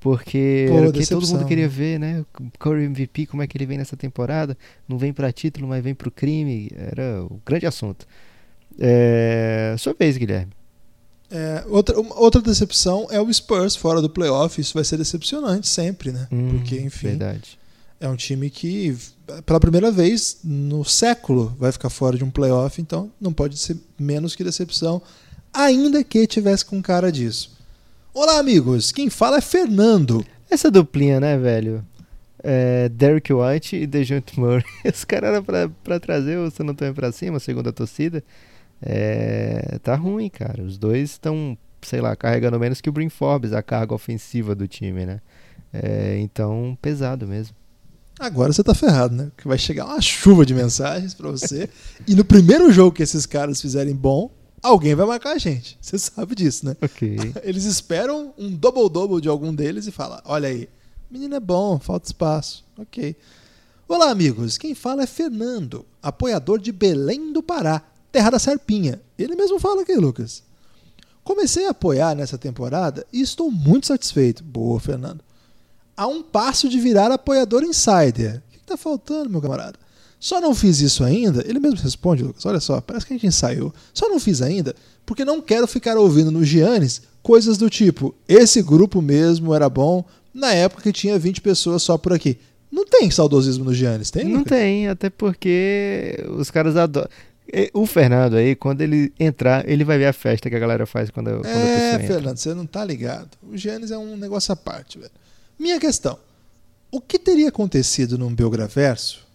porque 0.01 0.67
Pô, 0.69 0.79
era 0.79 0.89
o 0.89 0.93
que 0.93 1.07
todo 1.07 1.27
mundo 1.27 1.45
queria 1.45 1.69
ver, 1.69 1.99
né? 1.99 2.25
O 2.41 2.59
Curry 2.59 2.85
MVP, 2.85 3.27
como 3.27 3.43
é 3.43 3.47
que 3.47 3.57
ele 3.57 3.67
vem 3.67 3.79
nessa 3.79 3.97
temporada? 3.97 4.57
Não 4.89 4.97
vem 4.97 5.13
para 5.13 5.33
título, 5.33 5.67
mas 5.67 5.83
vem 5.83 5.95
para 5.95 6.09
o 6.09 6.11
crime. 6.11 6.71
Era 6.77 7.25
o 7.25 7.41
grande 7.45 7.67
assunto. 7.67 8.07
É... 8.79 9.75
Sua 9.77 9.95
vez, 9.99 10.17
Guilherme. 10.17 10.53
É, 11.31 11.65
outra, 11.69 11.95
outra 11.99 12.41
decepção 12.41 13.07
é 13.11 13.21
o 13.21 13.31
Spurs 13.33 13.77
fora 13.77 14.01
do 14.01 14.09
playoff. 14.09 14.59
Isso 14.61 14.73
vai 14.73 14.85
ser 14.85 14.97
decepcionante 14.97 15.69
sempre, 15.69 16.13
né? 16.13 16.27
Hum, 16.31 16.51
Porque, 16.51 16.81
enfim, 16.81 17.09
verdade. 17.09 17.59
É 18.01 18.09
um 18.09 18.17
time 18.17 18.49
que, 18.49 18.97
pela 19.45 19.61
primeira 19.61 19.91
vez 19.91 20.39
no 20.45 20.85
século, 20.85 21.55
vai 21.59 21.73
ficar 21.73 21.91
fora 21.91 22.17
de 22.17 22.25
um 22.25 22.31
playoff. 22.31 22.81
Então, 22.81 23.11
não 23.21 23.33
pode 23.33 23.59
ser 23.59 23.77
menos 23.99 24.35
que 24.35 24.45
decepção, 24.45 25.03
ainda 25.53 26.03
que 26.05 26.27
tivesse 26.27 26.65
com 26.65 26.81
cara 26.81 27.11
disso. 27.11 27.57
Olá, 28.15 28.39
amigos. 28.39 28.93
Quem 28.93 29.11
fala 29.11 29.39
é 29.39 29.41
Fernando. 29.41 30.25
Essa 30.51 30.71
duplinha, 30.71 31.21
né, 31.21 31.37
velho? 31.37 31.85
É, 32.43 32.89
Derek 32.89 33.33
White 33.33 33.77
e 33.77 33.87
DeJounte 33.87 34.39
Murray. 34.39 34.65
Os 34.93 35.05
caras 35.05 35.31
eram 35.31 35.45
pra, 35.45 35.69
pra 35.83 36.01
trazer 36.01 36.39
o 36.39 36.51
San 36.51 36.65
Antonio 36.65 36.95
pra 36.95 37.13
cima, 37.13 37.41
segundo 37.41 37.69
a 37.69 37.73
torcida. 37.73 38.23
É, 38.81 39.79
tá 39.83 39.97
ruim, 39.97 40.29
cara. 40.29 40.63
Os 40.63 40.79
dois 40.79 41.11
estão, 41.11 41.59
sei 41.83 42.01
lá, 42.01 42.15
carregando 42.15 42.59
menos 42.61 42.81
que 42.81 42.89
o 42.89 42.93
Brin 42.93 43.09
Forbes, 43.09 43.53
a 43.53 43.63
carga 43.63 43.95
ofensiva 43.95 44.55
do 44.55 44.69
time, 44.69 45.05
né? 45.05 45.21
É, 45.73 46.17
então, 46.21 46.79
pesado 46.81 47.27
mesmo. 47.27 47.55
Agora 48.19 48.53
você 48.53 48.65
tá 48.65 48.75
ferrado, 48.75 49.15
né? 49.15 49.31
Que 49.37 49.47
vai 49.47 49.57
chegar 49.57 49.87
uma 49.87 50.01
chuva 50.01 50.45
de 50.45 50.55
mensagens 50.55 51.15
para 51.15 51.31
você. 51.31 51.69
e 52.07 52.15
no 52.15 52.25
primeiro 52.25 52.71
jogo 52.73 52.97
que 52.97 53.03
esses 53.03 53.27
caras 53.27 53.61
fizerem 53.61 53.95
bom, 53.95 54.31
alguém 54.63 54.95
vai 54.95 55.07
marcar 55.07 55.33
a 55.33 55.39
gente. 55.39 55.79
Você 55.81 55.99
sabe 55.99 56.35
disso, 56.35 56.67
né? 56.67 56.77
Ok. 56.83 57.17
Eles 57.45 57.65
esperam 57.65 58.33
um 58.37 58.51
double-double 58.51 59.21
de 59.21 59.29
algum 59.29 59.55
deles 59.55 59.87
e 59.87 59.93
falam: 59.93 60.21
olha 60.25 60.49
aí, 60.49 60.69
menino 61.11 61.37
é 61.37 61.41
bom, 61.41 61.79
falta 61.79 62.07
espaço. 62.07 62.65
Ok. 62.77 63.17
Olá, 63.87 64.11
amigos. 64.11 64.59
Quem 64.59 64.75
fala 64.75 65.05
é 65.05 65.07
Fernando, 65.07 65.87
apoiador 66.03 66.59
de 66.59 66.73
Belém 66.73 67.33
do 67.33 67.43
Pará, 67.43 67.83
terra 68.13 68.31
da 68.31 68.39
Serpinha. 68.39 69.01
Ele 69.19 69.35
mesmo 69.35 69.59
fala 69.59 69.83
aqui, 69.83 69.95
Lucas. 69.95 70.43
Comecei 71.25 71.67
a 71.67 71.71
apoiar 71.71 72.15
nessa 72.15 72.37
temporada 72.37 73.07
e 73.13 73.21
estou 73.21 73.51
muito 73.51 73.87
satisfeito. 73.87 74.43
Boa, 74.43 74.81
Fernando. 74.81 75.23
A 75.99 76.07
um 76.07 76.23
passo 76.23 76.69
de 76.69 76.79
virar 76.79 77.11
apoiador 77.11 77.65
insider. 77.65 78.37
O 78.37 78.53
que 78.53 78.59
está 78.59 78.77
faltando, 78.77 79.29
meu 79.29 79.43
camarada? 79.43 79.75
Só 80.21 80.41
não 80.41 80.55
fiz 80.55 80.81
isso 80.81 81.03
ainda, 81.03 81.45
ele 81.45 81.59
mesmo 81.59 81.81
responde, 81.81 82.23
Lucas, 82.23 82.47
olha 82.47 82.61
só, 82.61 82.81
parece 82.81 83.05
que 83.05 83.13
a 83.13 83.17
gente 83.17 83.27
ensaiou. 83.27 83.75
Só 83.93 84.09
não 84.09 84.21
fiz 84.21 84.41
ainda 84.41 84.77
porque 85.05 85.25
não 85.25 85.41
quero 85.41 85.67
ficar 85.67 85.97
ouvindo 85.97 86.31
no 86.31 86.45
Giannis 86.45 87.03
coisas 87.21 87.59
do 87.59 87.69
tipo, 87.69 88.15
esse 88.29 88.63
grupo 88.63 89.03
mesmo 89.03 89.53
era 89.53 89.69
bom 89.69 90.05
na 90.33 90.55
época 90.55 90.83
que 90.85 90.93
tinha 90.93 91.19
20 91.19 91.41
pessoas 91.41 91.83
só 91.83 91.99
por 91.99 92.13
aqui. 92.13 92.39
Não 92.71 92.85
tem 92.85 93.11
saudosismo 93.11 93.65
no 93.65 93.75
Giannis, 93.75 94.11
tem? 94.11 94.25
Não 94.25 94.39
Lucas? 94.39 94.57
tem, 94.57 94.89
até 94.89 95.11
porque 95.11 96.25
os 96.37 96.49
caras 96.49 96.77
adoram. 96.77 97.09
O 97.73 97.87
Fernando 97.87 98.37
aí, 98.37 98.55
quando 98.55 98.83
ele 98.83 99.13
entrar, 99.19 99.69
ele 99.69 99.83
vai 99.83 99.99
ver 99.99 100.07
a 100.07 100.13
festa 100.13 100.49
que 100.49 100.55
a 100.55 100.59
galera 100.59 100.87
faz 100.87 101.11
quando, 101.11 101.31
quando 101.31 101.47
é, 101.47 101.95
a 101.95 101.99
pessoa 101.99 102.15
Fernando, 102.19 102.37
você 102.37 102.55
não 102.55 102.67
tá 102.67 102.85
ligado. 102.85 103.31
O 103.43 103.57
Giannis 103.57 103.91
é 103.91 103.99
um 103.99 104.17
negócio 104.17 104.53
à 104.53 104.57
parte, 104.57 104.99
velho. 104.99 105.11
Minha 105.59 105.81
questão. 105.81 106.19
O 106.91 107.01
que 107.01 107.19
teria 107.19 107.49
acontecido 107.49 108.17
num 108.17 108.35
Belgraverso? 108.35 109.27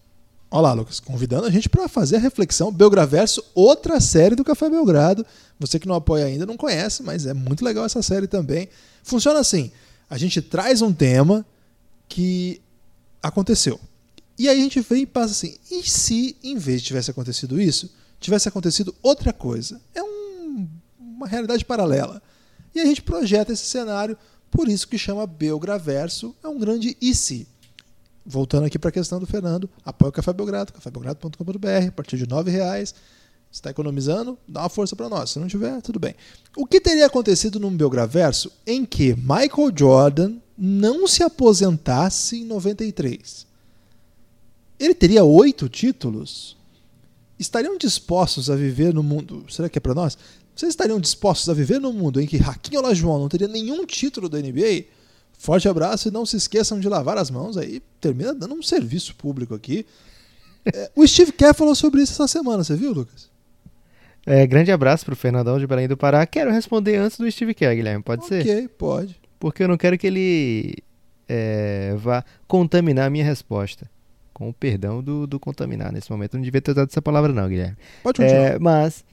Olha 0.49 0.61
lá, 0.61 0.73
Lucas, 0.73 0.99
convidando 0.99 1.47
a 1.47 1.49
gente 1.49 1.67
para 1.67 1.87
fazer 1.87 2.17
a 2.17 2.19
reflexão. 2.19 2.71
Belgraverso, 2.71 3.43
outra 3.55 3.99
série 3.99 4.35
do 4.35 4.43
Café 4.43 4.69
Belgrado. 4.69 5.25
Você 5.59 5.79
que 5.79 5.87
não 5.87 5.95
apoia 5.95 6.25
ainda 6.25 6.45
não 6.45 6.55
conhece, 6.55 7.01
mas 7.01 7.25
é 7.25 7.33
muito 7.33 7.65
legal 7.65 7.85
essa 7.85 8.01
série 8.01 8.27
também. 8.27 8.69
Funciona 9.03 9.39
assim: 9.39 9.71
a 10.09 10.17
gente 10.17 10.41
traz 10.41 10.81
um 10.81 10.93
tema 10.93 11.45
que 12.07 12.61
aconteceu. 13.21 13.79
E 14.37 14.47
aí 14.47 14.59
a 14.59 14.63
gente 14.63 14.79
vem 14.81 15.01
e 15.01 15.05
passa 15.07 15.31
assim: 15.31 15.57
e 15.71 15.81
se 15.89 16.37
em 16.43 16.55
vez 16.57 16.81
de 16.81 16.87
tivesse 16.87 17.09
acontecido 17.09 17.59
isso, 17.59 17.91
tivesse 18.19 18.47
acontecido 18.47 18.93
outra 19.01 19.33
coisa? 19.33 19.81
É 19.95 20.03
um, 20.03 20.67
uma 20.99 21.27
realidade 21.27 21.65
paralela. 21.65 22.21
E 22.75 22.79
a 22.79 22.85
gente 22.85 23.01
projeta 23.01 23.51
esse 23.51 23.65
cenário, 23.65 24.17
por 24.55 24.69
isso 24.69 24.87
que 24.87 24.99
chama 24.99 25.25
Belgraverso, 25.25 26.35
é 26.43 26.47
um 26.47 26.59
grande 26.59 26.95
e 27.01 27.15
se 27.15 27.47
voltando 28.25 28.65
aqui 28.65 28.79
para 28.79 28.89
a 28.89 28.93
questão 28.93 29.19
do 29.19 29.25
Fernando, 29.25 29.69
apoia 29.83 30.09
o 30.09 30.13
Café 30.13 30.31
Belgrado, 30.31 30.71
cafébelgrado.com.br, 30.71 31.87
a 31.87 31.91
partir 31.91 32.17
de 32.17 32.23
R$ 32.23 32.49
reais. 32.49 32.93
está 33.51 33.69
economizando, 33.69 34.37
dá 34.47 34.61
uma 34.61 34.69
força 34.69 34.95
para 34.95 35.09
nós. 35.09 35.31
Se 35.31 35.39
não 35.39 35.47
tiver, 35.47 35.81
tudo 35.81 35.99
bem. 35.99 36.15
O 36.55 36.65
que 36.65 36.79
teria 36.79 37.05
acontecido 37.05 37.59
num 37.59 37.75
Belgraverso 37.75 38.51
em 38.65 38.85
que 38.85 39.15
Michael 39.15 39.73
Jordan 39.75 40.35
não 40.57 41.07
se 41.07 41.23
aposentasse 41.23 42.37
em 42.37 42.45
93? 42.45 43.45
Ele 44.79 44.95
teria 44.95 45.23
oito 45.23 45.67
títulos? 45.67 46.55
Estariam 47.37 47.77
dispostos 47.77 48.49
a 48.49 48.55
viver 48.55 48.93
no 48.93 49.03
mundo. 49.03 49.45
Será 49.49 49.67
que 49.67 49.77
é 49.77 49.81
para 49.81 49.93
nós? 49.93 50.17
Vocês 50.55 50.69
estariam 50.69 50.99
dispostos 50.99 51.49
a 51.49 51.53
viver 51.53 51.79
no 51.79 51.91
mundo 51.91 52.21
em 52.21 52.27
que 52.27 52.37
Raquinho 52.37 52.79
Olajuwon 52.79 53.19
não 53.19 53.29
teria 53.29 53.47
nenhum 53.47 53.85
título 53.85 54.29
da 54.29 54.39
NBA? 54.39 54.85
Forte 55.37 55.67
abraço 55.67 56.07
e 56.07 56.11
não 56.11 56.25
se 56.25 56.37
esqueçam 56.37 56.79
de 56.79 56.87
lavar 56.87 57.17
as 57.17 57.31
mãos 57.31 57.57
aí. 57.57 57.81
Termina 57.99 58.33
dando 58.33 58.53
um 58.53 58.61
serviço 58.61 59.15
público 59.15 59.53
aqui. 59.55 59.85
É, 60.65 60.91
o 60.95 61.05
Steve 61.05 61.31
Kerr 61.31 61.53
falou 61.53 61.75
sobre 61.75 62.01
isso 62.01 62.13
essa 62.13 62.27
semana, 62.27 62.63
você 62.63 62.75
viu, 62.75 62.93
Lucas? 62.93 63.29
É, 64.25 64.47
grande 64.47 64.71
abraço 64.71 65.03
pro 65.03 65.15
Fernandão 65.15 65.59
de 65.59 65.67
Belém 65.67 65.87
do 65.87 65.97
Pará. 65.97 66.25
Quero 66.25 66.51
responder 66.51 66.95
antes 66.95 67.17
do 67.17 67.29
Steve 67.29 67.53
Kerr, 67.53 67.75
Guilherme, 67.75 68.03
pode 68.03 68.23
okay, 68.23 68.43
ser? 68.43 68.57
Ok, 68.57 68.67
pode. 68.77 69.21
Porque 69.37 69.63
eu 69.63 69.67
não 69.67 69.75
quero 69.75 69.97
que 69.97 70.07
ele 70.07 70.75
é, 71.27 71.93
vá 71.97 72.23
contaminar 72.47 73.07
a 73.07 73.09
minha 73.09 73.25
resposta. 73.25 73.89
Com 74.33 74.49
o 74.49 74.53
perdão 74.53 75.03
do, 75.03 75.27
do 75.27 75.39
contaminar 75.39 75.91
nesse 75.91 76.09
momento. 76.09 76.33
Eu 76.33 76.37
não 76.39 76.43
devia 76.43 76.59
ter 76.61 76.71
usado 76.71 76.89
essa 76.89 77.01
palavra, 77.01 77.31
não, 77.31 77.47
Guilherme. 77.47 77.77
Pode 78.01 78.19
continuar. 78.19 78.43
É, 78.43 78.59
mas, 78.59 79.03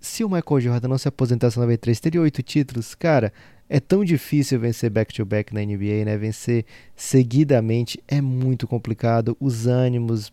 se 0.00 0.24
o 0.24 0.28
Michael 0.28 0.60
Jordan 0.60 0.88
não 0.88 0.98
se 0.98 1.08
aposentasse 1.08 1.58
em 1.58 1.60
93, 1.60 2.00
teria 2.00 2.20
oito 2.20 2.42
títulos, 2.42 2.94
cara. 2.94 3.32
É 3.68 3.80
tão 3.80 4.04
difícil 4.04 4.58
vencer 4.58 4.88
back-to-back 4.88 5.52
-back 5.52 5.54
na 5.54 5.60
NBA, 5.60 6.04
né? 6.04 6.16
Vencer 6.16 6.64
seguidamente 6.96 8.02
é 8.08 8.20
muito 8.20 8.66
complicado. 8.66 9.36
Os 9.38 9.66
ânimos 9.66 10.32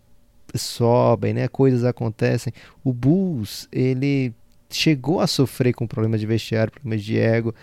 sobem, 0.54 1.34
né? 1.34 1.48
Coisas 1.48 1.84
acontecem. 1.84 2.54
O 2.84 2.94
Bulls, 2.94 3.68
ele 3.72 4.34
chegou 4.70 5.20
a 5.20 5.28
sofrer 5.28 5.74
com 5.74 5.86
problemas 5.86 6.20
de 6.20 6.26
vestiário, 6.26 6.72
problemas 6.72 7.04
de 7.04 7.20
ego, 7.20 7.54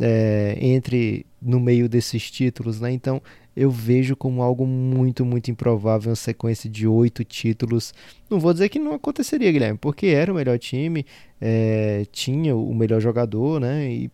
é, 0.00 0.56
entre 0.60 1.26
no 1.40 1.60
meio 1.60 1.88
desses 1.88 2.30
títulos, 2.30 2.80
né? 2.80 2.90
Então 2.92 3.22
eu 3.54 3.70
vejo 3.70 4.16
como 4.16 4.42
algo 4.42 4.66
muito, 4.66 5.24
muito 5.24 5.50
improvável 5.50 6.10
uma 6.10 6.16
sequência 6.16 6.68
de 6.68 6.86
oito 6.86 7.24
títulos. 7.24 7.92
Não 8.30 8.40
vou 8.40 8.52
dizer 8.52 8.68
que 8.68 8.78
não 8.78 8.94
aconteceria, 8.94 9.52
Guilherme, 9.52 9.78
porque 9.78 10.06
era 10.06 10.32
o 10.32 10.34
melhor 10.34 10.58
time, 10.58 11.04
é, 11.40 12.06
tinha 12.10 12.56
o 12.56 12.74
melhor 12.74 13.00
jogador, 13.00 13.60
né? 13.60 13.90
E 13.90 14.10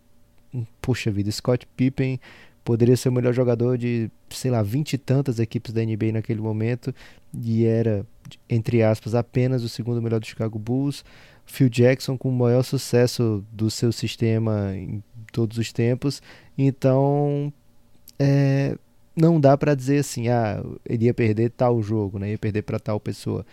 puxa 0.81 1.11
vida, 1.11 1.31
Scott 1.31 1.67
Pippen 1.77 2.19
poderia 2.65 2.97
ser 2.97 3.09
o 3.09 3.13
melhor 3.13 3.33
jogador 3.33 3.79
de, 3.79 4.11
sei 4.29 4.51
lá, 4.51 4.63
vinte 4.63 4.93
e 4.93 4.99
tantas 4.99 5.39
equipes 5.39 5.73
da 5.73 5.83
NBA 5.83 6.13
naquele 6.13 6.41
momento 6.41 6.95
e 7.33 7.65
era, 7.65 8.05
entre 8.49 8.83
aspas, 8.83 9.15
apenas 9.15 9.63
o 9.63 9.69
segundo 9.69 10.03
melhor 10.03 10.21
do 10.21 10.27
Chicago 10.27 10.59
Bulls. 10.59 11.05
Phil 11.47 11.71
Jackson 11.71 12.19
com 12.19 12.29
o 12.29 12.33
maior 12.33 12.63
sucesso 12.63 13.43
do 13.51 13.71
seu 13.71 13.91
sistema 13.91 14.77
em 14.77 15.03
todos 15.33 15.57
os 15.57 15.73
tempos. 15.73 16.21
Então, 16.59 17.51
é, 18.19 18.77
não 19.21 19.41
dá 19.41 19.57
para 19.57 19.75
dizer 19.75 19.99
assim, 19.99 20.29
ah, 20.29 20.63
ele 20.85 21.07
ia 21.07 21.15
perder 21.15 21.51
tal 21.51 21.83
jogo, 21.83 22.19
né? 22.19 22.31
ia 22.31 22.39
perder 22.39 22.63
para 22.63 22.79
tal 22.79 23.01
pessoa. 23.01 23.45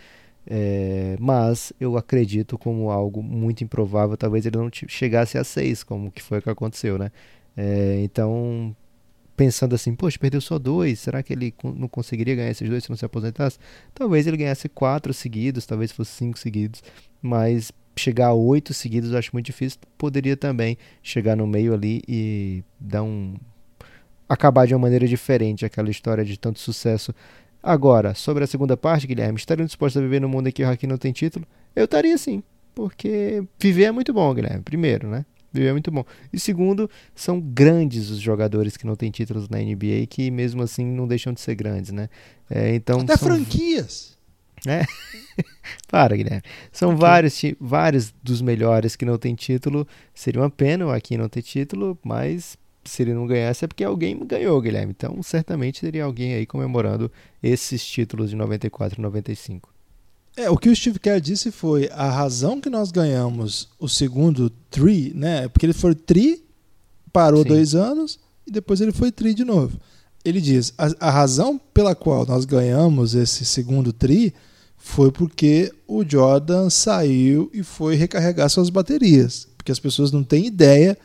É, 0.47 1.15
mas 1.19 1.73
eu 1.79 1.97
acredito 1.97 2.57
como 2.57 2.91
algo 2.91 3.23
muito 3.23 3.63
improvável, 3.63 4.15
talvez 4.15 4.45
ele 4.45 4.57
não 4.57 4.69
chegasse 4.71 5.37
a 5.37 5.43
seis, 5.43 5.83
como 5.83 6.11
que 6.11 6.21
foi 6.21 6.39
que 6.41 6.49
aconteceu, 6.49 6.99
né? 6.99 7.11
É, 7.57 7.99
então, 8.03 8.75
pensando 9.35 9.75
assim, 9.75 9.95
poxa, 9.95 10.19
perdeu 10.19 10.39
só 10.39 10.59
dois, 10.59 10.99
será 10.99 11.23
que 11.23 11.33
ele 11.33 11.53
não 11.63 11.87
conseguiria 11.87 12.35
ganhar 12.35 12.51
esses 12.51 12.69
dois 12.69 12.83
se 12.83 12.89
não 12.89 12.97
se 12.97 13.05
aposentasse? 13.05 13.57
Talvez 13.93 14.27
ele 14.27 14.37
ganhasse 14.37 14.69
quatro 14.69 15.13
seguidos, 15.13 15.65
talvez 15.65 15.91
fosse 15.91 16.11
cinco 16.11 16.37
seguidos, 16.37 16.83
mas 17.21 17.71
chegar 17.97 18.27
a 18.27 18.33
oito 18.33 18.73
seguidos 18.73 19.11
eu 19.11 19.17
acho 19.17 19.31
muito 19.33 19.47
difícil. 19.47 19.79
Poderia 19.97 20.37
também 20.37 20.77
chegar 21.01 21.35
no 21.35 21.47
meio 21.47 21.73
ali 21.73 22.01
e 22.07 22.63
dar 22.79 23.03
um. 23.03 23.35
Acabar 24.27 24.65
de 24.65 24.73
uma 24.73 24.79
maneira 24.79 25.07
diferente 25.07 25.65
aquela 25.65 25.89
história 25.89 26.25
de 26.25 26.37
tanto 26.37 26.59
sucesso 26.59 27.13
Agora, 27.65 28.13
sobre 28.13 28.43
a 28.43 28.47
segunda 28.47 28.77
parte, 28.77 29.07
Guilherme, 29.07 29.39
estariam 29.39 29.65
dispostos 29.65 29.99
a 29.99 30.05
viver 30.05 30.21
no 30.21 30.29
mundo 30.29 30.47
em 30.47 30.51
que 30.51 30.63
o 30.63 30.69
Haki 30.69 30.85
não 30.85 30.99
tem 30.99 31.11
título? 31.11 31.47
Eu 31.75 31.85
estaria 31.85 32.15
sim, 32.15 32.43
porque 32.75 33.43
viver 33.59 33.85
é 33.85 33.91
muito 33.91 34.13
bom, 34.13 34.31
Guilherme. 34.35 34.61
Primeiro, 34.61 35.09
né? 35.09 35.25
Viver 35.51 35.69
é 35.69 35.71
muito 35.71 35.89
bom. 35.89 36.05
E 36.31 36.39
segundo, 36.39 36.87
são 37.15 37.41
grandes 37.41 38.11
os 38.11 38.19
jogadores 38.19 38.77
que 38.77 38.85
não 38.85 38.95
têm 38.95 39.09
títulos 39.09 39.49
na 39.49 39.57
NBA 39.57 40.05
que 40.07 40.29
mesmo 40.29 40.61
assim 40.61 40.85
não 40.85 41.07
deixam 41.07 41.33
de 41.33 41.41
ser 41.41 41.55
grandes, 41.55 41.91
né? 41.91 42.07
É, 42.47 42.75
então 42.75 42.99
Até 42.99 43.17
são... 43.17 43.29
franquias. 43.29 44.15
É. 44.67 44.85
Para, 45.89 46.15
Guilherme. 46.15 46.43
São 46.71 46.89
okay. 46.89 47.01
vários, 47.01 47.41
vários 47.59 48.13
dos 48.21 48.43
melhores 48.43 48.95
que 48.95 49.05
não 49.05 49.17
têm 49.17 49.33
título. 49.33 49.87
Seria 50.13 50.39
uma 50.39 50.51
pena 50.51 50.85
o 50.85 50.91
Aqui 50.91 51.17
não 51.17 51.27
ter 51.27 51.41
título, 51.41 51.97
mas 52.03 52.59
se 52.85 53.01
ele 53.01 53.13
não 53.13 53.27
ganhasse 53.27 53.65
é 53.65 53.67
porque 53.67 53.83
alguém 53.83 54.17
ganhou, 54.25 54.59
Guilherme. 54.61 54.93
Então, 54.95 55.21
certamente 55.23 55.81
teria 55.81 56.03
alguém 56.03 56.33
aí 56.33 56.45
comemorando 56.45 57.11
esses 57.41 57.85
títulos 57.85 58.29
de 58.29 58.35
94 58.35 58.99
e 58.99 59.01
95. 59.01 59.73
É, 60.37 60.49
o 60.49 60.57
que 60.57 60.69
o 60.69 60.75
Steve 60.75 60.99
Kerr 60.99 61.21
disse 61.21 61.49
foi 61.49 61.89
a 61.93 62.09
razão 62.09 62.59
que 62.59 62.69
nós 62.69 62.91
ganhamos 62.91 63.69
o 63.79 63.87
segundo 63.87 64.49
tri, 64.69 65.13
né? 65.15 65.47
Porque 65.47 65.65
ele 65.65 65.73
foi 65.73 65.95
tri, 65.95 66.43
parou 67.11 67.43
Sim. 67.43 67.49
dois 67.49 67.73
anos 67.73 68.19
e 68.45 68.51
depois 68.51 68.81
ele 68.81 68.91
foi 68.91 69.11
tri 69.11 69.33
de 69.33 69.45
novo. 69.45 69.79
Ele 70.25 70.41
diz 70.41 70.73
a, 70.77 71.07
a 71.07 71.09
razão 71.09 71.59
pela 71.73 71.95
qual 71.95 72.25
nós 72.25 72.43
ganhamos 72.43 73.15
esse 73.15 73.45
segundo 73.45 73.93
tri 73.93 74.33
foi 74.77 75.11
porque 75.11 75.71
o 75.87 76.03
Jordan 76.07 76.69
saiu 76.69 77.49
e 77.53 77.63
foi 77.63 77.95
recarregar 77.95 78.49
suas 78.49 78.69
baterias, 78.69 79.47
porque 79.57 79.71
as 79.71 79.79
pessoas 79.79 80.11
não 80.11 80.23
têm 80.23 80.47
ideia 80.47 80.97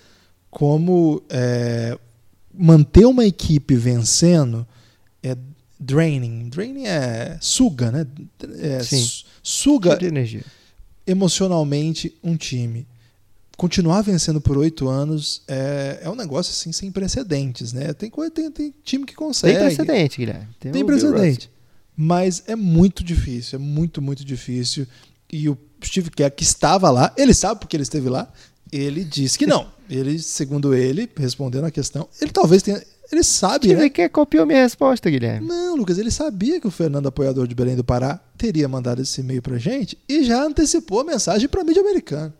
como 0.50 1.22
é, 1.28 1.96
manter 2.52 3.06
uma 3.06 3.24
equipe 3.24 3.76
vencendo 3.76 4.66
é 5.22 5.36
draining. 5.78 6.48
Draining 6.48 6.86
é 6.86 7.38
suga, 7.40 7.90
né? 7.90 8.06
É, 8.58 8.80
suga 9.42 9.98
emocionalmente 11.06 12.14
um 12.22 12.36
time. 12.36 12.86
Continuar 13.56 14.00
vencendo 14.02 14.40
por 14.40 14.56
oito 14.56 14.88
anos 14.88 15.42
é, 15.46 16.00
é 16.02 16.10
um 16.10 16.14
negócio 16.14 16.50
assim 16.50 16.72
sem 16.72 16.90
precedentes, 16.90 17.72
né? 17.72 17.92
Tem, 17.92 18.10
tem, 18.34 18.50
tem 18.50 18.74
time 18.82 19.04
que 19.04 19.14
consegue. 19.14 19.58
Tem 19.58 19.66
precedente, 19.66 20.16
Guilherme. 20.18 20.48
Tem, 20.58 20.72
tem 20.72 20.84
precedente. 20.84 21.50
Mas 21.94 22.42
é 22.46 22.56
muito 22.56 23.04
difícil, 23.04 23.58
é 23.58 23.62
muito, 23.62 24.00
muito 24.00 24.24
difícil. 24.24 24.86
E 25.30 25.48
o 25.48 25.58
Steve 25.84 26.10
Kerr, 26.10 26.30
que 26.30 26.42
estava 26.42 26.90
lá, 26.90 27.12
ele 27.16 27.34
sabe 27.34 27.60
porque 27.60 27.76
ele 27.76 27.82
esteve 27.82 28.08
lá, 28.08 28.32
ele 28.72 29.04
disse 29.04 29.38
que 29.38 29.46
não. 29.46 29.68
Ele, 29.90 30.18
segundo 30.20 30.72
ele, 30.72 31.10
respondendo 31.16 31.64
a 31.64 31.70
questão, 31.70 32.08
ele 32.20 32.30
talvez 32.30 32.62
tenha. 32.62 32.80
Ele 33.12 33.24
sabe, 33.24 33.70
Ele 33.72 33.80
né? 33.80 33.88
que 33.88 34.08
copiou 34.08 34.46
minha 34.46 34.62
resposta, 34.62 35.10
Guilherme. 35.10 35.48
Não, 35.48 35.74
Lucas, 35.74 35.98
ele 35.98 36.12
sabia 36.12 36.60
que 36.60 36.68
o 36.68 36.70
Fernando, 36.70 37.08
apoiador 37.08 37.48
de 37.48 37.56
Belém 37.56 37.74
do 37.74 37.82
Pará, 37.82 38.20
teria 38.38 38.68
mandado 38.68 39.02
esse 39.02 39.20
e-mail 39.20 39.42
pra 39.42 39.58
gente 39.58 39.98
e 40.08 40.22
já 40.22 40.44
antecipou 40.44 41.00
a 41.00 41.04
mensagem 41.04 41.48
pra 41.48 41.64
mídia 41.64 41.82
americana. 41.82 42.32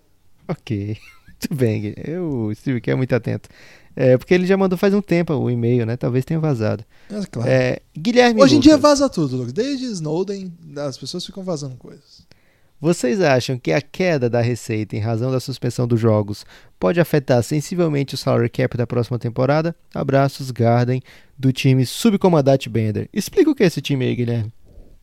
Ok. 0.47 0.97
Muito 1.27 1.55
bem, 1.55 1.81
Guilherme. 1.81 2.05
Eu, 2.07 2.53
Steve, 2.55 2.81
que 2.81 2.91
é 2.91 2.95
muito 2.95 3.15
atento. 3.15 3.49
É, 3.97 4.17
porque 4.17 4.35
ele 4.35 4.47
já 4.47 4.57
mandou 4.57 4.79
faz 4.79 4.93
um 4.95 5.01
tempo 5.01 5.33
o 5.33 5.51
e-mail, 5.51 5.87
né? 5.87 5.97
Talvez 5.97 6.25
tenha 6.25 6.39
vazado. 6.39 6.85
É, 7.11 7.27
claro. 7.27 7.51
É, 7.51 7.81
Guilherme. 7.99 8.41
Hoje 8.41 8.57
em 8.57 8.61
dia 8.61 8.77
vaza 8.77 9.09
tudo, 9.09 9.37
Lucas. 9.39 9.53
Desde 9.53 9.87
Snowden, 9.87 10.53
as 10.77 10.99
pessoas 10.99 11.25
ficam 11.25 11.43
vazando 11.43 11.77
coisas. 11.77 12.27
Vocês 12.81 13.21
acham 13.21 13.59
que 13.59 13.73
a 13.73 13.83
queda 13.83 14.31
da 14.31 14.41
receita 14.41 14.97
em 14.97 15.01
razão 15.01 15.31
da 15.31 15.39
suspensão 15.39 15.87
dos 15.87 16.01
jogos 16.01 16.47
pode 16.79 16.99
afetar 16.99 17.43
sensivelmente 17.43 18.15
o 18.15 18.17
salary 18.19 18.49
cap 18.49 18.75
da 18.75 18.87
próxima 18.87 19.19
temporada? 19.19 19.77
Abraços, 19.95 20.51
Garden, 20.51 21.03
do 21.39 21.53
time 21.53 21.85
Subcomandante 21.85 22.71
Bender. 22.71 23.07
Explica 23.13 23.51
o 23.51 23.55
que 23.55 23.65
é 23.65 23.67
esse 23.67 23.83
time 23.83 24.07
aí, 24.07 24.17
Guilherme. 24.17 24.51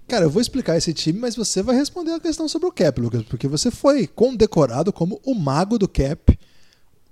Cara, 0.07 0.25
eu 0.25 0.29
vou 0.29 0.41
explicar 0.41 0.75
esse 0.75 0.91
time, 0.91 1.19
mas 1.19 1.35
você 1.35 1.61
vai 1.61 1.75
responder 1.75 2.13
a 2.13 2.19
questão 2.19 2.49
sobre 2.49 2.67
o 2.67 2.71
cap, 2.71 2.99
Lucas, 2.99 3.21
porque 3.23 3.47
você 3.47 3.69
foi 3.69 4.07
condecorado 4.07 4.91
como 4.91 5.21
o 5.23 5.35
mago 5.35 5.77
do 5.77 5.87
cap, 5.87 6.39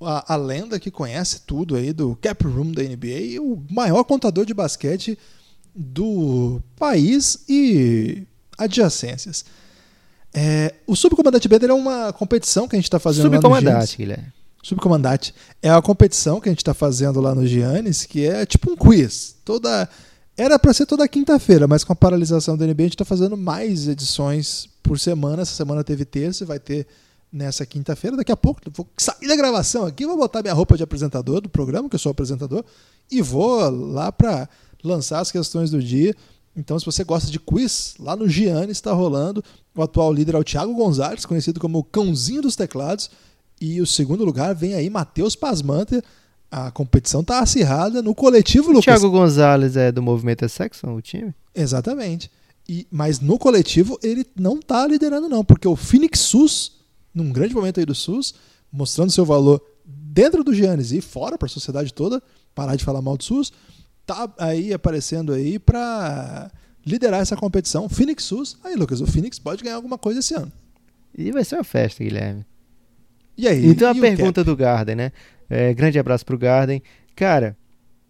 a, 0.02 0.34
a 0.34 0.36
lenda 0.36 0.80
que 0.80 0.90
conhece 0.90 1.42
tudo 1.42 1.76
aí 1.76 1.94
do 1.94 2.16
cap 2.16 2.44
room 2.44 2.72
da 2.72 2.82
NBA 2.82 3.40
o 3.40 3.64
maior 3.70 4.04
contador 4.04 4.46
de 4.46 4.54
basquete 4.54 5.16
do 5.76 6.60
país 6.76 7.46
e 7.48 8.26
adjacências. 8.58 9.46
É, 10.38 10.74
o 10.86 10.98
Subcomandante 10.98 11.48
Bender 11.48 11.70
é 11.70 11.74
uma 11.74 12.12
competição 12.12 12.68
que 12.68 12.76
a 12.76 12.78
gente 12.78 12.88
está 12.88 13.00
fazendo 13.00 13.32
Subcomandante, 13.32 13.66
lá 13.66 13.72
no 13.72 13.72
Giannis. 13.72 13.96
Guilherme. 13.96 14.34
Subcomandante. 14.62 15.36
É 15.62 15.72
uma 15.72 15.82
competição 15.82 16.42
que 16.42 16.50
a 16.50 16.52
gente 16.52 16.60
está 16.60 16.74
fazendo 16.74 17.22
lá 17.22 17.34
no 17.34 17.48
Giannis, 17.48 18.04
que 18.04 18.26
é 18.26 18.46
tipo 18.46 18.70
um 18.70 18.76
quiz. 18.76 19.36
Toda 19.46 19.88
Era 20.36 20.60
para 20.60 20.74
ser 20.74 20.86
toda 20.86 21.08
quinta-feira, 21.08 21.68
mas 21.68 21.86
com 21.86 21.94
a 21.94 21.96
paralisação 21.96 22.58
da 22.58 22.66
NBA 22.66 22.74
a 22.80 22.84
gente 22.84 22.96
está 22.96 23.06
fazendo 23.06 23.38
mais 23.38 23.88
edições 23.88 24.68
por 24.84 25.00
semana. 25.00 25.44
Essa 25.44 25.56
semana 25.56 25.84
teve 25.84 26.04
terça 26.04 26.44
e 26.44 26.48
vai 26.48 26.60
ter 26.60 26.86
nessa 27.32 27.66
quinta-feira. 27.66 28.18
Daqui 28.18 28.32
a 28.32 28.38
pouco 28.38 28.60
vou 28.74 28.88
sair 28.98 29.28
da 29.28 29.36
gravação 29.38 29.86
aqui, 29.86 30.06
vou 30.06 30.18
botar 30.18 30.42
minha 30.42 30.54
roupa 30.54 30.76
de 30.76 30.84
apresentador 30.84 31.40
do 31.40 31.48
programa, 31.48 31.88
que 31.88 31.96
eu 31.96 32.00
sou 32.00 32.12
apresentador, 32.12 32.66
e 33.10 33.22
vou 33.22 33.70
lá 33.70 34.12
para 34.12 34.50
lançar 34.84 35.20
as 35.20 35.32
questões 35.32 35.72
do 35.72 35.82
dia. 35.82 36.14
Então, 36.56 36.80
se 36.80 36.86
você 36.86 37.04
gosta 37.04 37.30
de 37.30 37.40
quiz, 37.40 37.96
lá 38.00 38.16
no 38.16 38.28
Giannis 38.28 38.78
está 38.78 38.94
rolando. 38.94 39.44
O 39.76 39.82
atual 39.82 40.14
líder 40.14 40.36
é 40.36 40.38
o 40.38 40.44
Thiago 40.44 40.74
Gonzalez, 40.74 41.26
conhecido 41.26 41.60
como 41.60 41.80
o 41.80 41.84
cãozinho 41.84 42.42
dos 42.42 42.56
teclados. 42.56 43.10
E 43.60 43.82
o 43.82 43.86
segundo 43.86 44.24
lugar 44.24 44.56
vem 44.56 44.74
aí 44.74 44.90
Matheus 44.90 45.36
Pasmanter. 45.36 46.04
A 46.50 46.72
competição 46.72 47.22
está 47.22 47.40
acirrada 47.40 48.02
no 48.02 48.16
coletivo, 48.16 48.70
O 48.70 48.74
Lucas. 48.74 48.86
Thiago 48.86 49.10
Gonzalez 49.10 49.76
é 49.76 49.92
do 49.92 50.02
movimento 50.02 50.48
Sexton, 50.48 50.96
o 50.96 51.02
time? 51.02 51.34
Exatamente. 51.54 52.32
E, 52.68 52.88
mas 52.90 53.20
no 53.20 53.38
coletivo 53.38 54.00
ele 54.02 54.26
não 54.36 54.56
está 54.56 54.88
liderando, 54.88 55.28
não, 55.28 55.44
porque 55.44 55.68
o 55.68 55.76
Phoenix 55.76 56.20
SUS, 56.20 56.72
num 57.14 57.32
grande 57.32 57.54
momento 57.54 57.80
aí 57.80 57.86
do 57.86 57.94
SUS, 57.94 58.34
mostrando 58.72 59.12
seu 59.12 59.26
valor 59.26 59.62
dentro 59.86 60.44
do 60.44 60.54
Giannis 60.54 60.92
e 60.92 61.02
fora 61.02 61.38
para 61.38 61.46
a 61.46 61.50
sociedade 61.50 61.94
toda, 61.94 62.24
parar 62.56 62.76
de 62.76 62.84
falar 62.84 63.02
mal 63.02 63.18
do 63.18 63.24
SUS, 63.24 63.52
tá 64.06 64.32
aí 64.38 64.74
aparecendo 64.74 65.34
aí 65.34 65.60
para 65.60 66.50
liderar 66.86 67.22
essa 67.22 67.36
competição. 67.36 67.90
Phoenix 67.90 68.24
SUS, 68.24 68.58
aí 68.64 68.76
Lucas, 68.76 69.02
o 69.02 69.08
Phoenix 69.08 69.40
pode 69.40 69.64
ganhar 69.64 69.76
alguma 69.76 69.98
coisa 69.98 70.20
esse 70.20 70.34
ano. 70.34 70.52
E 71.18 71.32
vai 71.32 71.44
ser 71.44 71.56
uma 71.56 71.64
festa, 71.64 72.04
Guilherme. 72.04 72.46
E 73.38 73.48
aí? 73.48 73.66
Então 73.66 73.90
a 73.90 73.96
e 73.96 73.98
o 73.98 74.02
pergunta 74.02 74.44
do 74.44 74.56
Garden, 74.56 74.96
né? 74.96 75.12
É, 75.50 75.74
grande 75.74 76.00
abraço 76.00 76.26
pro 76.26 76.38
Garden. 76.38 76.82
Cara, 77.16 77.58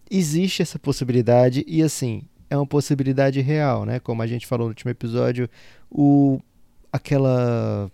existe 0.10 0.62
essa 0.62 0.78
possibilidade 0.78 1.64
e 1.68 1.82
assim, 1.82 2.24
é 2.50 2.58
uma 2.58 2.66
possibilidade 2.66 3.42
real, 3.42 3.86
né? 3.86 4.00
Como 4.00 4.22
a 4.22 4.28
gente 4.28 4.46
falou 4.46 4.68
no 4.68 4.72
último 4.72 4.92
episódio, 4.92 5.50
o 5.90 6.40
aquela 6.92 7.92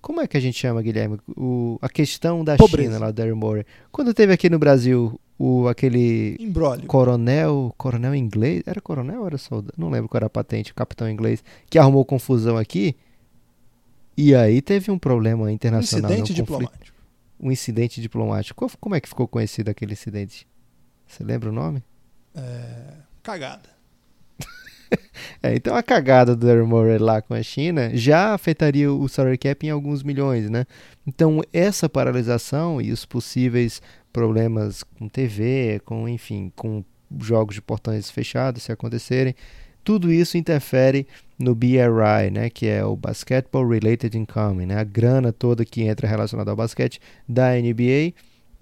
como 0.00 0.20
é 0.20 0.26
que 0.26 0.36
a 0.36 0.40
gente 0.40 0.58
chama, 0.58 0.82
Guilherme? 0.82 1.18
O, 1.36 1.78
a 1.80 1.88
questão 1.88 2.44
da 2.44 2.56
Pobreza. 2.56 2.90
China 2.90 2.98
lá 2.98 3.12
do 3.12 3.14
Daryl 3.14 3.36
Morey. 3.36 3.64
Quando 3.92 4.12
teve 4.12 4.32
aqui 4.32 4.50
no 4.50 4.58
Brasil 4.58 5.18
o 5.44 5.66
aquele 5.66 6.36
Embrólio. 6.38 6.86
coronel, 6.86 7.74
coronel 7.76 8.14
inglês, 8.14 8.62
era 8.64 8.80
coronel 8.80 9.22
ou 9.22 9.26
era 9.26 9.36
soldado? 9.36 9.74
Não 9.76 9.90
lembro 9.90 10.08
qual 10.08 10.20
era 10.20 10.26
a 10.26 10.30
patente, 10.30 10.72
capitão 10.72 11.10
inglês, 11.10 11.42
que 11.68 11.80
arrumou 11.80 12.04
confusão 12.04 12.56
aqui. 12.56 12.94
E 14.16 14.36
aí 14.36 14.62
teve 14.62 14.92
um 14.92 14.98
problema 14.98 15.50
internacional, 15.50 16.10
né, 16.12 16.18
Incidente 16.18 16.32
um 16.32 16.44
diplomático. 16.44 16.96
um 17.40 17.50
incidente 17.50 18.00
diplomático. 18.00 18.70
Como 18.78 18.94
é 18.94 19.00
que 19.00 19.08
ficou 19.08 19.26
conhecido 19.26 19.68
aquele 19.68 19.94
incidente? 19.94 20.46
Você 21.08 21.24
lembra 21.24 21.48
o 21.48 21.52
nome? 21.52 21.82
É, 22.36 22.98
cagada. 23.20 23.68
É, 25.42 25.54
então 25.54 25.74
a 25.74 25.82
cagada 25.82 26.36
do 26.36 26.66
Morey 26.66 26.98
lá 26.98 27.22
com 27.22 27.32
a 27.32 27.42
China 27.42 27.90
já 27.94 28.34
afetaria 28.34 28.92
o 28.92 29.08
salary 29.08 29.38
cap 29.38 29.66
em 29.66 29.70
alguns 29.70 30.02
milhões, 30.02 30.50
né? 30.50 30.66
Então 31.06 31.40
essa 31.50 31.88
paralisação 31.88 32.78
e 32.80 32.92
os 32.92 33.06
possíveis 33.06 33.80
problemas 34.12 34.82
com 34.82 35.08
TV, 35.08 35.80
com 35.84 36.08
enfim, 36.08 36.52
com 36.54 36.84
jogos 37.20 37.54
de 37.54 37.62
portões 37.62 38.10
fechados 38.10 38.62
se 38.62 38.72
acontecerem, 38.72 39.34
tudo 39.84 40.12
isso 40.12 40.38
interfere 40.38 41.06
no 41.38 41.54
BRI, 41.54 42.30
né, 42.32 42.48
que 42.48 42.68
é 42.68 42.84
o 42.84 42.94
Basketball 42.94 43.68
Related 43.68 44.16
Income, 44.16 44.66
né, 44.66 44.78
a 44.78 44.84
grana 44.84 45.32
toda 45.32 45.64
que 45.64 45.82
entra 45.82 46.06
relacionada 46.06 46.50
ao 46.50 46.56
basquete 46.56 47.00
da 47.28 47.52
NBA, 47.54 48.14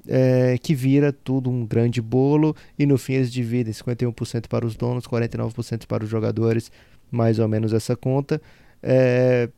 é, 0.09 0.57
que 0.59 0.74
vira 0.74 1.12
tudo 1.12 1.51
um 1.51 1.66
grande 1.66 2.01
bolo 2.01 2.57
e 2.78 2.86
no 2.86 2.96
fim 2.96 3.14
eles 3.14 3.30
dividem 3.30 3.72
51% 3.72 4.48
para 4.48 4.64
os 4.64 4.74
donos, 4.74 5.07
49% 5.07 5.86
para 5.86 6.05
os 6.05 6.09
jogadores, 6.09 6.72
mais 7.11 7.38
ou 7.38 7.46
menos 7.46 7.74
essa 7.74 7.94
conta. 7.94 8.40
É, 8.82 9.51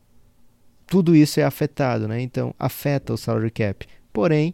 tudo 0.86 1.14
isso 1.14 1.38
é 1.38 1.45
afetado, 1.45 2.09
né? 2.09 2.20
Então 2.20 2.53
afeta 2.59 3.12
o 3.12 3.16
salary 3.16 3.51
cap. 3.51 3.86
Porém, 4.12 4.53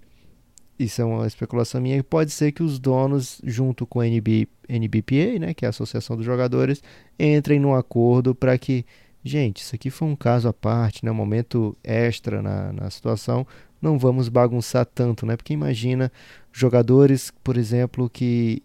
isso 0.78 1.02
é 1.02 1.04
uma 1.04 1.26
especulação 1.26 1.80
minha, 1.80 2.02
pode 2.04 2.30
ser 2.30 2.52
que 2.52 2.62
os 2.62 2.78
donos, 2.78 3.40
junto 3.44 3.86
com 3.86 4.00
a 4.00 4.06
NB, 4.06 4.48
NBPA, 4.68 5.38
né, 5.40 5.54
que 5.54 5.64
é 5.64 5.68
a 5.68 5.70
Associação 5.70 6.16
dos 6.16 6.24
Jogadores, 6.24 6.82
entrem 7.18 7.58
num 7.58 7.74
acordo 7.74 8.34
para 8.34 8.56
que, 8.56 8.84
gente, 9.24 9.62
isso 9.62 9.74
aqui 9.74 9.90
foi 9.90 10.06
um 10.06 10.16
caso 10.16 10.48
à 10.48 10.52
parte, 10.52 11.04
né, 11.04 11.10
um 11.10 11.14
momento 11.14 11.76
extra 11.82 12.40
na, 12.40 12.72
na 12.72 12.90
situação, 12.90 13.46
não 13.80 13.98
vamos 13.98 14.28
bagunçar 14.28 14.84
tanto, 14.86 15.24
né? 15.24 15.36
Porque 15.36 15.52
imagina 15.52 16.10
jogadores, 16.52 17.32
por 17.44 17.56
exemplo, 17.56 18.10
que 18.10 18.62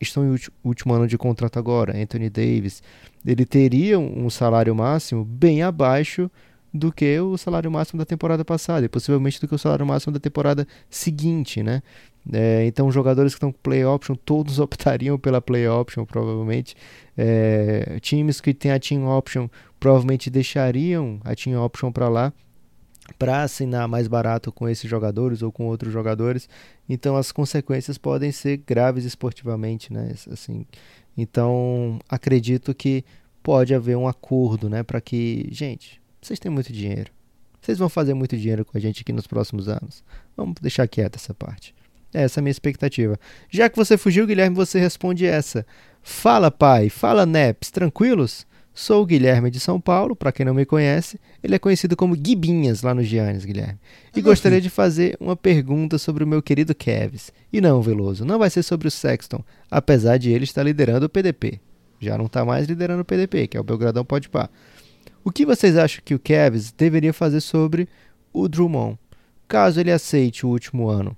estão 0.00 0.24
em 0.24 0.38
último 0.64 0.94
ano 0.94 1.06
de 1.06 1.16
contrato 1.16 1.58
agora, 1.58 1.96
Anthony 1.96 2.28
Davis, 2.28 2.82
ele 3.24 3.44
teria 3.44 3.98
um 3.98 4.28
salário 4.30 4.74
máximo 4.74 5.24
bem 5.24 5.62
abaixo 5.62 6.30
do 6.76 6.92
que 6.92 7.18
o 7.20 7.36
salário 7.36 7.70
máximo 7.70 7.98
da 7.98 8.04
temporada 8.04 8.44
passada 8.44 8.86
e 8.86 8.88
possivelmente 8.88 9.40
do 9.40 9.48
que 9.48 9.54
o 9.54 9.58
salário 9.58 9.86
máximo 9.86 10.12
da 10.12 10.20
temporada 10.20 10.66
seguinte, 10.90 11.62
né? 11.62 11.82
É, 12.32 12.66
então, 12.66 12.90
jogadores 12.90 13.32
que 13.32 13.36
estão 13.36 13.52
com 13.52 13.58
play 13.62 13.84
option, 13.84 14.14
todos 14.14 14.58
optariam 14.60 15.18
pela 15.18 15.40
play 15.40 15.68
option, 15.68 16.04
provavelmente. 16.04 16.76
É, 17.16 17.98
times 18.00 18.40
que 18.40 18.52
têm 18.52 18.72
a 18.72 18.78
team 18.78 19.06
option 19.06 19.48
provavelmente 19.78 20.28
deixariam 20.28 21.20
a 21.24 21.34
team 21.34 21.62
option 21.62 21.92
para 21.92 22.08
lá 22.08 22.32
para 23.18 23.42
assinar 23.42 23.86
mais 23.86 24.08
barato 24.08 24.50
com 24.50 24.68
esses 24.68 24.90
jogadores 24.90 25.40
ou 25.40 25.52
com 25.52 25.66
outros 25.66 25.92
jogadores. 25.92 26.48
Então, 26.88 27.16
as 27.16 27.30
consequências 27.30 27.96
podem 27.96 28.32
ser 28.32 28.56
graves 28.58 29.04
esportivamente, 29.04 29.92
né? 29.92 30.12
Assim, 30.30 30.66
então, 31.16 32.00
acredito 32.08 32.74
que 32.74 33.04
pode 33.42 33.72
haver 33.74 33.96
um 33.96 34.08
acordo, 34.08 34.68
né, 34.68 34.82
para 34.82 35.00
que, 35.00 35.46
gente, 35.52 36.00
vocês 36.26 36.38
têm 36.38 36.50
muito 36.50 36.72
dinheiro. 36.72 37.10
Vocês 37.60 37.78
vão 37.78 37.88
fazer 37.88 38.14
muito 38.14 38.36
dinheiro 38.36 38.64
com 38.64 38.76
a 38.76 38.80
gente 38.80 39.02
aqui 39.02 39.12
nos 39.12 39.26
próximos 39.26 39.68
anos. 39.68 40.02
Vamos 40.36 40.56
deixar 40.60 40.86
quieta 40.88 41.18
essa 41.18 41.32
parte. 41.32 41.74
Essa 42.12 42.38
é 42.38 42.40
a 42.40 42.42
minha 42.42 42.50
expectativa. 42.50 43.18
Já 43.50 43.68
que 43.68 43.76
você 43.76 43.96
fugiu, 43.96 44.26
Guilherme, 44.26 44.54
você 44.54 44.78
responde 44.78 45.26
essa. 45.26 45.66
Fala, 46.02 46.50
pai. 46.50 46.88
Fala, 46.88 47.26
Neps. 47.26 47.70
Tranquilos? 47.70 48.46
Sou 48.72 49.02
o 49.02 49.06
Guilherme 49.06 49.50
de 49.50 49.58
São 49.58 49.80
Paulo, 49.80 50.14
para 50.14 50.30
quem 50.30 50.44
não 50.44 50.52
me 50.52 50.66
conhece. 50.66 51.18
Ele 51.42 51.54
é 51.54 51.58
conhecido 51.58 51.96
como 51.96 52.14
Guibinhas 52.14 52.82
lá 52.82 52.94
no 52.94 53.02
Giannis, 53.02 53.44
Guilherme. 53.44 53.78
E 54.14 54.18
É 54.18 54.22
meu 54.22 54.24
gostaria 54.24 54.60
de 54.60 54.68
fazer 54.68 55.16
uma 55.18 55.34
pergunta 55.34 55.96
sobre 55.96 56.22
o 56.22 56.26
meu 56.26 56.42
querido 56.42 56.74
Kevs. 56.74 57.32
E 57.52 57.60
não, 57.60 57.80
Veloso, 57.80 58.24
não 58.24 58.38
vai 58.38 58.50
ser 58.50 58.62
sobre 58.62 58.86
o 58.86 58.90
Sexton, 58.90 59.42
apesar 59.70 60.18
de 60.18 60.30
ele 60.30 60.44
estar 60.44 60.62
liderando 60.62 61.06
o 61.06 61.08
PDP. 61.08 61.58
Já 61.98 62.18
não 62.18 62.26
está 62.26 62.44
mais 62.44 62.66
liderando 62.66 63.00
o 63.00 63.04
PDP, 63.04 63.48
que 63.48 63.56
é 63.56 63.60
o 63.60 63.64
Belgradão 63.64 64.04
Pode 64.04 64.28
Pá. 64.28 64.50
O 65.26 65.32
que 65.32 65.44
vocês 65.44 65.76
acham 65.76 66.00
que 66.04 66.14
o 66.14 66.20
Kevs 66.20 66.70
deveria 66.70 67.12
fazer 67.12 67.40
sobre 67.40 67.88
o 68.32 68.46
Drummond? 68.46 68.96
Caso 69.48 69.80
ele 69.80 69.90
aceite 69.90 70.46
o 70.46 70.50
último 70.50 70.88
ano, 70.88 71.16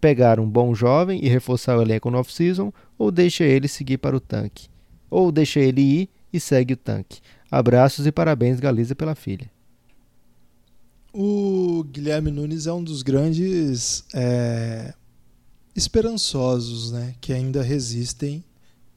pegar 0.00 0.38
um 0.38 0.48
bom 0.48 0.72
jovem 0.72 1.18
e 1.20 1.28
reforçar 1.28 1.76
o 1.76 1.82
elenco 1.82 2.12
no 2.12 2.18
off-season, 2.18 2.72
ou 2.96 3.10
deixa 3.10 3.42
ele 3.42 3.66
seguir 3.66 3.98
para 3.98 4.16
o 4.16 4.20
tanque? 4.20 4.68
Ou 5.10 5.32
deixa 5.32 5.58
ele 5.58 5.80
ir 5.80 6.08
e 6.32 6.38
segue 6.38 6.74
o 6.74 6.76
tanque? 6.76 7.18
Abraços 7.50 8.06
e 8.06 8.12
parabéns, 8.12 8.60
Galiza, 8.60 8.94
pela 8.94 9.16
filha. 9.16 9.50
O 11.12 11.82
Guilherme 11.90 12.30
Nunes 12.30 12.68
é 12.68 12.72
um 12.72 12.84
dos 12.84 13.02
grandes 13.02 14.04
é, 14.14 14.94
esperançosos, 15.74 16.92
né? 16.92 17.16
Que 17.20 17.32
ainda 17.32 17.62
resistem. 17.64 18.44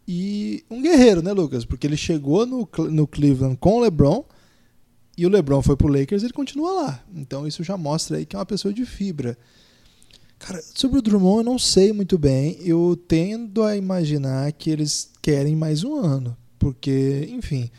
E 0.07 0.63
um 0.69 0.79
guerreiro, 0.79 1.23
né, 1.23 1.33
Lucas? 1.33 1.65
Porque 1.65 1.87
ele 1.87 1.97
chegou 1.97 2.45
no, 2.45 2.69
no 2.91 3.07
Cleveland 3.07 3.57
com 3.57 3.77
o 3.77 3.81
LeBron 3.81 4.23
e 5.17 5.25
o 5.25 5.29
LeBron 5.29 5.61
foi 5.61 5.75
pro 5.75 5.87
Lakers 5.87 6.23
ele 6.23 6.33
continua 6.33 6.71
lá. 6.71 7.03
Então 7.13 7.47
isso 7.47 7.63
já 7.63 7.77
mostra 7.77 8.17
aí 8.17 8.25
que 8.25 8.35
é 8.35 8.39
uma 8.39 8.45
pessoa 8.45 8.73
de 8.73 8.85
fibra. 8.85 9.37
Cara, 10.39 10.61
sobre 10.61 10.99
o 10.99 11.01
Drummond 11.01 11.37
eu 11.37 11.43
não 11.43 11.59
sei 11.59 11.93
muito 11.93 12.17
bem. 12.17 12.57
Eu 12.61 12.99
tendo 13.07 13.63
a 13.63 13.77
imaginar 13.77 14.51
que 14.51 14.69
eles 14.69 15.11
querem 15.21 15.55
mais 15.55 15.83
um 15.83 15.95
ano. 15.95 16.35
Porque, 16.59 17.29
enfim, 17.31 17.69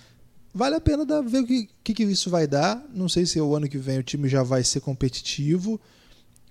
vale 0.52 0.76
a 0.76 0.80
pena 0.80 1.04
dar, 1.04 1.20
ver 1.20 1.40
o 1.40 1.46
que, 1.46 1.68
que, 1.82 1.94
que, 1.94 2.02
isso 2.04 2.30
vai 2.30 2.46
dar. 2.46 2.82
Não 2.94 3.08
sei 3.08 3.26
se 3.26 3.40
o 3.40 3.54
ano 3.54 3.68
que 3.68 3.78
vem 3.78 3.98
o 3.98 4.02
time 4.02 4.28
já 4.28 4.42
vai 4.42 4.64
ser 4.64 4.80
competitivo. 4.80 5.80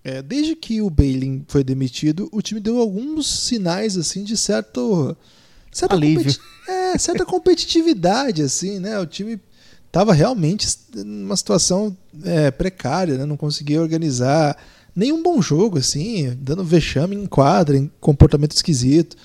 É, 0.04 0.22
desde 0.22 0.56
que 0.56 0.82
o 0.82 0.90
Bailey 0.90 1.44
foi 1.48 1.64
demitido, 1.64 2.28
o 2.32 2.42
time 2.42 2.60
deu 2.60 2.78
alguns 2.78 3.26
sinais 3.26 3.98
assim 3.98 4.24
de 4.24 4.36
certo 4.36 5.16
certa, 5.72 5.96
competi 5.96 6.40
é, 6.68 6.98
certa 6.98 7.26
competitividade 7.26 8.42
assim, 8.42 8.80
né? 8.80 9.00
O 9.00 9.06
time 9.06 9.40
estava 9.94 10.12
realmente 10.12 10.68
numa 10.96 11.38
situação 11.38 11.96
é, 12.24 12.50
precária, 12.50 13.16
né? 13.16 13.26
não 13.28 13.38
conseguia 13.38 13.80
organizar 13.80 14.58
nenhum 14.96 15.22
bom 15.22 15.40
jogo, 15.40 15.78
assim, 15.78 16.36
dando 16.42 16.64
vexame 16.64 17.16
em 17.16 17.28
quadra, 17.28 17.78
em 17.78 17.92
comportamento 18.02 18.54
esquisito. 18.54 19.16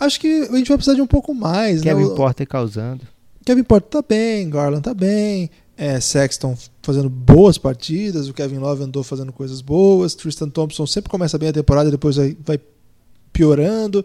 Acho 0.00 0.18
que 0.18 0.48
a 0.50 0.56
gente 0.56 0.68
vai 0.68 0.78
precisar 0.78 0.94
de 0.94 1.02
um 1.02 1.06
pouco 1.06 1.34
mais. 1.34 1.82
Kevin 1.82 2.08
né? 2.08 2.14
Porter 2.16 2.48
causando. 2.48 3.02
Kevin 3.44 3.62
Porter 3.62 3.90
tá 3.90 4.06
bem, 4.06 4.48
Garland 4.48 4.82
tá 4.82 4.94
bem, 4.94 5.50
é, 5.76 6.00
Sexton 6.00 6.56
fazendo 6.82 7.10
boas 7.10 7.58
partidas, 7.58 8.28
o 8.28 8.34
Kevin 8.34 8.58
Love 8.58 8.84
andou 8.84 9.04
fazendo 9.04 9.30
coisas 9.30 9.60
boas, 9.60 10.14
Tristan 10.14 10.48
Thompson 10.48 10.86
sempre 10.86 11.10
começa 11.10 11.36
bem 11.36 11.50
a 11.50 11.52
temporada, 11.52 11.90
depois 11.90 12.16
vai, 12.16 12.34
vai 12.46 12.58
piorando. 13.30 14.02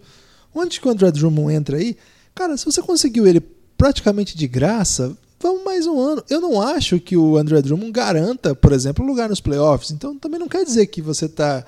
Onde 0.54 0.82
que 0.82 0.88
o 0.88 0.92
André 0.92 1.12
Drummond 1.12 1.54
entra 1.54 1.78
aí? 1.78 1.96
Cara, 2.36 2.58
se 2.58 2.66
você 2.66 2.82
conseguiu 2.82 3.26
ele 3.26 3.42
praticamente 3.78 4.38
de 4.38 4.48
graça, 4.48 5.18
vamos 5.44 5.64
mais 5.64 5.86
um 5.86 6.00
ano. 6.00 6.24
Eu 6.30 6.40
não 6.40 6.62
acho 6.62 7.00
que 7.00 7.18
o 7.18 7.38
André 7.38 7.62
Drummond 7.62 7.92
garanta, 7.92 8.56
por 8.56 8.72
exemplo, 8.72 9.06
lugar 9.06 9.28
nos 9.28 9.42
playoffs. 9.42 9.92
Então 9.92 10.18
também 10.18 10.40
não 10.40 10.48
quer 10.48 10.64
dizer 10.64 10.88
que 10.88 11.02
você 11.02 11.26
está, 11.26 11.66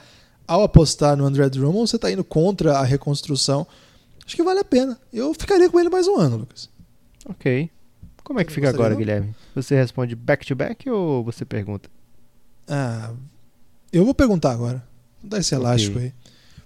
ao 0.47 0.63
apostar 0.63 1.17
no 1.17 1.25
André 1.25 1.49
Drummond, 1.49 1.89
você 1.89 1.97
está 1.97 2.09
indo 2.09 2.23
contra 2.23 2.77
a 2.77 2.83
reconstrução. 2.83 3.67
Acho 4.25 4.35
que 4.35 4.41
vale 4.41 4.61
a 4.61 4.63
pena. 4.63 4.97
Eu 5.11 5.33
ficaria 5.33 5.69
com 5.69 5.77
ele 5.79 5.89
mais 5.89 6.07
um 6.07 6.15
ano, 6.15 6.37
Lucas. 6.37 6.69
Ok. 7.27 7.69
Como 8.23 8.39
é 8.39 8.45
que 8.45 8.51
fica 8.51 8.69
agora, 8.69 8.91
não? 8.91 8.97
Guilherme? 8.97 9.35
Você 9.53 9.75
responde 9.75 10.15
back-to-back 10.15 10.89
-back 10.89 10.91
ou 10.91 11.23
você 11.23 11.45
pergunta? 11.45 11.89
Ah, 12.67 13.11
eu 13.91 14.05
vou 14.05 14.15
perguntar 14.15 14.51
agora. 14.51 14.81
Vou 15.21 15.29
dar 15.29 15.39
esse 15.39 15.53
elástico 15.53 15.97
okay. 15.97 16.07
aí. 16.07 16.13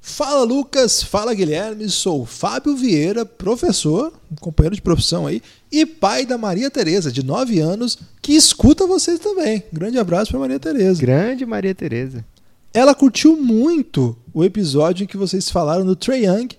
Fala 0.01 0.43
Lucas, 0.45 1.03
fala 1.03 1.33
Guilherme, 1.33 1.89
sou 1.89 2.25
Fábio 2.25 2.75
Vieira, 2.75 3.25
professor, 3.25 4.13
companheiro 4.39 4.75
de 4.75 4.81
profissão 4.81 5.27
aí, 5.27 5.41
e 5.71 5.85
pai 5.85 6.25
da 6.25 6.37
Maria 6.37 6.69
Tereza, 6.69 7.11
de 7.11 7.23
9 7.23 7.59
anos, 7.59 7.97
que 8.21 8.33
escuta 8.33 8.87
vocês 8.87 9.19
também. 9.19 9.63
Grande 9.71 9.99
abraço 9.99 10.31
para 10.31 10.39
Maria 10.39 10.59
Tereza. 10.59 10.99
Grande 10.99 11.45
Maria 11.45 11.75
Tereza. 11.75 12.25
Ela 12.73 12.93
curtiu 12.93 13.35
muito 13.35 14.17
o 14.33 14.43
episódio 14.43 15.03
em 15.03 15.07
que 15.07 15.17
vocês 15.17 15.49
falaram 15.49 15.85
do 15.85 15.95
Trae 15.95 16.25
Young 16.25 16.49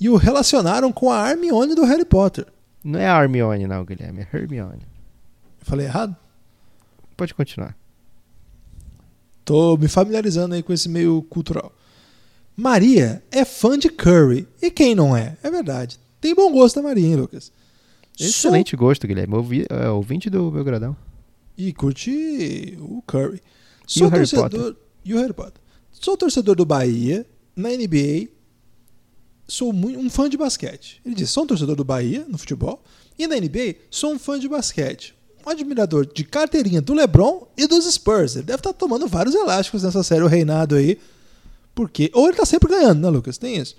e 0.00 0.08
o 0.08 0.16
relacionaram 0.16 0.92
com 0.92 1.10
a 1.10 1.30
Hermione 1.30 1.74
do 1.74 1.84
Harry 1.84 2.04
Potter. 2.04 2.46
Não 2.82 3.00
é 3.00 3.08
a 3.08 3.22
Hermione 3.22 3.66
não, 3.66 3.84
Guilherme, 3.84 4.26
é 4.30 4.36
Hermione. 4.36 4.82
falei 5.62 5.86
errado? 5.86 6.14
Pode 7.16 7.32
continuar. 7.32 7.76
Tô 9.44 9.76
me 9.76 9.88
familiarizando 9.88 10.54
aí 10.54 10.62
com 10.62 10.72
esse 10.72 10.88
meio 10.88 11.22
cultural. 11.22 11.72
Maria 12.56 13.22
é 13.30 13.44
fã 13.44 13.78
de 13.78 13.88
Curry. 13.88 14.46
E 14.60 14.70
quem 14.70 14.94
não 14.94 15.16
é? 15.16 15.36
É 15.42 15.50
verdade. 15.50 15.98
Tem 16.20 16.34
bom 16.34 16.52
gosto 16.52 16.78
a 16.80 16.82
Maria, 16.82 17.06
hein, 17.06 17.16
Lucas? 17.16 17.52
Excelente 18.18 18.76
gosto, 18.76 19.06
Guilherme. 19.06 19.34
Ouvi, 19.34 19.66
é, 19.68 19.88
ouvinte 19.88 20.30
do 20.30 20.50
Belgradão. 20.50 20.96
E 21.56 21.72
curte 21.72 22.76
o 22.80 23.02
Curry. 23.06 23.40
Sou 23.86 24.06
e 24.06 24.08
o 24.08 24.10
torcedor... 24.10 24.44
Harry 24.44 24.58
Potter. 24.58 24.76
E 25.04 25.14
o 25.14 25.18
Harry 25.18 25.32
Potter. 25.32 25.62
Sou 25.92 26.16
torcedor 26.16 26.56
do 26.56 26.64
Bahia. 26.64 27.26
Na 27.56 27.68
NBA, 27.68 28.28
sou 29.46 29.72
um 29.72 30.10
fã 30.10 30.28
de 30.28 30.36
basquete. 30.36 31.00
Ele 31.04 31.14
diz: 31.14 31.30
sou 31.30 31.44
um 31.44 31.46
torcedor 31.46 31.76
do 31.76 31.84
Bahia, 31.84 32.24
no 32.28 32.36
futebol. 32.36 32.82
E 33.18 33.26
na 33.26 33.36
NBA, 33.36 33.76
sou 33.90 34.12
um 34.12 34.18
fã 34.18 34.38
de 34.38 34.48
basquete. 34.48 35.14
Um 35.46 35.50
admirador 35.50 36.06
de 36.06 36.24
carteirinha 36.24 36.80
do 36.80 36.94
LeBron 36.94 37.46
e 37.56 37.66
dos 37.66 37.84
Spurs. 37.84 38.34
Ele 38.34 38.44
deve 38.44 38.58
estar 38.58 38.72
tomando 38.72 39.06
vários 39.06 39.34
elásticos 39.34 39.82
nessa 39.82 40.02
série, 40.02 40.22
o 40.22 40.26
reinado 40.26 40.74
aí 40.74 40.98
porque, 41.74 42.10
ou 42.14 42.28
ele 42.28 42.36
tá 42.36 42.44
sempre 42.44 42.68
ganhando, 42.70 43.00
né, 43.00 43.08
Lucas? 43.08 43.36
Tem 43.36 43.56
isso. 43.56 43.76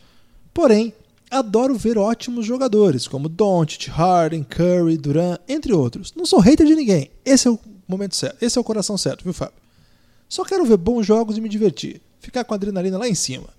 Porém, 0.54 0.94
adoro 1.30 1.76
ver 1.76 1.98
ótimos 1.98 2.46
jogadores, 2.46 3.08
como 3.08 3.30
Doncic, 3.30 3.88
Harden, 3.90 4.44
Curry, 4.44 4.98
Durant, 4.98 5.40
entre 5.48 5.74
outros. 5.74 6.14
Não 6.16 6.26
sou 6.26 6.40
hater 6.40 6.66
de 6.66 6.76
ninguém. 6.76 7.12
Esse 7.24 7.48
é 7.48 7.52
o 7.52 7.60
momento 7.88 8.16
certo. 8.16 8.42
Esse 8.42 8.58
é 8.58 8.62
o 8.62 8.64
coração 8.64 8.98
certo, 8.98 9.24
viu, 9.24 9.34
Fábio? 9.34 9.56
Só 10.28 10.44
quero 10.44 10.66
ver 10.66 10.78
bons 10.78 11.06
jogos 11.06 11.38
e 11.38 11.42
me 11.42 11.50
divertir. 11.50 12.02
Ficar 12.20 12.44
com 12.44 12.54
a 12.54 12.58
adrenalina 12.58 12.98
lá 12.98 13.08
em 13.08 13.16
cima. 13.16 13.50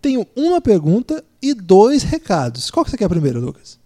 Tenho 0.00 0.26
uma 0.36 0.60
pergunta 0.60 1.24
e 1.42 1.52
dois 1.52 2.02
recados. 2.02 2.70
Qual 2.70 2.84
que 2.84 2.90
você 2.90 2.96
quer 2.96 3.08
primeiro, 3.08 3.40
Lucas? 3.40 3.78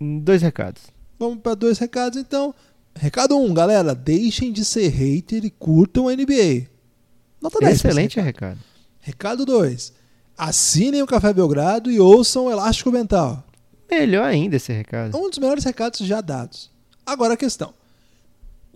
Dois 0.00 0.42
recados. 0.42 0.82
Vamos 1.18 1.38
para 1.40 1.54
dois 1.54 1.78
recados, 1.78 2.18
então. 2.18 2.54
Recado 2.94 3.36
1, 3.36 3.44
um, 3.44 3.52
galera. 3.52 3.94
Deixem 3.94 4.52
de 4.52 4.64
ser 4.64 4.88
hater 4.88 5.44
e 5.44 5.50
curtam 5.50 6.08
a 6.08 6.14
NBA. 6.14 6.68
Nota 7.40 7.58
10. 7.60 7.74
Excelente 7.74 8.20
recado. 8.20 8.58
Recado 9.00 9.44
2. 9.44 9.92
Assinem 10.36 11.02
o 11.02 11.06
Café 11.06 11.32
Belgrado 11.32 11.90
e 11.90 11.98
ouçam 11.98 12.44
o 12.44 12.50
Elástico 12.50 12.92
Mental. 12.92 13.42
Melhor 13.90 14.24
ainda 14.24 14.56
esse 14.56 14.70
recado. 14.70 15.16
Um 15.16 15.30
dos 15.30 15.38
melhores 15.38 15.64
recados 15.64 16.00
já 16.00 16.20
dados. 16.20 16.70
Agora 17.06 17.34
a 17.34 17.38
questão. 17.38 17.72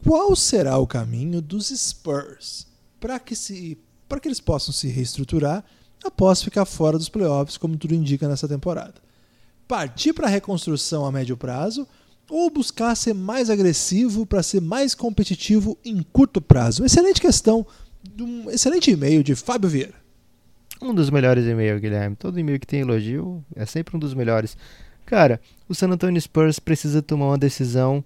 Qual 0.03 0.35
será 0.35 0.79
o 0.79 0.87
caminho 0.87 1.43
dos 1.43 1.69
Spurs 1.69 2.67
para 2.99 3.19
que, 3.19 3.37
se, 3.37 3.77
que 4.23 4.29
eles 4.29 4.41
possam 4.41 4.73
se 4.73 4.89
reestruturar 4.89 5.63
após 6.03 6.43
ficar 6.43 6.65
fora 6.65 6.97
dos 6.97 7.11
playoffs, 7.11 7.59
como 7.59 7.77
tudo 7.77 7.95
indica 7.95 8.27
nessa 8.27 8.49
temporada? 8.49 8.95
Partir 9.69 10.15
para 10.15 10.27
a 10.27 10.31
reconstrução 10.31 11.05
a 11.05 11.13
médio 11.13 11.37
prazo 11.37 11.87
ou 12.31 12.49
buscar 12.49 12.95
ser 12.95 13.13
mais 13.13 13.51
agressivo 13.51 14.25
para 14.25 14.43
ser 14.43 14.63
mais 14.63 14.95
competitivo 14.95 15.77
em 15.85 16.03
curto 16.03 16.41
prazo? 16.41 16.87
Excelente 16.87 17.21
questão, 17.21 17.67
um 18.19 18.49
excelente 18.51 18.91
e-mail 18.91 19.23
de 19.23 19.35
Fábio 19.35 19.69
Vieira. 19.69 20.00
Um 20.83 20.95
dos 20.95 21.11
melhores 21.11 21.47
e-mails, 21.47 21.81
Guilherme. 21.81 22.17
Todo 22.17 22.39
e-mail 22.41 22.59
que 22.59 22.67
tem 22.67 22.81
elogio 22.81 23.45
é 23.55 23.67
sempre 23.67 23.97
um 23.97 23.99
dos 23.99 24.15
melhores. 24.15 24.57
Cara, 25.05 25.41
o 25.69 25.75
San 25.75 25.89
Antonio 25.91 26.21
Spurs 26.21 26.59
precisa 26.59 27.03
tomar 27.03 27.27
uma 27.27 27.39
decisão 27.39 28.03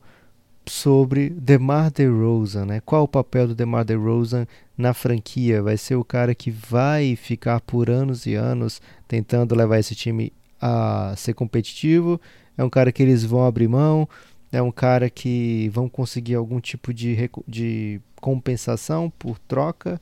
sobre 0.67 1.29
DeMar 1.31 1.93
DeRozan, 1.93 2.65
né? 2.65 2.81
Qual 2.85 3.05
o 3.05 3.09
papel 3.09 3.47
do 3.47 3.55
DeMar 3.55 3.85
DeRozan 3.85 4.47
na 4.77 4.93
franquia? 4.93 5.63
Vai 5.63 5.77
ser 5.77 5.95
o 5.95 6.05
cara 6.05 6.35
que 6.35 6.51
vai 6.51 7.15
ficar 7.15 7.61
por 7.61 7.91
anos 7.91 8.27
e 8.27 8.35
anos 8.35 8.83
tentando 9.07 9.55
levar 9.55 9.79
esse 9.79 9.95
time 9.95 10.33
a 10.61 11.15
ser 11.17 11.35
competitivo? 11.35 12.21
É 12.57 12.65
um 12.65 12.71
cara 12.71 12.91
que 12.91 13.03
eles 13.03 13.25
vão 13.25 13.45
abrir 13.45 13.69
mão? 13.69 14.09
É 14.51 14.63
um 14.63 14.73
cara 14.73 15.09
que 15.11 15.69
vão 15.73 15.89
conseguir 15.89 16.35
algum 16.35 16.61
tipo 16.61 16.93
de, 16.93 17.31
de 17.47 18.01
compensação 18.21 19.13
por 19.19 19.39
troca? 19.39 20.01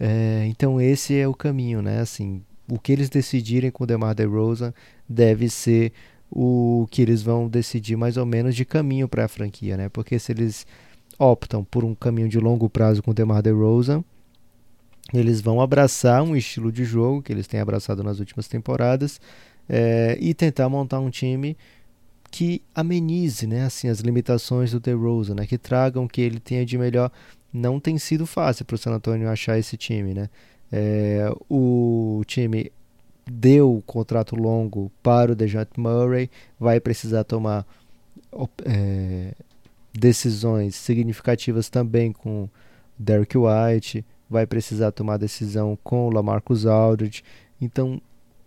É, 0.00 0.46
então 0.46 0.80
esse 0.80 1.18
é 1.18 1.26
o 1.26 1.34
caminho, 1.34 1.82
né? 1.82 2.00
Assim, 2.00 2.40
o 2.70 2.78
que 2.78 2.92
eles 2.92 3.10
decidirem 3.10 3.70
com 3.70 3.82
o 3.82 3.86
DeMar 3.86 4.14
DeRozan 4.14 4.72
deve 5.08 5.48
ser 5.48 5.92
o 6.30 6.86
que 6.90 7.02
eles 7.02 7.22
vão 7.22 7.48
decidir 7.48 7.96
mais 7.96 8.16
ou 8.16 8.24
menos 8.24 8.54
de 8.54 8.64
caminho 8.64 9.08
para 9.08 9.24
a 9.24 9.28
franquia, 9.28 9.76
né? 9.76 9.88
Porque 9.88 10.18
se 10.18 10.30
eles 10.30 10.64
optam 11.18 11.64
por 11.64 11.84
um 11.84 11.94
caminho 11.94 12.28
de 12.28 12.38
longo 12.38 12.70
prazo 12.70 13.02
com 13.02 13.10
o 13.10 13.14
DeMar 13.14 13.42
DeRozan, 13.42 14.04
eles 15.12 15.40
vão 15.40 15.60
abraçar 15.60 16.22
um 16.22 16.36
estilo 16.36 16.70
de 16.70 16.84
jogo 16.84 17.22
que 17.22 17.32
eles 17.32 17.48
têm 17.48 17.58
abraçado 17.58 18.04
nas 18.04 18.20
últimas 18.20 18.46
temporadas 18.46 19.20
é, 19.68 20.16
e 20.20 20.32
tentar 20.32 20.68
montar 20.68 21.00
um 21.00 21.10
time 21.10 21.56
que 22.30 22.62
amenize, 22.74 23.46
né, 23.46 23.64
assim, 23.64 23.88
as 23.88 24.00
limitações 24.00 24.70
do 24.70 24.78
DeRozan, 24.78 25.34
né, 25.34 25.46
que 25.46 25.56
tragam 25.56 26.04
o 26.04 26.08
que 26.08 26.20
ele 26.20 26.38
tenha 26.38 26.64
de 26.64 26.76
melhor 26.76 27.10
não 27.52 27.80
tem 27.80 27.98
sido 27.98 28.26
fácil 28.26 28.64
para 28.64 28.74
o 28.74 28.78
San 28.78 28.92
Antonio 28.92 29.28
achar 29.28 29.58
esse 29.58 29.76
time, 29.76 30.14
né? 30.14 30.28
É, 30.70 31.32
o 31.48 32.22
time 32.26 32.70
deu 33.30 33.76
o 33.76 33.82
contrato 33.82 34.36
longo 34.36 34.90
para 35.02 35.32
o 35.32 35.34
DeJounte 35.34 35.78
Murray, 35.78 36.30
vai 36.58 36.80
precisar 36.80 37.24
tomar 37.24 37.66
é, 38.64 39.32
decisões 39.92 40.74
significativas 40.74 41.68
também 41.68 42.12
com 42.12 42.48
Derek 42.98 43.36
White, 43.36 44.04
vai 44.28 44.46
precisar 44.46 44.92
tomar 44.92 45.16
decisão 45.16 45.78
com 45.82 46.06
o 46.06 46.10
Lamarcus 46.10 46.66
Aldridge. 46.66 47.22
Então, 47.60 48.00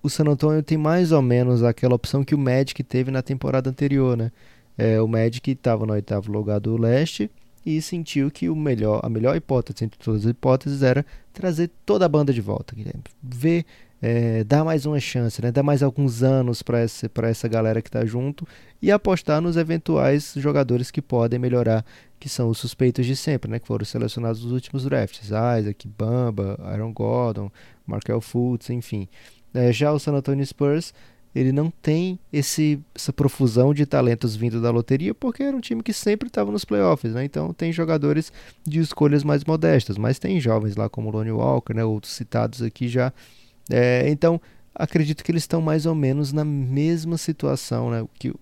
o 0.04 0.10
San 0.10 0.26
Antonio 0.26 0.64
tem 0.64 0.78
mais 0.78 1.12
ou 1.12 1.22
menos 1.22 1.64
aquela 1.64 1.95
opção 1.95 2.24
que 2.24 2.36
o 2.36 2.38
Magic 2.38 2.84
teve 2.84 3.12
na 3.12 3.22
temporada 3.22 3.70
anterior, 3.70 4.18
né? 4.18 4.32
É, 4.78 5.02
o 5.02 5.08
Magic 5.08 5.52
estava 5.52 5.86
no 5.86 5.93
oitavo 5.93 6.32
lugar 6.32 6.60
do 6.60 6.78
leste, 6.78 7.30
e 7.66 7.82
sentiu 7.82 8.32
que 8.32 8.49
o 8.49 8.55
melhor, 8.55 9.01
a 9.03 9.09
melhor 9.09 9.36
hipótese 9.36 9.84
entre 9.84 9.99
todas 9.99 10.26
as 10.26 10.32
hipóteses 10.32 10.84
era 10.84 11.05
trazer 11.34 11.70
toda 11.86 12.05
a 12.05 12.09
banda 12.09 12.34
de 12.34 12.41
volta. 12.41 12.76
Ver 13.22 13.66
é, 14.01 14.43
dar 14.43 14.66
mais 14.66 14.86
uma 14.86 14.99
chance, 14.99 15.39
né? 15.41 15.51
dar 15.51 15.62
mais 15.62 15.84
alguns 15.84 16.24
anos 16.24 16.64
para 16.64 16.80
essa, 16.80 17.09
essa 17.24 17.47
galera 17.47 17.82
que 17.82 17.88
está 17.88 18.03
junto 18.03 18.47
e 18.82 18.91
apostar 18.91 19.39
nos 19.39 19.57
eventuais 19.57 20.34
jogadores 20.38 20.89
que 20.89 21.01
podem 21.01 21.38
melhorar, 21.38 21.86
que 22.20 22.28
são 22.28 22.49
os 22.49 22.57
suspeitos 22.57 23.05
de 23.05 23.16
sempre, 23.16 23.49
né? 23.51 23.59
que 23.59 23.68
foram 23.68 23.86
selecionados 23.86 24.43
nos 24.43 24.51
últimos 24.51 24.86
drafts: 24.86 25.28
Isaac, 25.28 25.88
Bamba, 25.88 26.57
Aaron 26.64 26.91
Gordon, 26.91 27.51
Markel 27.86 28.20
Fultz, 28.22 28.72
enfim. 28.72 29.07
É, 29.53 29.72
já 29.72 29.91
o 29.91 29.99
San 29.99 30.14
Antonio 30.14 30.45
Spurs 30.45 30.93
ele 31.34 31.52
não 31.52 31.72
tem 31.82 32.20
esse, 32.32 32.80
essa 32.94 33.14
profusão 33.14 33.74
de 33.74 33.86
talentos 33.86 34.36
vindo 34.36 34.62
da 34.62 34.70
loteria, 34.70 35.14
porque 35.14 35.44
era 35.44 35.56
um 35.56 35.62
time 35.62 35.82
que 35.82 35.94
sempre 35.94 36.28
estava 36.28 36.52
nos 36.52 36.66
playoffs, 36.66 37.14
né? 37.14 37.24
Então 37.24 37.54
tem 37.54 37.72
jogadores 37.72 38.32
de 38.66 38.80
escolhas 38.80 39.24
mais 39.24 39.44
modestas, 39.44 39.98
mas 39.98 40.20
tem 40.20 40.40
jovens 40.40 40.76
lá 40.76 40.90
como 40.90 41.10
Lonnie 41.10 41.32
Walker, 41.32 41.74
né? 41.74 41.84
Outros 41.84 42.14
citados 42.14 42.62
aqui 42.62 42.88
já 42.88 43.14
é, 43.70 44.10
então, 44.10 44.42
acredito 44.76 45.24
que 45.24 45.32
eles 45.32 45.44
estão 45.44 45.62
mais 45.62 45.86
ou 45.86 45.96
menos 45.96 46.34
na 46.34 46.44
mesma 46.44 47.18
situação 47.18 47.90
né, 47.90 48.06
que, 48.20 48.34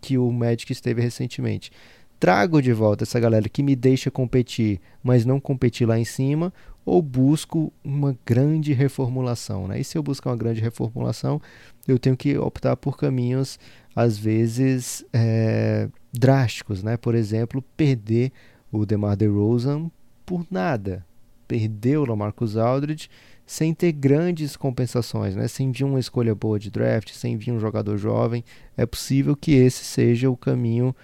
que 0.00 0.18
o 0.18 0.30
Magic 0.30 0.72
esteve 0.72 1.02
recentemente. 1.02 1.70
Trago 2.18 2.60
de 2.60 2.72
volta 2.72 3.04
essa 3.04 3.20
galera 3.20 3.48
que 3.48 3.62
me 3.62 3.76
deixa 3.76 4.10
competir, 4.10 4.80
mas 5.02 5.24
não 5.24 5.38
competir 5.38 5.86
lá 5.86 5.98
em 5.98 6.04
cima, 6.04 6.52
ou 6.88 7.02
busco 7.02 7.70
uma 7.84 8.16
grande 8.24 8.72
reformulação. 8.72 9.68
Né? 9.68 9.80
E 9.80 9.84
se 9.84 9.98
eu 9.98 10.02
buscar 10.02 10.30
uma 10.30 10.36
grande 10.36 10.62
reformulação, 10.62 11.38
eu 11.86 11.98
tenho 11.98 12.16
que 12.16 12.38
optar 12.38 12.76
por 12.76 12.96
caminhos, 12.96 13.58
às 13.94 14.16
vezes, 14.16 15.04
é, 15.12 15.88
drásticos. 16.10 16.82
Né? 16.82 16.96
Por 16.96 17.14
exemplo, 17.14 17.62
perder 17.76 18.32
o 18.72 18.86
DeMar 18.86 19.16
DeRozan 19.16 19.90
por 20.24 20.46
nada. 20.50 21.04
Perder 21.46 21.98
o 21.98 22.06
Lamarcus 22.06 22.56
Aldridge 22.56 23.10
sem 23.46 23.74
ter 23.74 23.92
grandes 23.92 24.56
compensações, 24.56 25.36
né? 25.36 25.46
sem 25.46 25.70
vir 25.70 25.84
uma 25.84 26.00
escolha 26.00 26.34
boa 26.34 26.58
de 26.58 26.70
draft, 26.70 27.12
sem 27.12 27.36
vir 27.36 27.52
um 27.52 27.60
jogador 27.60 27.96
jovem, 27.98 28.44
é 28.76 28.84
possível 28.84 29.36
que 29.36 29.52
esse 29.52 29.84
seja 29.84 30.30
o 30.30 30.36
caminho 30.36 30.94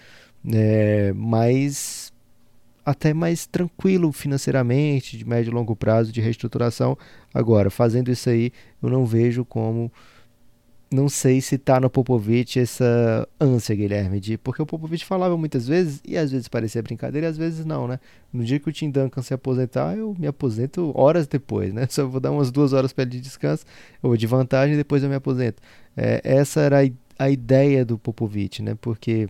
é, 0.53 1.13
mais 1.15 2.04
até 2.85 3.15
mais 3.15 3.47
tranquilo 3.47 4.13
financeiramente, 4.13 5.17
de 5.17 5.25
médio 5.27 5.51
e 5.51 5.55
longo 5.55 5.75
prazo, 5.75 6.13
de 6.13 6.21
reestruturação. 6.21 6.97
Agora, 7.33 7.71
fazendo 7.71 8.11
isso 8.11 8.29
aí, 8.29 8.53
eu 8.83 8.91
não 8.91 9.07
vejo 9.07 9.45
como 9.45 9.91
não 10.95 11.09
sei 11.09 11.41
se 11.41 11.59
tá 11.59 11.81
no 11.81 11.91
Popovich 11.91 12.59
essa 12.59 13.29
ânsia, 13.41 13.75
Guilherme, 13.75 14.21
de 14.21 14.39
porque 14.39 14.63
o 14.63 14.67
Popovich 14.67 15.05
falava 15.05 15.37
muitas 15.37 15.67
vezes 15.67 16.01
e 16.07 16.17
às 16.17 16.31
vezes 16.31 16.47
parecia 16.47 16.81
brincadeira 16.83 17.27
e 17.27 17.31
às 17.31 17.37
vezes 17.37 17.67
não, 17.67 17.89
né? 17.89 17.99
No 18.33 18.45
dia 18.45 18.61
que 18.61 18.69
o 18.69 18.73
Tim 18.73 18.91
Duncan 18.91 19.21
se 19.21 19.35
aposentar, 19.35 19.97
eu 19.97 20.15
me 20.17 20.29
aposento 20.29 20.93
horas 20.95 21.27
depois, 21.27 21.75
né? 21.75 21.87
Só 21.91 22.07
vou 22.07 22.21
dar 22.21 22.31
umas 22.31 22.53
duas 22.53 22.73
horas 22.73 22.93
para 22.93 23.03
ele 23.03 23.11
de 23.11 23.21
descanso, 23.21 23.65
ou 24.01 24.17
de 24.17 24.27
vantagem, 24.27 24.75
e 24.75 24.77
depois 24.77 25.03
eu 25.03 25.09
me 25.09 25.17
aposento. 25.17 25.61
É, 25.97 26.21
essa 26.23 26.61
era 26.61 26.85
a, 26.85 26.91
a, 27.19 27.29
ideia 27.29 27.85
do 27.85 27.99
Popovich, 27.99 28.63
né? 28.63 28.77
Porque 28.81 29.29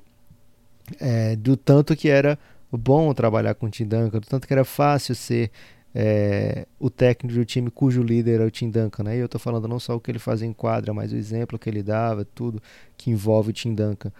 é, 1.00 1.34
do 1.34 1.56
tanto 1.56 1.96
que 1.96 2.10
era 2.10 2.38
bom 2.76 3.12
trabalhar 3.14 3.54
com 3.54 3.66
o 3.66 3.70
Tim 3.70 3.86
Duncan, 3.86 4.20
tanto 4.20 4.46
que 4.46 4.52
era 4.52 4.64
fácil 4.64 5.14
ser 5.14 5.50
é, 5.94 6.66
o 6.78 6.90
técnico 6.90 7.38
do 7.38 7.44
time 7.44 7.70
cujo 7.70 8.02
líder 8.02 8.40
é 8.40 8.44
o 8.44 8.50
Tim 8.50 8.68
Duncan, 8.68 9.04
né? 9.04 9.16
E 9.16 9.20
eu 9.20 9.26
estou 9.26 9.40
falando 9.40 9.68
não 9.68 9.78
só 9.78 9.94
o 9.94 10.00
que 10.00 10.10
ele 10.10 10.18
faz 10.18 10.42
em 10.42 10.52
quadra, 10.52 10.92
mas 10.92 11.12
o 11.12 11.16
exemplo 11.16 11.58
que 11.58 11.70
ele 11.70 11.82
dava, 11.82 12.24
tudo 12.24 12.60
que 12.96 13.10
envolve 13.10 13.50
o 13.50 13.52
Tim 13.52 13.74
Duncan. 13.74 14.10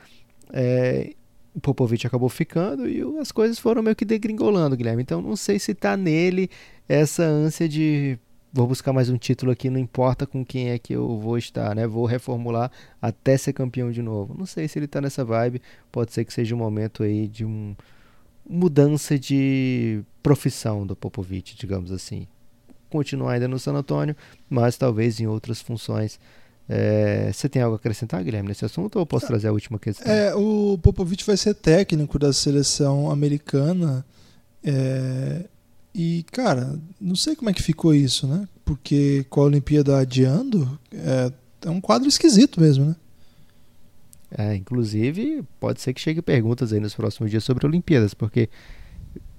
É, 0.53 1.13
o 1.55 1.61
Popovich 1.61 2.07
acabou 2.07 2.29
ficando 2.29 2.89
e 2.89 3.03
as 3.19 3.33
coisas 3.33 3.59
foram 3.59 3.83
meio 3.83 3.97
que 3.97 4.05
degringolando, 4.05 4.77
Guilherme. 4.77 5.03
Então 5.03 5.21
não 5.21 5.37
sei 5.37 5.59
se 5.59 5.73
está 5.73 5.97
nele 5.97 6.49
essa 6.89 7.25
ânsia 7.25 7.69
de 7.69 8.19
vou 8.53 8.69
buscar 8.69 8.93
mais 8.93 9.11
um 9.11 9.17
título 9.17 9.51
aqui, 9.51 9.69
não 9.69 9.81
importa 9.81 10.29
com 10.29 10.45
quem 10.45 10.71
é 10.71 10.79
que 10.79 10.93
eu 10.93 11.19
vou 11.19 11.37
estar, 11.37 11.75
né? 11.75 11.89
Vou 11.89 12.07
reformular 12.07 12.71
até 13.03 13.37
ser 13.37 13.53
campeão 13.53 13.91
de 13.91 14.01
novo. 14.01 14.33
Não 14.39 14.47
sei 14.47 14.69
se 14.69 14.79
ele 14.79 14.87
está 14.87 15.01
nessa 15.01 15.25
vibe. 15.25 15.61
Pode 15.91 16.13
ser 16.13 16.25
que 16.25 16.33
seja 16.33 16.55
um 16.55 16.59
momento 16.59 17.03
aí 17.03 17.27
de 17.27 17.45
um 17.45 17.75
mudança 18.49 19.19
de 19.19 20.03
profissão 20.23 20.87
do 20.87 20.95
Popovich, 20.95 21.57
digamos 21.57 21.91
assim. 21.91 22.27
Continuar 22.91 23.33
ainda 23.33 23.49
no 23.49 23.59
San 23.59 23.75
Antonio, 23.75 24.15
mas 24.49 24.77
talvez 24.77 25.19
em 25.21 25.27
outras 25.27 25.61
funções. 25.61 26.19
É, 26.69 27.31
você 27.33 27.49
tem 27.49 27.61
algo 27.61 27.75
a 27.75 27.77
acrescentar, 27.77 28.23
Guilherme, 28.25 28.49
nesse 28.49 28.65
assunto 28.65 28.97
ou 28.97 29.03
eu 29.03 29.07
posso 29.07 29.27
trazer 29.27 29.49
a 29.49 29.53
última 29.53 29.79
questão? 29.79 30.11
É, 30.11 30.35
o 30.35 30.79
Popovich 30.83 31.25
vai 31.25 31.37
ser 31.37 31.55
técnico 31.55 32.19
da 32.19 32.33
seleção 32.33 33.11
americana. 33.11 34.05
É, 34.63 35.45
e, 35.95 36.25
cara, 36.33 36.79
não 37.01 37.15
sei 37.15 37.37
como 37.37 37.51
é 37.51 37.53
que 37.53 37.63
ficou 37.63 37.95
isso, 37.95 38.27
né? 38.27 38.49
Porque 38.65 39.27
com 39.29 39.43
a 39.43 39.45
Olimpíada 39.45 39.99
adiando, 39.99 40.79
é, 40.93 41.33
é 41.67 41.71
um 41.71 41.81
quadro 41.81 42.09
esquisito 42.09 42.61
mesmo, 42.61 42.87
né? 42.87 42.97
É, 44.37 44.55
inclusive, 44.57 45.45
pode 45.61 45.81
ser 45.81 45.95
que 45.95 46.01
chegue 46.01 46.21
perguntas 46.21 46.73
aí 46.73 46.81
nos 46.81 46.95
próximos 46.95 47.31
dias 47.31 47.45
sobre 47.45 47.65
Olimpíadas, 47.67 48.15
porque, 48.15 48.49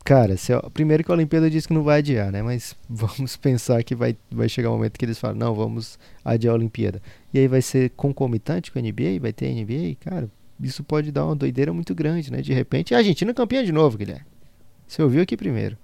cara, 0.06 0.38
se, 0.38 0.54
primeiro 0.74 1.04
que 1.04 1.12
a 1.12 1.14
Olimpíada 1.14 1.50
diz 1.50 1.66
que 1.66 1.74
não 1.74 1.84
vai 1.84 2.00
adiar, 2.00 2.32
né? 2.32 2.41
Mas 2.41 2.76
vamos 2.89 3.36
pensar 3.36 3.84
que 3.84 3.93
vai, 3.93 4.16
vai 4.32 4.48
chegar 4.48 4.70
um 4.70 4.74
momento 4.76 4.98
que 4.98 5.04
eles 5.04 5.20
falam, 5.20 5.36
não, 5.36 5.54
vamos 5.54 6.00
adiar 6.24 6.54
a 6.54 6.56
Olimpíada. 6.56 7.02
E 7.34 7.39
aí 7.39 7.48
vai 7.48 7.62
ser 7.62 7.89
concomitante 7.91 8.72
com 8.72 8.80
a 8.80 8.82
NBA? 8.82 9.20
Vai 9.20 9.34
ter 9.34 9.48
a 9.48 9.54
NBA? 9.54 9.98
Cara, 10.00 10.30
isso 10.62 10.82
pode 10.82 11.12
dar 11.12 11.26
uma 11.26 11.36
doideira 11.36 11.74
muito 11.74 11.93
grande, 11.93 12.32
né? 12.32 12.41
De 12.41 12.54
repente, 12.54 12.96
a 12.96 13.00
Argentina 13.00 13.32
é 13.32 13.34
campeã 13.34 13.66
de 13.66 13.74
novo, 13.74 13.98
Guilherme. 13.98 14.26
Você 14.88 15.04
ouviu 15.04 15.22
aqui 15.22 15.36
primeiro. 15.36 15.78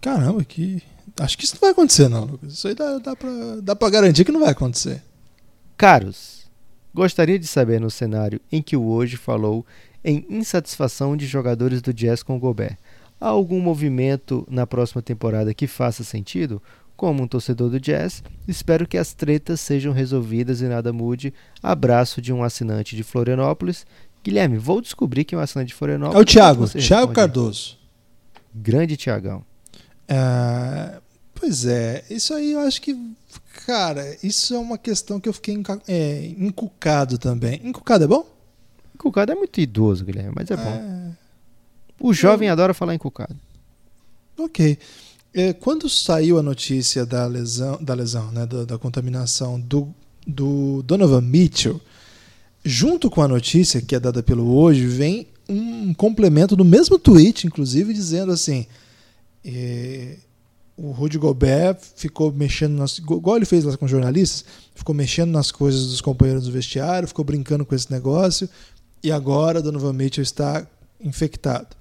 Caramba, 0.00 0.42
que. 0.42 0.82
Acho 1.20 1.36
que 1.36 1.44
isso 1.44 1.56
não 1.56 1.60
vai 1.60 1.70
acontecer, 1.70 2.08
não, 2.08 2.24
Lucas. 2.24 2.52
Isso 2.54 2.68
aí 2.68 2.74
dá, 2.74 2.98
dá, 2.98 3.16
pra, 3.16 3.30
dá 3.62 3.76
pra 3.76 3.90
garantir 3.90 4.24
que 4.24 4.32
não 4.32 4.40
vai 4.40 4.50
acontecer. 4.50 5.02
Caros, 5.76 6.37
Gostaria 6.94 7.38
de 7.38 7.46
saber 7.46 7.80
no 7.80 7.90
cenário 7.90 8.40
em 8.50 8.62
que 8.62 8.76
o 8.76 8.86
hoje 8.86 9.16
falou 9.16 9.64
em 10.04 10.24
insatisfação 10.28 11.16
de 11.16 11.26
jogadores 11.26 11.82
do 11.82 11.92
Jazz 11.92 12.22
com 12.22 12.38
Gobert. 12.38 12.76
Há 13.20 13.28
algum 13.28 13.60
movimento 13.60 14.46
na 14.48 14.66
próxima 14.66 15.02
temporada 15.02 15.52
que 15.52 15.66
faça 15.66 16.04
sentido? 16.04 16.62
Como 16.96 17.22
um 17.22 17.28
torcedor 17.28 17.70
do 17.70 17.78
Jazz, 17.78 18.24
espero 18.46 18.86
que 18.86 18.98
as 18.98 19.12
tretas 19.12 19.60
sejam 19.60 19.92
resolvidas 19.92 20.60
e 20.60 20.64
nada 20.64 20.92
mude. 20.92 21.32
Abraço 21.62 22.20
de 22.20 22.32
um 22.32 22.42
assinante 22.42 22.96
de 22.96 23.04
Florianópolis. 23.04 23.86
Guilherme, 24.24 24.58
vou 24.58 24.80
descobrir 24.80 25.24
que 25.24 25.34
é 25.34 25.38
um 25.38 25.40
assinante 25.40 25.68
de 25.68 25.74
Florianópolis. 25.74 26.18
É 26.18 26.22
o 26.22 26.24
Thiago, 26.24 26.68
Thiago 26.68 27.12
Cardoso. 27.12 27.78
Grande 28.52 28.96
Tiagão. 28.96 29.44
É, 30.08 30.98
pois 31.38 31.64
é, 31.64 32.04
isso 32.10 32.34
aí 32.34 32.52
eu 32.52 32.60
acho 32.60 32.80
que 32.82 32.96
Cara, 33.66 34.16
isso 34.22 34.54
é 34.54 34.58
uma 34.58 34.78
questão 34.78 35.20
que 35.20 35.28
eu 35.28 35.32
fiquei 35.32 35.62
é, 35.86 36.34
encucado 36.38 37.18
também. 37.18 37.60
Encucado 37.64 38.04
é 38.04 38.06
bom? 38.06 38.26
Encucado 38.94 39.32
é 39.32 39.34
muito 39.34 39.60
idoso, 39.60 40.04
Guilherme, 40.04 40.32
mas 40.34 40.50
é, 40.50 40.54
é... 40.54 40.56
bom. 40.56 41.14
O 42.00 42.14
jovem 42.14 42.48
eu... 42.48 42.52
adora 42.52 42.72
falar 42.72 42.94
encucado. 42.94 43.36
Ok. 44.38 44.78
É, 45.34 45.52
quando 45.52 45.88
saiu 45.88 46.38
a 46.38 46.42
notícia 46.42 47.04
da 47.04 47.26
lesão, 47.26 47.76
da 47.82 47.92
lesão, 47.92 48.30
né, 48.32 48.46
da, 48.46 48.64
da 48.64 48.78
contaminação 48.78 49.60
do, 49.60 49.94
do 50.26 50.82
Donovan 50.84 51.20
Mitchell, 51.20 51.80
junto 52.64 53.10
com 53.10 53.20
a 53.20 53.28
notícia 53.28 53.82
que 53.82 53.94
é 53.94 54.00
dada 54.00 54.22
pelo 54.22 54.56
hoje, 54.56 54.86
vem 54.86 55.26
um 55.48 55.92
complemento 55.92 56.56
no 56.56 56.64
mesmo 56.64 56.98
tweet, 56.98 57.46
inclusive, 57.46 57.92
dizendo 57.92 58.32
assim: 58.32 58.66
é, 59.44 60.16
o 60.78 60.92
Rudy 60.92 61.18
Gobert 61.18 61.76
ficou 61.96 62.32
mexendo 62.32 62.74
nas. 62.74 62.98
Igual 62.98 63.36
ele 63.36 63.44
fez 63.44 63.64
lá 63.64 63.76
com 63.76 63.88
jornalistas, 63.88 64.44
ficou 64.74 64.94
mexendo 64.94 65.32
nas 65.32 65.50
coisas 65.50 65.88
dos 65.88 66.00
companheiros 66.00 66.44
do 66.44 66.52
vestiário, 66.52 67.08
ficou 67.08 67.24
brincando 67.24 67.66
com 67.66 67.74
esse 67.74 67.90
negócio, 67.90 68.48
e 69.02 69.10
agora 69.10 69.60
Donovan 69.60 69.92
Mitchell 69.92 70.22
está 70.22 70.64
infectado. 71.00 71.76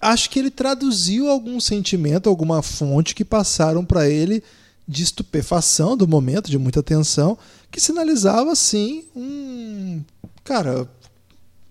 Acho 0.00 0.30
que 0.30 0.38
ele 0.38 0.50
traduziu 0.50 1.28
algum 1.28 1.60
sentimento, 1.60 2.30
alguma 2.30 2.62
fonte 2.62 3.14
que 3.14 3.24
passaram 3.24 3.84
para 3.84 4.08
ele 4.08 4.42
de 4.88 5.02
estupefação 5.02 5.94
do 5.94 6.08
momento, 6.08 6.50
de 6.50 6.58
muita 6.58 6.82
tensão, 6.82 7.36
que 7.70 7.80
sinalizava 7.80 8.56
sim 8.56 9.04
um. 9.14 10.02
Cara, 10.42 10.88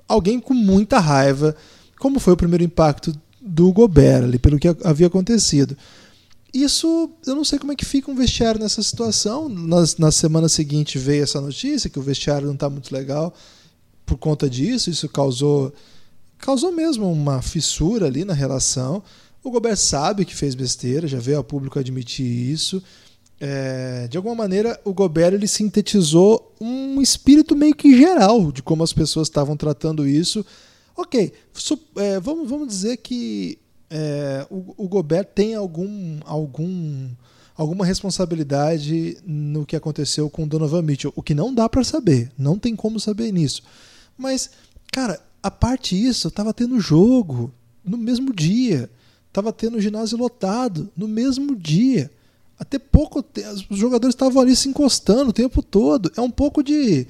alguém 0.08 0.40
com 0.40 0.54
muita 0.54 1.00
raiva, 1.00 1.56
como 2.00 2.20
foi 2.20 2.34
o 2.34 2.38
primeiro 2.38 2.64
impacto 2.64 3.20
do 3.42 3.74
Gobert 3.74 4.24
ali, 4.24 4.38
pelo 4.38 4.60
que 4.60 4.68
havia 4.84 5.08
acontecido. 5.08 5.76
Isso, 6.54 7.12
eu 7.28 7.36
não 7.36 7.44
sei 7.44 7.60
como 7.60 7.72
é 7.72 7.76
que 7.76 7.86
fica 7.86 8.10
um 8.10 8.16
vestiário 8.16 8.60
nessa 8.60 8.82
situação. 8.82 9.48
Nas, 9.48 9.98
na 9.98 10.12
semana 10.12 10.50
seguinte 10.50 10.98
veio 10.98 11.24
essa 11.24 11.40
notícia 11.40 11.90
que 11.90 12.00
o 12.00 12.02
vestiário 12.02 12.48
não 12.48 12.56
está 12.56 12.70
muito 12.70 12.92
legal 12.94 13.34
por 14.06 14.18
conta 14.18 14.50
disso. 14.50 14.90
Isso 14.90 15.08
causou, 15.10 15.72
causou 16.40 16.72
mesmo 16.72 17.12
uma 17.12 17.42
fissura 17.42 18.08
ali 18.08 18.26
na 18.26 18.34
relação. 18.34 19.04
O 19.44 19.52
Gobert 19.52 19.78
sabe 19.78 20.26
que 20.26 20.36
fez 20.36 20.56
besteira, 20.56 21.08
já 21.08 21.20
veio 21.20 21.38
ao 21.38 21.44
público 21.44 21.78
admitir 21.78 22.26
isso. 22.26 22.82
É, 23.40 24.08
de 24.10 24.18
alguma 24.18 24.36
maneira, 24.36 24.80
o 24.84 24.94
Gobert 24.94 25.34
ele 25.34 25.48
sintetizou 25.48 26.54
um 26.60 27.02
espírito 27.02 27.56
meio 27.56 27.74
que 27.74 27.96
geral 27.98 28.52
de 28.52 28.62
como 28.62 28.84
as 28.84 28.92
pessoas 28.92 29.28
estavam 29.28 29.56
tratando 29.56 30.08
isso. 30.08 30.46
Ok, 30.98 31.32
é, 31.96 32.20
vamos, 32.20 32.50
vamos 32.50 32.68
dizer 32.68 32.98
que 32.98 33.58
é, 33.90 34.46
o, 34.50 34.74
o 34.78 34.88
Gobert 34.88 35.28
tem 35.34 35.56
algum, 35.56 36.20
algum, 36.26 37.10
alguma 37.56 37.86
responsabilidade 37.86 39.18
no 39.26 39.66
que 39.66 39.76
aconteceu 39.76 40.30
com 40.30 40.48
Donovan 40.48 40.82
Mitchell, 40.82 41.14
o 41.16 41.24
que 41.24 41.34
não 41.34 41.54
dá 41.54 41.68
para 41.68 41.84
saber, 41.84 42.32
não 42.38 42.60
tem 42.60 42.76
como 42.76 43.00
saber 43.00 43.32
nisso. 43.32 43.64
Mas, 44.18 44.52
cara, 44.92 45.20
a 45.42 45.50
parte 45.50 45.96
isso, 45.96 46.30
tava 46.30 46.54
tendo 46.54 46.80
jogo 46.80 47.52
no 47.84 47.98
mesmo 47.98 48.34
dia, 48.34 48.90
tava 49.34 49.52
tendo 49.52 49.82
ginásio 49.82 50.18
lotado 50.18 50.90
no 50.96 51.08
mesmo 51.08 51.56
dia. 51.56 52.12
Até 52.60 52.78
pouco 52.78 53.24
tempo, 53.24 53.66
os 53.70 53.78
jogadores 53.78 54.14
estavam 54.14 54.42
ali 54.42 54.54
se 54.56 54.68
encostando 54.68 55.30
o 55.30 55.34
tempo 55.34 55.64
todo. 55.64 56.12
É 56.18 56.22
um 56.22 56.30
pouco 56.30 56.62
de 56.62 57.08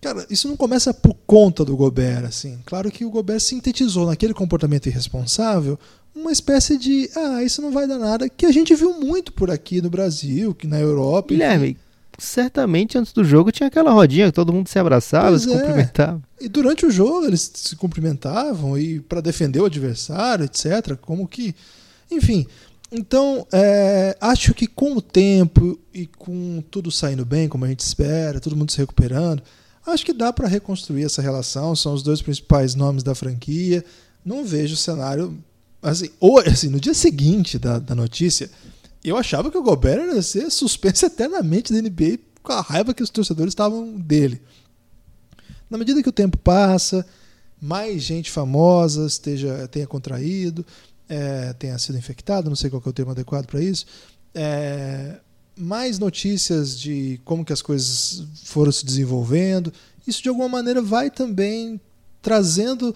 Cara, 0.00 0.26
isso 0.30 0.46
não 0.46 0.56
começa 0.56 0.92
por 0.92 1.14
conta 1.26 1.64
do 1.64 1.76
Gobert, 1.76 2.24
assim. 2.26 2.60
Claro 2.66 2.90
que 2.90 3.04
o 3.04 3.10
Gobert 3.10 3.40
sintetizou 3.40 4.06
naquele 4.06 4.34
comportamento 4.34 4.86
irresponsável 4.86 5.78
uma 6.16 6.32
espécie 6.32 6.78
de, 6.78 7.08
ah, 7.14 7.42
isso 7.42 7.60
não 7.60 7.70
vai 7.70 7.86
dar 7.86 7.98
nada, 7.98 8.28
que 8.28 8.46
a 8.46 8.52
gente 8.52 8.74
viu 8.74 8.94
muito 8.94 9.32
por 9.32 9.50
aqui 9.50 9.80
no 9.80 9.90
Brasil, 9.90 10.54
que 10.54 10.66
na 10.66 10.78
Europa. 10.80 11.28
Guilherme, 11.28 11.76
certamente 12.18 12.96
antes 12.96 13.12
do 13.12 13.22
jogo 13.22 13.52
tinha 13.52 13.66
aquela 13.66 13.92
rodinha 13.92 14.26
que 14.26 14.32
todo 14.32 14.52
mundo 14.52 14.68
se 14.68 14.78
abraçava, 14.78 15.30
pois 15.30 15.42
se 15.42 15.52
é. 15.52 15.58
cumprimentava. 15.58 16.22
E 16.40 16.48
durante 16.48 16.86
o 16.86 16.90
jogo 16.90 17.26
eles 17.26 17.50
se 17.54 17.76
cumprimentavam 17.76 18.78
e 18.78 19.00
para 19.00 19.20
defender 19.20 19.60
o 19.60 19.66
adversário, 19.66 20.44
etc. 20.44 20.96
Como 21.00 21.28
que, 21.28 21.54
enfim. 22.10 22.46
Então, 22.90 23.46
é, 23.52 24.16
acho 24.20 24.54
que 24.54 24.66
com 24.66 24.92
o 24.96 25.02
tempo 25.02 25.78
e 25.92 26.06
com 26.06 26.62
tudo 26.70 26.90
saindo 26.90 27.24
bem, 27.24 27.48
como 27.48 27.64
a 27.64 27.68
gente 27.68 27.80
espera, 27.80 28.40
todo 28.40 28.56
mundo 28.56 28.70
se 28.70 28.78
recuperando, 28.78 29.42
Acho 29.86 30.04
que 30.04 30.12
dá 30.12 30.32
para 30.32 30.48
reconstruir 30.48 31.04
essa 31.04 31.22
relação, 31.22 31.76
são 31.76 31.94
os 31.94 32.02
dois 32.02 32.20
principais 32.20 32.74
nomes 32.74 33.04
da 33.04 33.14
franquia. 33.14 33.84
Não 34.24 34.44
vejo 34.44 34.74
o 34.74 34.76
cenário. 34.76 35.38
Assim, 35.86 36.10
ou, 36.18 36.40
assim, 36.40 36.68
no 36.68 36.80
dia 36.80 36.94
seguinte 36.94 37.60
da, 37.60 37.78
da 37.78 37.94
notícia, 37.94 38.50
eu 39.04 39.16
achava 39.16 39.52
que 39.52 39.56
o 39.56 39.62
Gobert 39.62 40.14
ia 40.14 40.20
ser 40.20 40.50
suspenso 40.50 41.06
eternamente 41.06 41.72
da 41.72 41.80
NBA 41.80 42.18
com 42.42 42.52
a 42.52 42.60
raiva 42.60 42.92
que 42.92 43.04
os 43.04 43.10
torcedores 43.10 43.52
estavam 43.52 43.96
dele. 43.96 44.42
Na 45.70 45.78
medida 45.78 46.02
que 46.02 46.08
o 46.08 46.12
tempo 46.12 46.36
passa, 46.38 47.06
mais 47.62 48.02
gente 48.02 48.32
famosa 48.32 49.06
esteja, 49.06 49.68
tenha 49.68 49.86
contraído, 49.86 50.66
é, 51.08 51.52
tenha 51.52 51.78
sido 51.78 51.96
infectado, 51.96 52.48
não 52.48 52.56
sei 52.56 52.68
qual 52.68 52.82
é 52.84 52.88
o 52.88 52.92
termo 52.92 53.12
adequado 53.12 53.46
para 53.46 53.62
isso, 53.62 53.86
é, 54.34 55.20
mais 55.56 56.00
notícias 56.00 56.76
de 56.78 57.20
como 57.24 57.44
que 57.44 57.52
as 57.52 57.62
coisas 57.62 58.24
foram 58.42 58.72
se 58.72 58.84
desenvolvendo. 58.84 59.72
Isso 60.04 60.20
de 60.20 60.28
alguma 60.28 60.48
maneira 60.48 60.82
vai 60.82 61.12
também 61.12 61.80
trazendo 62.20 62.92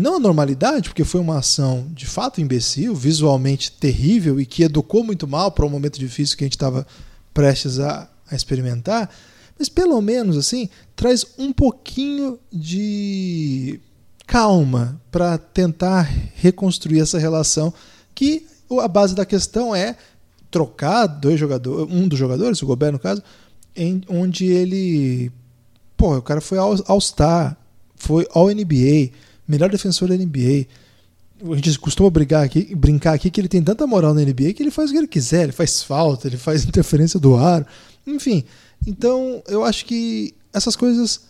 não 0.00 0.16
a 0.16 0.20
normalidade, 0.20 0.88
porque 0.88 1.04
foi 1.04 1.20
uma 1.20 1.38
ação 1.38 1.86
de 1.92 2.06
fato 2.06 2.40
imbecil, 2.40 2.94
visualmente 2.94 3.70
terrível 3.72 4.40
e 4.40 4.46
que 4.46 4.62
educou 4.62 5.04
muito 5.04 5.28
mal 5.28 5.52
para 5.52 5.66
um 5.66 5.70
momento 5.70 5.98
difícil 5.98 6.36
que 6.36 6.44
a 6.44 6.46
gente 6.46 6.56
estava 6.56 6.86
prestes 7.32 7.78
a, 7.78 8.08
a, 8.30 8.34
experimentar, 8.34 9.10
mas 9.58 9.68
pelo 9.68 10.00
menos 10.00 10.36
assim 10.36 10.68
traz 10.96 11.24
um 11.38 11.52
pouquinho 11.52 12.38
de 12.50 13.80
calma 14.26 15.00
para 15.10 15.38
tentar 15.38 16.02
reconstruir 16.34 17.00
essa 17.00 17.18
relação 17.18 17.72
que 18.14 18.46
a 18.80 18.88
base 18.88 19.14
da 19.14 19.26
questão 19.26 19.74
é 19.74 19.96
trocar 20.50 21.06
dois 21.06 21.38
jogadores, 21.38 21.92
um 21.92 22.08
dos 22.08 22.18
jogadores, 22.18 22.60
o 22.62 22.66
Gobert 22.66 22.92
no 22.92 22.98
caso, 22.98 23.22
em, 23.74 24.02
onde 24.08 24.46
ele. 24.46 25.30
Pô, 25.96 26.16
o 26.16 26.22
cara 26.22 26.40
foi 26.40 26.58
All-Star, 26.58 27.56
foi 27.94 28.26
All-NBA, 28.32 29.12
melhor 29.50 29.70
defensor 29.70 30.08
da 30.08 30.16
NBA. 30.16 30.66
A 31.42 31.54
gente 31.56 31.78
costuma 31.78 32.10
brigar 32.10 32.44
aqui, 32.44 32.74
brincar 32.74 33.14
aqui 33.14 33.30
que 33.30 33.40
ele 33.40 33.48
tem 33.48 33.62
tanta 33.62 33.86
moral 33.86 34.14
na 34.14 34.20
NBA 34.20 34.52
que 34.52 34.62
ele 34.62 34.70
faz 34.70 34.90
o 34.90 34.92
que 34.92 34.98
ele 34.98 35.08
quiser, 35.08 35.44
ele 35.44 35.52
faz 35.52 35.82
falta, 35.82 36.28
ele 36.28 36.36
faz 36.36 36.64
interferência 36.66 37.18
do 37.18 37.34
ar, 37.36 37.66
enfim. 38.06 38.44
Então, 38.86 39.42
eu 39.48 39.64
acho 39.64 39.84
que 39.84 40.34
essas 40.52 40.76
coisas 40.76 41.22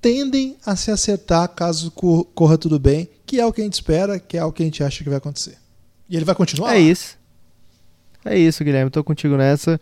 tendem 0.00 0.56
a 0.66 0.76
se 0.76 0.90
acertar 0.90 1.48
caso 1.48 1.90
corra 1.90 2.58
tudo 2.58 2.78
bem, 2.78 3.08
que 3.24 3.40
é 3.40 3.46
o 3.46 3.52
que 3.52 3.62
a 3.62 3.64
gente 3.64 3.74
espera, 3.74 4.18
que 4.18 4.36
é 4.36 4.44
o 4.44 4.52
que 4.52 4.62
a 4.62 4.66
gente 4.66 4.82
acha 4.84 5.02
que 5.02 5.08
vai 5.08 5.18
acontecer. 5.18 5.56
E 6.08 6.16
ele 6.16 6.24
vai 6.24 6.34
continuar? 6.34 6.76
É 6.76 6.80
isso. 6.80 7.16
É 8.24 8.38
isso, 8.38 8.62
Guilherme. 8.62 8.88
Estou 8.88 9.02
contigo 9.02 9.36
nessa. 9.36 9.80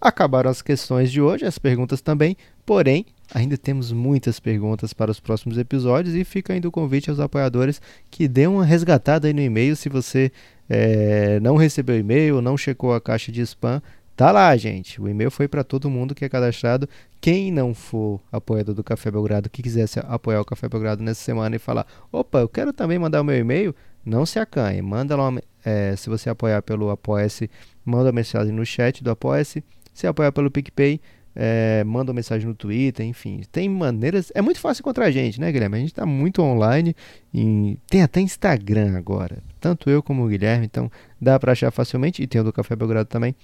Acabaram 0.00 0.50
as 0.50 0.62
questões 0.62 1.10
de 1.10 1.20
hoje, 1.20 1.44
as 1.44 1.58
perguntas 1.58 2.00
também. 2.00 2.36
Porém, 2.64 3.06
ainda 3.32 3.56
temos 3.56 3.92
muitas 3.92 4.40
perguntas 4.40 4.92
para 4.92 5.10
os 5.10 5.20
próximos 5.20 5.56
episódios 5.58 6.14
e 6.14 6.24
fica 6.24 6.52
ainda 6.52 6.68
o 6.68 6.72
convite 6.72 7.10
aos 7.10 7.20
apoiadores 7.20 7.80
que 8.10 8.28
dêem 8.28 8.48
uma 8.48 8.64
resgatada 8.64 9.26
aí 9.26 9.32
no 9.32 9.40
e-mail. 9.40 9.76
Se 9.76 9.88
você 9.88 10.30
é, 10.68 11.38
não 11.40 11.56
recebeu 11.56 11.98
e-mail, 11.98 12.40
não 12.40 12.56
checou 12.56 12.94
a 12.94 13.00
caixa 13.00 13.30
de 13.30 13.40
spam, 13.42 13.82
tá 14.16 14.30
lá, 14.30 14.56
gente. 14.56 15.00
O 15.00 15.08
e-mail 15.08 15.30
foi 15.30 15.48
para 15.48 15.64
todo 15.64 15.90
mundo 15.90 16.14
que 16.14 16.24
é 16.24 16.28
cadastrado. 16.28 16.88
Quem 17.20 17.50
não 17.50 17.74
for 17.74 18.20
apoiador 18.30 18.74
do 18.74 18.84
Café 18.84 19.10
Belgrado, 19.10 19.48
que 19.48 19.62
quisesse 19.62 19.98
apoiar 20.00 20.40
o 20.40 20.44
Café 20.44 20.68
Belgrado 20.68 21.02
nessa 21.02 21.22
semana 21.22 21.56
e 21.56 21.58
falar: 21.58 21.86
opa, 22.12 22.40
eu 22.40 22.48
quero 22.48 22.72
também 22.72 22.98
mandar 22.98 23.20
o 23.20 23.24
meu 23.24 23.38
e-mail, 23.38 23.74
não 24.04 24.26
se 24.26 24.38
acanhe. 24.38 24.82
Manda 24.82 25.16
lá, 25.16 25.32
é, 25.64 25.96
se 25.96 26.10
você 26.10 26.28
apoiar 26.28 26.62
pelo 26.62 26.90
Apoia-se 26.90 27.50
manda 27.84 28.06
uma 28.06 28.12
mensagem 28.12 28.52
no 28.52 28.64
chat 28.64 29.02
do 29.02 29.10
Apoia-se. 29.10 29.62
Se 29.92 30.06
apoiar 30.06 30.32
pelo 30.32 30.50
PicPay, 30.50 31.00
é, 31.36 31.82
manda 31.84 32.12
uma 32.12 32.16
mensagem 32.16 32.46
no 32.46 32.54
Twitter, 32.54 33.04
enfim. 33.04 33.42
Tem 33.50 33.68
maneiras. 33.68 34.30
É 34.34 34.40
muito 34.40 34.60
fácil 34.60 34.82
encontrar 34.82 35.06
a 35.06 35.10
gente, 35.10 35.40
né, 35.40 35.50
Guilherme? 35.50 35.76
A 35.76 35.80
gente 35.80 35.92
está 35.92 36.06
muito 36.06 36.42
online. 36.42 36.94
E 37.32 37.78
tem 37.88 38.02
até 38.02 38.20
Instagram 38.20 38.96
agora. 38.96 39.38
Tanto 39.60 39.90
eu 39.90 40.02
como 40.02 40.24
o 40.24 40.28
Guilherme. 40.28 40.66
Então 40.66 40.90
dá 41.20 41.38
para 41.38 41.52
achar 41.52 41.70
facilmente. 41.70 42.22
E 42.22 42.26
tem 42.26 42.40
o 42.40 42.44
do 42.44 42.52
Café 42.52 42.76
Belgrado 42.76 43.08
também. 43.08 43.34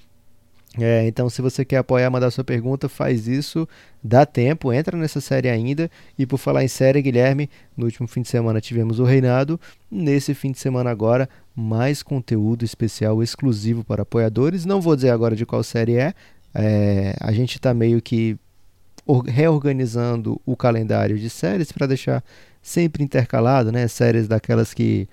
É, 0.79 1.05
então, 1.09 1.29
se 1.29 1.43
você 1.43 1.65
quer 1.65 1.79
apoiar, 1.79 2.09
mandar 2.11 2.31
sua 2.31 2.45
pergunta, 2.45 2.89
faz 2.89 3.27
isso, 3.27 3.69
dá 4.01 4.25
tempo, 4.25 4.73
entra 4.73 4.97
nessa 4.97 5.21
série 5.21 5.49
ainda. 5.49 5.91
E 6.17 6.25
por 6.25 6.39
falar 6.39 6.63
em 6.63 6.69
série, 6.69 7.03
Guilherme, 7.03 7.51
no 7.77 7.87
último 7.87 8.07
fim 8.07 8.23
de 8.23 8.29
semana 8.29 8.61
tivemos 8.61 9.01
o 9.01 9.05
Reinado. 9.05 9.59
Nesse 9.91 10.33
fim 10.33 10.53
de 10.53 10.61
semana 10.61 10.89
agora, 10.89 11.29
mais 11.57 12.05
conteúdo 12.05 12.65
especial 12.65 13.21
exclusivo 13.21 13.83
para 13.83 14.03
apoiadores. 14.03 14.65
Não 14.65 14.81
vou 14.81 14.95
dizer 14.95 15.11
agora 15.11 15.35
de 15.35 15.45
qual 15.45 15.63
série 15.65 15.97
é. 15.97 16.15
É 16.55 17.15
a 17.21 17.33
gente 17.33 17.57
está 17.57 17.73
meio 17.73 18.01
que 18.01 18.39
reorganizando 19.27 20.41
o 20.45 20.57
calendário 20.57 21.19
de 21.19 21.29
séries 21.29 21.73
para 21.73 21.87
deixar 21.87 22.23
sempre 22.63 23.03
intercalado, 23.03 23.73
né? 23.73 23.89
Séries 23.89 24.29
daquelas 24.29 24.75
que 24.75 25.09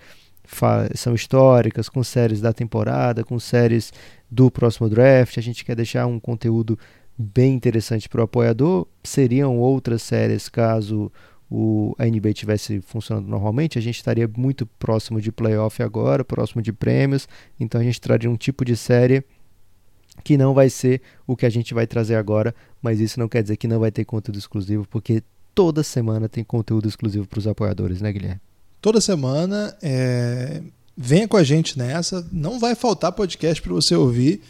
são 0.95 1.13
históricas, 1.13 1.89
com 1.89 2.03
séries 2.03 2.39
da 2.39 2.53
temporada, 2.53 3.23
com 3.23 3.39
séries 3.39 3.91
do 4.29 4.49
próximo 4.49 4.89
draft. 4.89 5.37
A 5.37 5.41
gente 5.41 5.65
quer 5.65 5.75
deixar 5.75 6.05
um 6.05 6.19
conteúdo 6.19 6.77
bem 7.17 7.53
interessante 7.53 8.07
para 8.07 8.21
o 8.21 8.23
apoiador. 8.23 8.87
Seriam 9.03 9.57
outras 9.57 10.01
séries 10.01 10.47
caso 10.47 11.11
o, 11.49 11.95
a 11.97 12.05
NBA 12.05 12.33
tivesse 12.33 12.81
funcionando 12.81 13.27
normalmente, 13.27 13.77
a 13.77 13.81
gente 13.81 13.95
estaria 13.95 14.29
muito 14.37 14.65
próximo 14.65 15.21
de 15.21 15.31
playoff 15.31 15.81
agora, 15.81 16.23
próximo 16.23 16.61
de 16.61 16.73
prêmios. 16.73 17.27
Então 17.59 17.79
a 17.79 17.83
gente 17.83 18.01
traria 18.01 18.29
um 18.29 18.35
tipo 18.35 18.63
de 18.65 18.75
série 18.75 19.23
que 20.23 20.37
não 20.37 20.53
vai 20.53 20.69
ser 20.69 21.01
o 21.25 21.35
que 21.35 21.45
a 21.45 21.49
gente 21.49 21.73
vai 21.73 21.87
trazer 21.87 22.15
agora, 22.15 22.53
mas 22.81 22.99
isso 22.99 23.19
não 23.19 23.27
quer 23.27 23.41
dizer 23.41 23.57
que 23.57 23.67
não 23.67 23.79
vai 23.79 23.91
ter 23.91 24.05
conteúdo 24.05 24.37
exclusivo, 24.37 24.87
porque 24.89 25.23
toda 25.53 25.83
semana 25.83 26.29
tem 26.29 26.43
conteúdo 26.43 26.87
exclusivo 26.87 27.27
para 27.27 27.39
os 27.39 27.47
apoiadores, 27.47 28.01
né, 28.01 28.11
Guilherme? 28.11 28.39
Toda 28.81 29.01
semana. 29.01 29.75
É... 29.81 30.61
Venha 30.95 31.27
com 31.27 31.37
a 31.37 31.43
gente 31.43 31.77
nessa. 31.77 32.27
Não 32.31 32.59
vai 32.59 32.75
faltar 32.75 33.11
podcast 33.11 33.61
para 33.61 33.73
você 33.73 33.95
ouvir. 33.95 34.41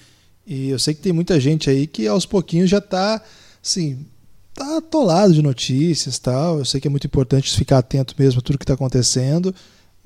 E 0.46 0.70
eu 0.70 0.80
sei 0.80 0.94
que 0.94 1.02
tem 1.02 1.12
muita 1.12 1.40
gente 1.40 1.70
aí 1.70 1.88
que 1.88 2.08
aos 2.08 2.26
pouquinhos 2.26 2.70
já 2.70 2.78
está 2.78 3.22
assim, 3.64 4.06
tá 4.54 4.78
atolado 4.78 5.34
de 5.34 5.42
notícias 5.42 6.20
tal. 6.20 6.60
Eu 6.60 6.66
sei 6.66 6.80
que 6.80 6.88
é 6.88 6.92
muito 6.92 7.08
importante 7.08 7.56
ficar 7.56 7.80
atento 7.80 8.16
mesmo 8.18 8.40
a 8.40 8.42
tudo 8.42 8.58
que 8.58 8.64
está 8.64 8.74
acontecendo. 8.74 9.54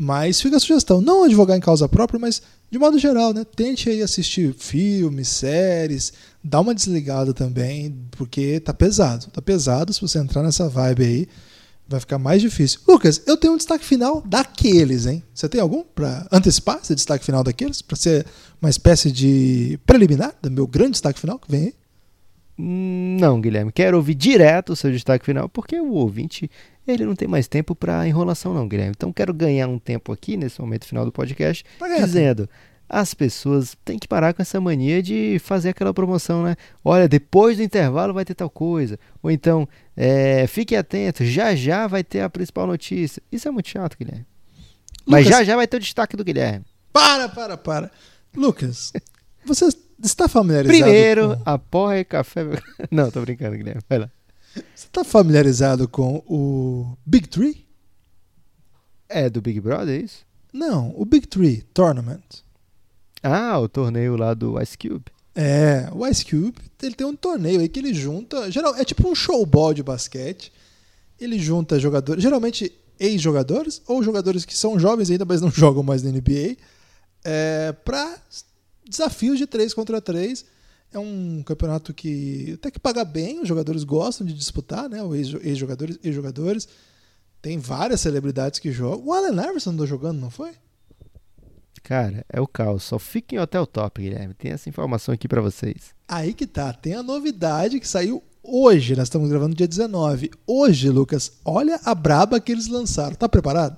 Mas 0.04 0.42
fica 0.42 0.58
a 0.58 0.60
sugestão, 0.60 1.00
não 1.00 1.26
advogar 1.26 1.56
em 1.56 1.62
causa 1.62 1.88
própria, 1.88 2.20
mas 2.20 2.42
de 2.72 2.80
modo 2.80 2.98
geral, 2.98 3.36
né? 3.36 3.46
Tente 3.56 3.88
aí 3.88 4.02
assistir 4.02 4.52
filmes, 4.52 5.28
séries, 5.28 6.12
dá 6.44 6.60
uma 6.60 6.74
desligada 6.74 7.36
também, 7.36 7.96
porque 8.10 8.60
tá 8.62 8.74
pesado. 8.74 9.28
Tá 9.28 9.44
pesado 9.44 9.94
se 9.94 10.02
você 10.02 10.18
entrar 10.18 10.42
nessa 10.42 10.68
vibe 10.68 11.04
aí, 11.04 11.28
vai 11.88 12.00
ficar 12.00 12.18
mais 12.18 12.42
difícil. 12.42 12.80
Lucas, 12.88 13.22
eu 13.28 13.38
tenho 13.38 13.54
um 13.54 13.58
destaque 13.58 13.86
final 13.86 14.24
daqueles, 14.26 15.06
hein? 15.06 15.22
Você 15.36 15.48
tem 15.48 15.62
algum 15.62 15.84
para 15.84 16.28
antecipar 16.32 16.80
esse 16.82 16.96
destaque 16.96 17.24
final 17.24 17.44
daqueles? 17.44 17.84
Para 17.84 17.96
ser 17.96 18.26
uma 18.60 18.72
espécie 18.72 19.12
de 19.12 19.80
preliminar 19.86 20.34
do 20.42 20.50
meu 20.50 20.66
grande 20.66 20.94
destaque 20.94 21.20
final 21.20 21.38
que 21.38 21.52
vem 21.52 21.66
aí? 21.66 21.76
Não, 22.64 23.42
Guilherme, 23.42 23.72
quero 23.72 23.98
ouvir 23.98 24.14
direto 24.14 24.74
o 24.74 24.76
seu 24.76 24.92
destaque 24.92 25.26
final, 25.26 25.50
porque 25.50 25.80
o 25.80 25.94
ouvinte 25.94 26.50
ele 26.88 27.06
não 27.06 27.16
tem 27.16 27.28
mais 27.28 27.48
tempo 27.48 27.74
para 27.74 28.08
enrolação, 28.08 28.54
não, 28.54 28.68
Guilherme. 28.68 28.94
Então 28.96 29.12
quero 29.12 29.34
ganhar 29.34 29.68
um 29.68 29.80
tempo 29.80 30.12
aqui 30.12 30.38
nesse 30.38 30.62
momento 30.62 30.86
final 30.86 31.04
do 31.04 31.12
podcast, 31.12 31.66
dizendo 31.98 32.48
as 32.88 33.14
pessoas 33.14 33.76
têm 33.84 33.98
que 33.98 34.08
parar 34.08 34.34
com 34.34 34.42
essa 34.42 34.60
mania 34.60 35.02
de 35.02 35.40
fazer 35.40 35.70
aquela 35.70 35.94
promoção, 35.94 36.44
né? 36.44 36.56
Olha, 36.84 37.08
depois 37.08 37.58
do 37.58 37.64
intervalo 37.64 38.14
vai 38.14 38.26
ter 38.26 38.36
tal 38.36 38.50
coisa. 38.50 39.00
Ou 39.24 39.32
então, 39.32 39.68
é, 39.96 40.46
fique 40.46 40.76
atento, 40.76 41.24
já 41.24 41.56
já 41.56 41.88
vai 41.88 42.04
ter 42.04 42.20
a 42.20 42.30
principal 42.30 42.68
notícia. 42.68 43.24
Isso 43.32 43.48
é 43.48 43.52
muito 43.52 43.70
chato, 43.70 43.98
Guilherme. 43.98 44.26
Lucas, 45.00 45.06
Mas 45.08 45.26
já 45.26 45.44
já 45.44 45.56
vai 45.56 45.66
ter 45.66 45.78
o 45.78 45.80
destaque 45.80 46.18
do 46.18 46.24
Guilherme. 46.24 46.66
Para, 46.92 47.30
para, 47.30 47.58
para. 47.58 47.92
Lucas, 48.36 48.92
você 49.46 49.70
está 50.08 50.28
familiarizado 50.28 50.84
Primeiro, 50.84 51.38
com... 51.38 51.44
apoie 51.46 52.04
café. 52.04 52.46
Não, 52.92 53.12
tô 53.12 53.22
brincando, 53.22 53.58
Guilherme. 53.58 53.82
Vai 53.90 54.00
lá. 54.00 54.10
Você 54.54 54.88
está 54.88 55.04
familiarizado 55.04 55.88
com 55.88 56.24
o 56.28 56.98
Big 57.06 57.28
Tree? 57.28 57.66
É 59.08 59.30
do 59.30 59.42
Big 59.42 59.60
Brother, 59.60 60.00
é 60.00 60.04
isso? 60.04 60.26
Não, 60.54 60.94
o 60.98 61.06
Big 61.06 61.28
Tree 61.28 61.62
Tournament. 61.74 62.44
Ah, 63.24 63.60
o 63.60 63.70
torneio 63.70 64.16
lá 64.18 64.34
do 64.34 64.62
Ice 64.62 64.78
Cube. 64.78 65.06
É, 65.34 65.88
o 65.94 66.06
Ice 66.08 66.26
Cube, 66.26 66.56
ele 66.82 66.96
tem 66.96 67.08
um 67.08 67.16
torneio 67.16 67.62
aí 67.62 67.70
que 67.70 67.80
ele 67.80 67.94
junta, 67.94 68.52
geral, 68.52 68.76
é 68.76 68.84
tipo 68.84 69.08
um 69.08 69.16
showball 69.16 69.74
de 69.74 69.84
basquete. 69.84 70.52
Ele 71.20 71.40
junta 71.40 71.80
jogadores, 71.80 72.22
geralmente 72.22 72.74
ex-jogadores 73.00 73.82
ou 73.88 74.04
jogadores 74.04 74.44
que 74.44 74.58
são 74.58 74.78
jovens 74.80 75.10
ainda, 75.10 75.26
mas 75.26 75.42
não 75.42 75.50
jogam 75.52 75.84
mais 75.84 76.04
na 76.04 76.12
NBA, 76.12 76.58
é, 77.24 77.72
para 77.86 78.18
desafios 78.92 79.38
de 79.38 79.48
3 79.48 79.74
contra 79.74 80.00
3. 80.00 80.46
É 80.94 81.00
um 81.00 81.42
campeonato 81.44 81.94
que 81.94 82.54
até 82.56 82.70
que 82.70 82.80
paga 82.80 83.06
bem, 83.06 83.42
os 83.42 83.48
jogadores 83.48 83.84
gostam 83.84 84.28
de 84.28 84.34
disputar, 84.34 84.90
né? 84.90 85.02
Os 85.02 85.34
ex-jogadores 85.42 85.98
e 86.04 86.12
jogadores. 86.12 86.68
Tem 87.42 87.58
várias 87.58 88.02
celebridades 88.02 88.60
que 88.60 88.72
jogam. 88.72 89.08
O 89.08 89.14
Allen 89.14 89.34
Iverson 89.34 89.72
andou 89.72 89.88
jogando, 89.88 90.20
não 90.20 90.30
foi? 90.30 90.52
Cara, 91.82 92.26
é 92.30 92.40
o 92.40 92.48
caos. 92.48 92.84
Só 92.84 93.00
fica 93.00 93.36
em 93.36 93.40
hotel 93.40 93.66
top, 93.66 94.02
Guilherme. 94.02 94.34
Tem 94.34 94.52
essa 94.52 94.70
informação 94.70 95.14
aqui 95.14 95.28
para 95.28 95.42
vocês. 95.42 95.96
Aí 96.08 96.34
que 96.34 96.46
tá. 96.46 96.72
Tem 96.72 96.94
a 96.94 97.02
novidade 97.02 97.80
que 97.80 97.88
saiu 97.88 98.22
hoje. 98.44 98.96
Nós 98.96 99.08
estamos 99.08 99.30
gravando 99.30 99.56
dia 99.56 99.68
19. 99.68 100.30
Hoje, 100.46 100.90
Lucas, 100.90 101.40
olha 101.44 101.80
a 101.84 101.96
braba 101.96 102.40
que 102.40 102.52
eles 102.52 102.68
lançaram. 102.68 103.16
Tá 103.16 103.28
preparado? 103.28 103.78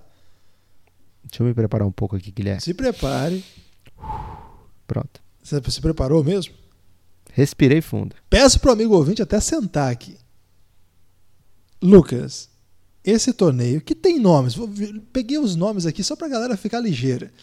Deixa 1.24 1.42
eu 1.42 1.48
me 1.48 1.54
preparar 1.54 1.88
um 1.88 1.92
pouco 1.92 2.16
aqui, 2.16 2.32
Guilherme. 2.32 2.62
Se 2.62 2.74
prepare. 2.74 3.44
Pronto. 4.88 5.22
Você 5.42 5.62
se 5.70 5.82
preparou 5.82 6.24
mesmo? 6.24 6.54
Respirei 7.32 7.82
fundo. 7.82 8.16
Peço 8.30 8.60
pro 8.60 8.72
amigo 8.72 8.96
ouvinte 8.96 9.22
até 9.22 9.40
sentar 9.40 9.92
aqui. 9.92 10.18
Lucas, 11.82 12.50
esse 13.04 13.34
torneio 13.34 13.82
que 13.82 13.94
tem 13.94 14.20
nomes, 14.20 14.56
peguei 15.12 15.38
os 15.38 15.56
nomes 15.56 15.86
aqui 15.86 16.04
só 16.04 16.16
pra 16.16 16.30
galera 16.30 16.56
ficar 16.56 16.80
ligeira. 16.80 17.34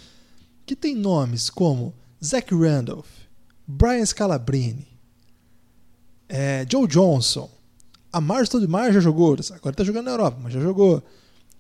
Que 0.65 0.75
tem 0.75 0.95
nomes 0.95 1.51
como 1.51 1.93
Zach 2.25 2.55
Randolph, 2.55 3.09
Brian 3.67 4.07
Scalabrini, 4.07 4.87
é, 6.29 6.65
Joe 6.71 6.87
Johnson, 6.87 7.51
a 8.13 8.21
Marston 8.21 8.61
de 8.61 8.67
Mar 8.67 8.93
já 8.93 9.01
jogou, 9.01 9.37
agora 9.51 9.75
tá 9.75 9.85
jogando 9.85 10.05
na 10.07 10.13
Europa, 10.13 10.39
mas 10.41 10.53
já 10.53 10.61
jogou. 10.61 11.03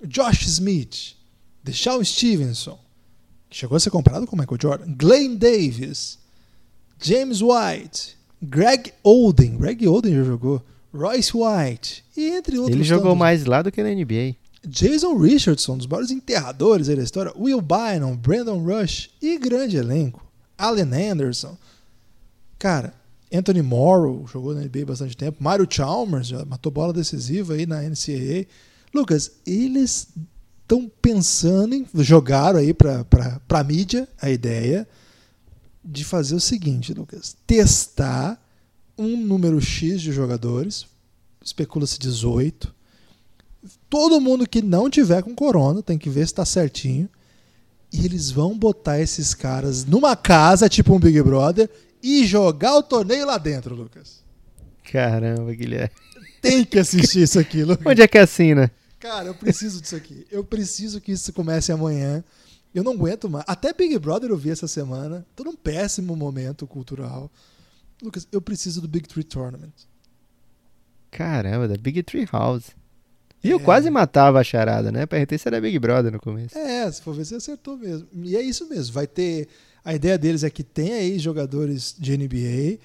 Josh 0.04 0.46
Smith, 0.46 1.16
Deshaun 1.62 2.02
Stevenson, 2.04 2.78
que 3.50 3.56
chegou 3.56 3.76
a 3.76 3.80
ser 3.80 3.90
comparado 3.90 4.26
com 4.26 4.36
Michael 4.36 4.58
Jordan, 4.62 4.94
Glenn 4.96 5.34
Davis, 5.34 6.18
James 7.00 7.42
White, 7.42 8.16
Greg 8.40 8.92
Oden, 9.02 9.58
Greg 9.58 9.86
Oden 9.88 10.14
já 10.14 10.22
jogou, 10.22 10.62
Royce 10.94 11.32
White, 11.34 12.04
e 12.16 12.30
entre 12.30 12.56
outros. 12.58 12.76
Ele 12.76 12.84
jogou 12.84 13.16
mais 13.16 13.44
lá 13.44 13.60
do 13.60 13.72
que 13.72 13.82
na 13.82 13.90
NBA. 13.90 14.36
Jason 14.66 15.16
Richardson, 15.16 15.76
dos 15.76 15.86
maiores 15.86 16.10
enterradores 16.10 16.86
da 16.86 16.94
história, 17.02 17.32
Will 17.36 17.60
Bynum, 17.60 18.16
Brandon 18.16 18.62
Rush 18.62 19.10
e 19.20 19.38
grande 19.38 19.76
elenco. 19.76 20.24
Allen 20.56 21.10
Anderson. 21.10 21.56
Cara, 22.58 22.94
Anthony 23.32 23.62
Morrow 23.62 24.26
jogou 24.26 24.54
na 24.54 24.60
NBA 24.60 24.84
bastante 24.84 25.16
tempo. 25.16 25.42
Mario 25.42 25.66
Chalmers 25.68 26.26
já 26.26 26.44
matou 26.44 26.70
bola 26.70 26.92
decisiva 26.92 27.54
aí 27.54 27.64
na 27.64 27.80
NCAA. 27.82 28.46
Lucas, 28.92 29.32
eles 29.46 30.08
estão 30.70 30.90
pensando 31.02 31.74
em. 31.74 31.84
Jogaram 31.94 32.60
aí 32.60 32.72
para 32.72 33.40
a 33.48 33.64
mídia 33.64 34.08
a 34.22 34.30
ideia 34.30 34.86
de 35.84 36.04
fazer 36.04 36.36
o 36.36 36.40
seguinte, 36.40 36.94
Lucas: 36.94 37.36
testar 37.46 38.40
um 38.96 39.16
número 39.16 39.60
X 39.60 40.00
de 40.00 40.12
jogadores, 40.12 40.86
especula-se 41.44 41.98
18. 41.98 42.72
Todo 43.88 44.20
mundo 44.20 44.48
que 44.48 44.62
não 44.62 44.88
tiver 44.88 45.22
com 45.22 45.34
corona 45.34 45.82
tem 45.82 45.98
que 45.98 46.08
ver 46.08 46.20
se 46.20 46.32
está 46.32 46.44
certinho. 46.44 47.08
E 47.92 48.04
eles 48.04 48.30
vão 48.30 48.56
botar 48.56 49.00
esses 49.00 49.34
caras 49.34 49.84
numa 49.84 50.14
casa, 50.14 50.68
tipo 50.68 50.94
um 50.94 51.00
Big 51.00 51.20
Brother, 51.22 51.68
e 52.00 52.24
jogar 52.24 52.76
o 52.76 52.84
torneio 52.84 53.26
lá 53.26 53.36
dentro, 53.36 53.74
Lucas. 53.74 54.22
Caramba, 54.92 55.52
Guilherme. 55.52 55.90
Tem 56.40 56.64
que 56.64 56.78
assistir 56.78 57.22
isso 57.22 57.38
aqui, 57.38 57.64
Lucas. 57.64 57.84
Onde 57.84 58.00
é 58.00 58.06
que 58.06 58.16
assina? 58.16 58.70
Cara, 59.00 59.28
eu 59.28 59.34
preciso 59.34 59.80
disso 59.80 59.96
aqui. 59.96 60.26
Eu 60.30 60.44
preciso 60.44 61.00
que 61.00 61.12
isso 61.12 61.32
comece 61.32 61.72
amanhã. 61.72 62.22
Eu 62.74 62.84
não 62.84 62.92
aguento 62.92 63.28
mais. 63.28 63.44
Até 63.48 63.72
Big 63.72 63.98
Brother 63.98 64.30
eu 64.30 64.36
vi 64.36 64.50
essa 64.50 64.68
semana. 64.68 65.26
Tô 65.34 65.42
num 65.42 65.56
péssimo 65.56 66.14
momento 66.14 66.66
cultural. 66.66 67.30
Lucas, 68.02 68.28
eu 68.30 68.40
preciso 68.40 68.80
do 68.80 68.86
Big 68.86 69.08
Tree 69.08 69.24
Tournament. 69.24 69.72
Caramba, 71.10 71.66
da 71.66 71.76
Big 71.76 72.02
Tree 72.02 72.28
House. 72.30 72.68
E 73.42 73.50
é. 73.50 73.52
eu 73.54 73.58
quase 73.58 73.88
matava 73.88 74.38
a 74.38 74.44
charada, 74.44 74.92
né? 74.92 75.06
Perguntei 75.06 75.38
se 75.38 75.48
era 75.48 75.60
Big 75.60 75.78
Brother 75.78 76.12
no 76.12 76.20
começo. 76.20 76.56
É, 76.56 76.90
se 76.92 77.00
for 77.00 77.14
ver, 77.14 77.24
você 77.24 77.36
acertou 77.36 77.78
mesmo. 77.78 78.06
E 78.22 78.36
é 78.36 78.42
isso 78.42 78.68
mesmo. 78.68 78.92
Vai 78.92 79.06
ter. 79.06 79.48
A 79.82 79.94
ideia 79.94 80.18
deles 80.18 80.44
é 80.44 80.50
que 80.50 80.62
tenha 80.62 80.96
aí 80.96 81.18
jogadores 81.18 81.94
de 81.98 82.16
NBA 82.16 82.78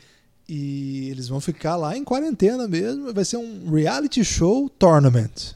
e 0.47 1.09
eles 1.09 1.27
vão 1.27 1.41
ficar 1.41 1.75
lá 1.75 1.97
em 1.97 2.05
quarentena 2.05 2.69
mesmo. 2.69 3.13
Vai 3.13 3.25
ser 3.25 3.35
um 3.35 3.69
reality 3.69 4.23
show 4.23 4.69
tournament. 4.69 5.55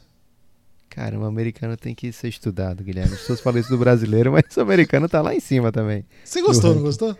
Cara, 0.90 1.16
o 1.16 1.24
americano 1.24 1.76
tem 1.76 1.94
que 1.94 2.10
ser 2.12 2.28
estudado, 2.28 2.82
Guilherme. 2.82 3.14
As 3.14 3.20
pessoas 3.20 3.40
falam 3.40 3.60
isso 3.60 3.70
do 3.70 3.78
brasileiro, 3.78 4.32
mas 4.32 4.44
o 4.56 4.60
americano 4.60 5.08
tá 5.08 5.22
lá 5.22 5.32
em 5.32 5.38
cima 5.38 5.70
também. 5.70 6.04
Você 6.24 6.42
gostou, 6.42 6.74
não 6.74 6.82
gostou? 6.82 7.16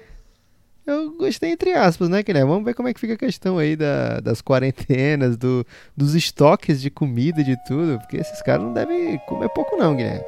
Eu 0.84 1.12
gostei 1.16 1.52
entre 1.52 1.72
aspas, 1.72 2.08
né, 2.08 2.20
Guilherme? 2.20 2.50
Vamos 2.50 2.64
ver 2.64 2.74
como 2.74 2.88
é 2.88 2.94
que 2.94 2.98
fica 2.98 3.14
a 3.14 3.16
questão 3.16 3.58
aí 3.58 3.76
da, 3.76 4.18
das 4.18 4.42
quarentenas, 4.42 5.36
do, 5.36 5.64
dos 5.96 6.16
estoques 6.16 6.80
de 6.80 6.90
comida, 6.90 7.44
de 7.44 7.56
tudo, 7.64 7.98
porque 8.00 8.16
esses 8.16 8.42
caras 8.42 8.64
não 8.64 8.72
devem 8.72 9.16
comer 9.28 9.48
pouco 9.50 9.76
não, 9.76 9.94
Guilherme. 9.94 10.24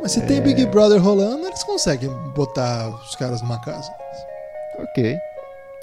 Mas 0.00 0.12
se 0.12 0.20
é... 0.20 0.26
tem 0.26 0.40
Big 0.40 0.64
Brother 0.66 1.02
rolando, 1.02 1.48
eles 1.48 1.64
conseguem 1.64 2.08
botar 2.36 2.90
os 2.90 3.16
caras 3.16 3.42
numa 3.42 3.60
casa. 3.60 3.90
Ok. 4.78 5.18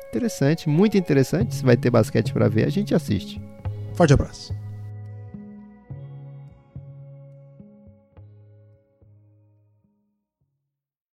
Interessante, 0.09 0.69
muito 0.69 0.97
interessante. 0.97 1.55
Se 1.55 1.65
vai 1.65 1.75
ter 1.75 1.89
basquete 1.89 2.31
para 2.31 2.47
ver, 2.47 2.65
a 2.65 2.69
gente 2.69 2.95
assiste. 2.95 3.41
Forte 3.95 4.13
abraço. 4.13 4.64